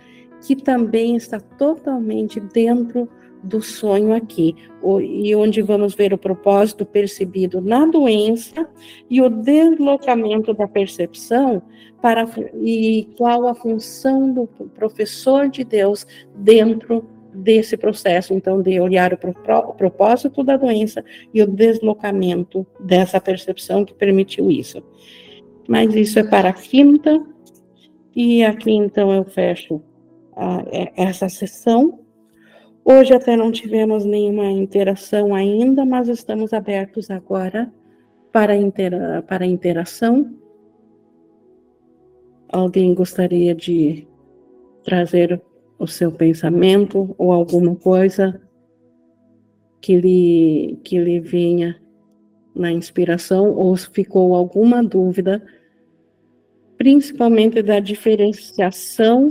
que 0.46 0.54
também 0.54 1.16
está 1.16 1.40
totalmente 1.40 2.38
dentro 2.38 3.08
do 3.42 3.60
sonho 3.60 4.14
aqui, 4.14 4.54
e 5.02 5.34
onde 5.34 5.60
vamos 5.60 5.94
ver 5.94 6.12
o 6.12 6.18
propósito 6.18 6.86
percebido 6.86 7.60
na 7.60 7.84
doença 7.84 8.68
e 9.08 9.20
o 9.20 9.28
deslocamento 9.28 10.54
da 10.54 10.68
percepção 10.68 11.60
para 12.00 12.28
e 12.62 13.08
qual 13.16 13.48
a 13.48 13.54
função 13.54 14.32
do 14.32 14.46
professor 14.46 15.48
de 15.48 15.64
Deus 15.64 16.06
dentro 16.36 17.04
desse 17.32 17.76
processo, 17.76 18.34
então, 18.34 18.60
de 18.62 18.78
olhar 18.80 19.12
o, 19.12 19.16
o 19.16 19.74
propósito 19.74 20.44
da 20.44 20.56
doença 20.56 21.04
e 21.32 21.42
o 21.42 21.46
deslocamento 21.46 22.66
dessa 22.78 23.20
percepção 23.20 23.84
que 23.84 23.94
permitiu 23.94 24.50
isso. 24.50 24.82
Mas 25.68 25.94
isso 25.94 26.18
é 26.18 26.24
para 26.24 26.50
a 26.50 26.52
quinta 26.52 27.24
e 28.14 28.44
aqui 28.44 28.72
então 28.72 29.12
eu 29.12 29.24
fecho 29.24 29.82
a, 30.36 30.62
é, 30.70 30.92
essa 30.96 31.28
sessão. 31.28 32.00
Hoje 32.84 33.14
até 33.14 33.36
não 33.36 33.52
tivemos 33.52 34.04
nenhuma 34.04 34.50
interação 34.50 35.34
ainda, 35.34 35.84
mas 35.84 36.08
estamos 36.08 36.52
abertos 36.52 37.10
agora 37.10 37.72
para, 38.32 38.56
intera 38.56 39.22
para 39.22 39.46
interação. 39.46 40.34
Alguém 42.48 42.94
gostaria 42.94 43.54
de 43.54 44.08
trazer 44.82 45.40
o 45.78 45.86
seu 45.86 46.10
pensamento 46.10 47.14
ou 47.16 47.32
alguma 47.32 47.76
coisa 47.76 48.40
que 49.80 49.98
lhe, 49.98 50.78
que 50.84 50.98
lhe 50.98 51.20
venha 51.20 51.80
na 52.54 52.72
inspiração 52.72 53.54
ou 53.54 53.76
ficou 53.76 54.34
alguma 54.34 54.82
dúvida 54.82 55.42
principalmente 56.80 57.60
da 57.60 57.78
diferenciação 57.78 59.28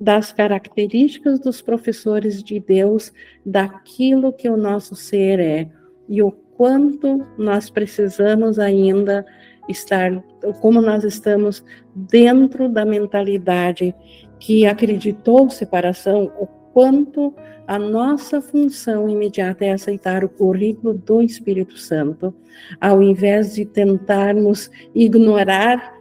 das 0.00 0.32
características 0.32 1.38
dos 1.38 1.62
professores 1.62 2.42
de 2.42 2.58
Deus 2.58 3.12
daquilo 3.46 4.32
que 4.32 4.48
o 4.48 4.56
nosso 4.56 4.96
ser 4.96 5.38
é 5.38 5.68
e 6.08 6.20
o 6.20 6.32
quanto 6.32 7.24
nós 7.38 7.70
precisamos 7.70 8.58
ainda 8.58 9.24
estar, 9.68 10.20
como 10.60 10.82
nós 10.82 11.04
estamos 11.04 11.64
dentro 11.94 12.68
da 12.68 12.84
mentalidade 12.84 13.94
que 14.40 14.66
acreditou 14.66 15.48
separação, 15.50 16.32
o 16.36 16.48
quanto 16.48 17.32
a 17.64 17.78
nossa 17.78 18.40
função 18.40 19.08
imediata 19.08 19.64
é 19.64 19.70
aceitar 19.70 20.24
o 20.24 20.28
currículo 20.28 20.94
do 20.94 21.22
Espírito 21.22 21.78
Santo, 21.78 22.34
ao 22.80 23.00
invés 23.00 23.54
de 23.54 23.64
tentarmos 23.64 24.68
ignorar 24.92 25.96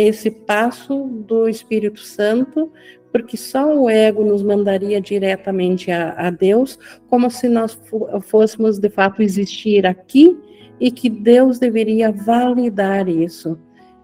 esse 0.00 0.30
passo 0.30 1.04
do 1.26 1.48
Espírito 1.48 2.00
Santo, 2.00 2.72
porque 3.12 3.36
só 3.36 3.72
o 3.74 3.88
ego 3.88 4.24
nos 4.24 4.42
mandaria 4.42 5.00
diretamente 5.00 5.90
a, 5.90 6.14
a 6.16 6.30
Deus, 6.30 6.78
como 7.08 7.30
se 7.30 7.48
nós 7.48 7.78
fôssemos 8.22 8.78
de 8.78 8.88
fato 8.88 9.22
existir 9.22 9.86
aqui 9.86 10.36
e 10.80 10.90
que 10.90 11.08
Deus 11.08 11.58
deveria 11.58 12.10
validar 12.10 13.08
isso. 13.08 13.58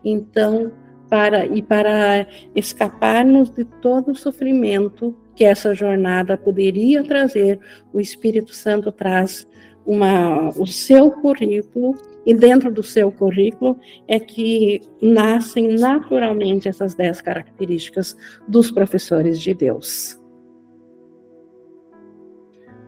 Então, 0.05 0.73
para 1.09 1.45
e 1.45 1.61
para 1.61 2.27
escaparmos 2.55 3.51
de 3.51 3.65
todo 3.65 4.13
o 4.13 4.17
sofrimento 4.17 5.17
que 5.35 5.45
essa 5.45 5.75
jornada 5.75 6.37
poderia 6.37 7.03
trazer, 7.03 7.59
o 7.93 8.01
Espírito 8.01 8.55
Santo 8.55 8.93
traz 8.93 9.49
uma, 9.91 10.51
o 10.51 10.69
seu 10.69 11.11
currículo, 11.11 11.97
e 12.25 12.33
dentro 12.33 12.71
do 12.71 12.83
seu 12.83 13.11
currículo 13.11 13.77
é 14.07 14.21
que 14.21 14.83
nascem 15.03 15.77
naturalmente 15.77 16.69
essas 16.69 16.95
dez 16.95 17.21
características 17.21 18.17
dos 18.47 18.71
professores 18.71 19.41
de 19.41 19.53
Deus. 19.53 20.17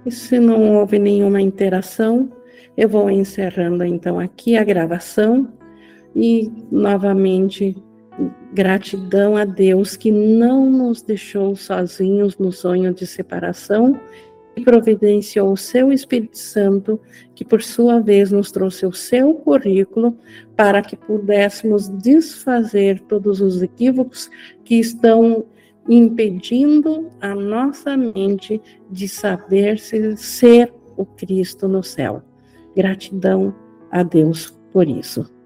E 0.07 0.12
se 0.12 0.38
não 0.38 0.76
houve 0.76 0.98
nenhuma 0.98 1.40
interação, 1.40 2.30
eu 2.76 2.88
vou 2.88 3.11
encerrando 3.11 3.84
então 3.84 4.20
aqui 4.20 4.57
a 4.57 4.62
gravação 4.62 5.53
e 6.14 6.53
novamente 6.70 7.74
gratidão 8.53 9.36
a 9.36 9.44
Deus 9.44 9.96
que 9.96 10.12
não 10.12 10.70
nos 10.70 11.03
deixou 11.03 11.57
sozinhos 11.57 12.38
no 12.38 12.53
sonho 12.53 12.94
de 12.94 13.07
separação 13.07 13.98
e 14.57 14.62
providenciou 14.62 15.53
o 15.53 15.57
seu 15.57 15.92
Espírito 15.92 16.38
Santo, 16.38 17.00
que 17.34 17.44
por 17.44 17.62
sua 17.62 18.00
vez 18.00 18.30
nos 18.30 18.50
trouxe 18.50 18.84
o 18.84 18.92
seu 18.92 19.34
currículo 19.34 20.16
para 20.57 20.82
que 20.82 20.96
pudéssemos 20.96 21.88
desfazer 21.88 23.00
todos 23.09 23.40
os 23.40 23.62
equívocos 23.62 24.30
que 24.64 24.76
estão 24.76 25.44
impedindo 25.88 27.11
a 27.20 27.34
nossa 27.34 27.96
mente 27.96 28.61
de 28.90 29.09
saber 29.09 29.78
se 29.78 30.16
ser 30.16 30.72
o 30.96 31.05
Cristo 31.05 31.66
no 31.66 31.82
céu. 31.82 32.22
Gratidão 32.76 33.55
a 33.90 34.03
Deus 34.03 34.57
por 34.72 34.86
isso. 34.88 35.41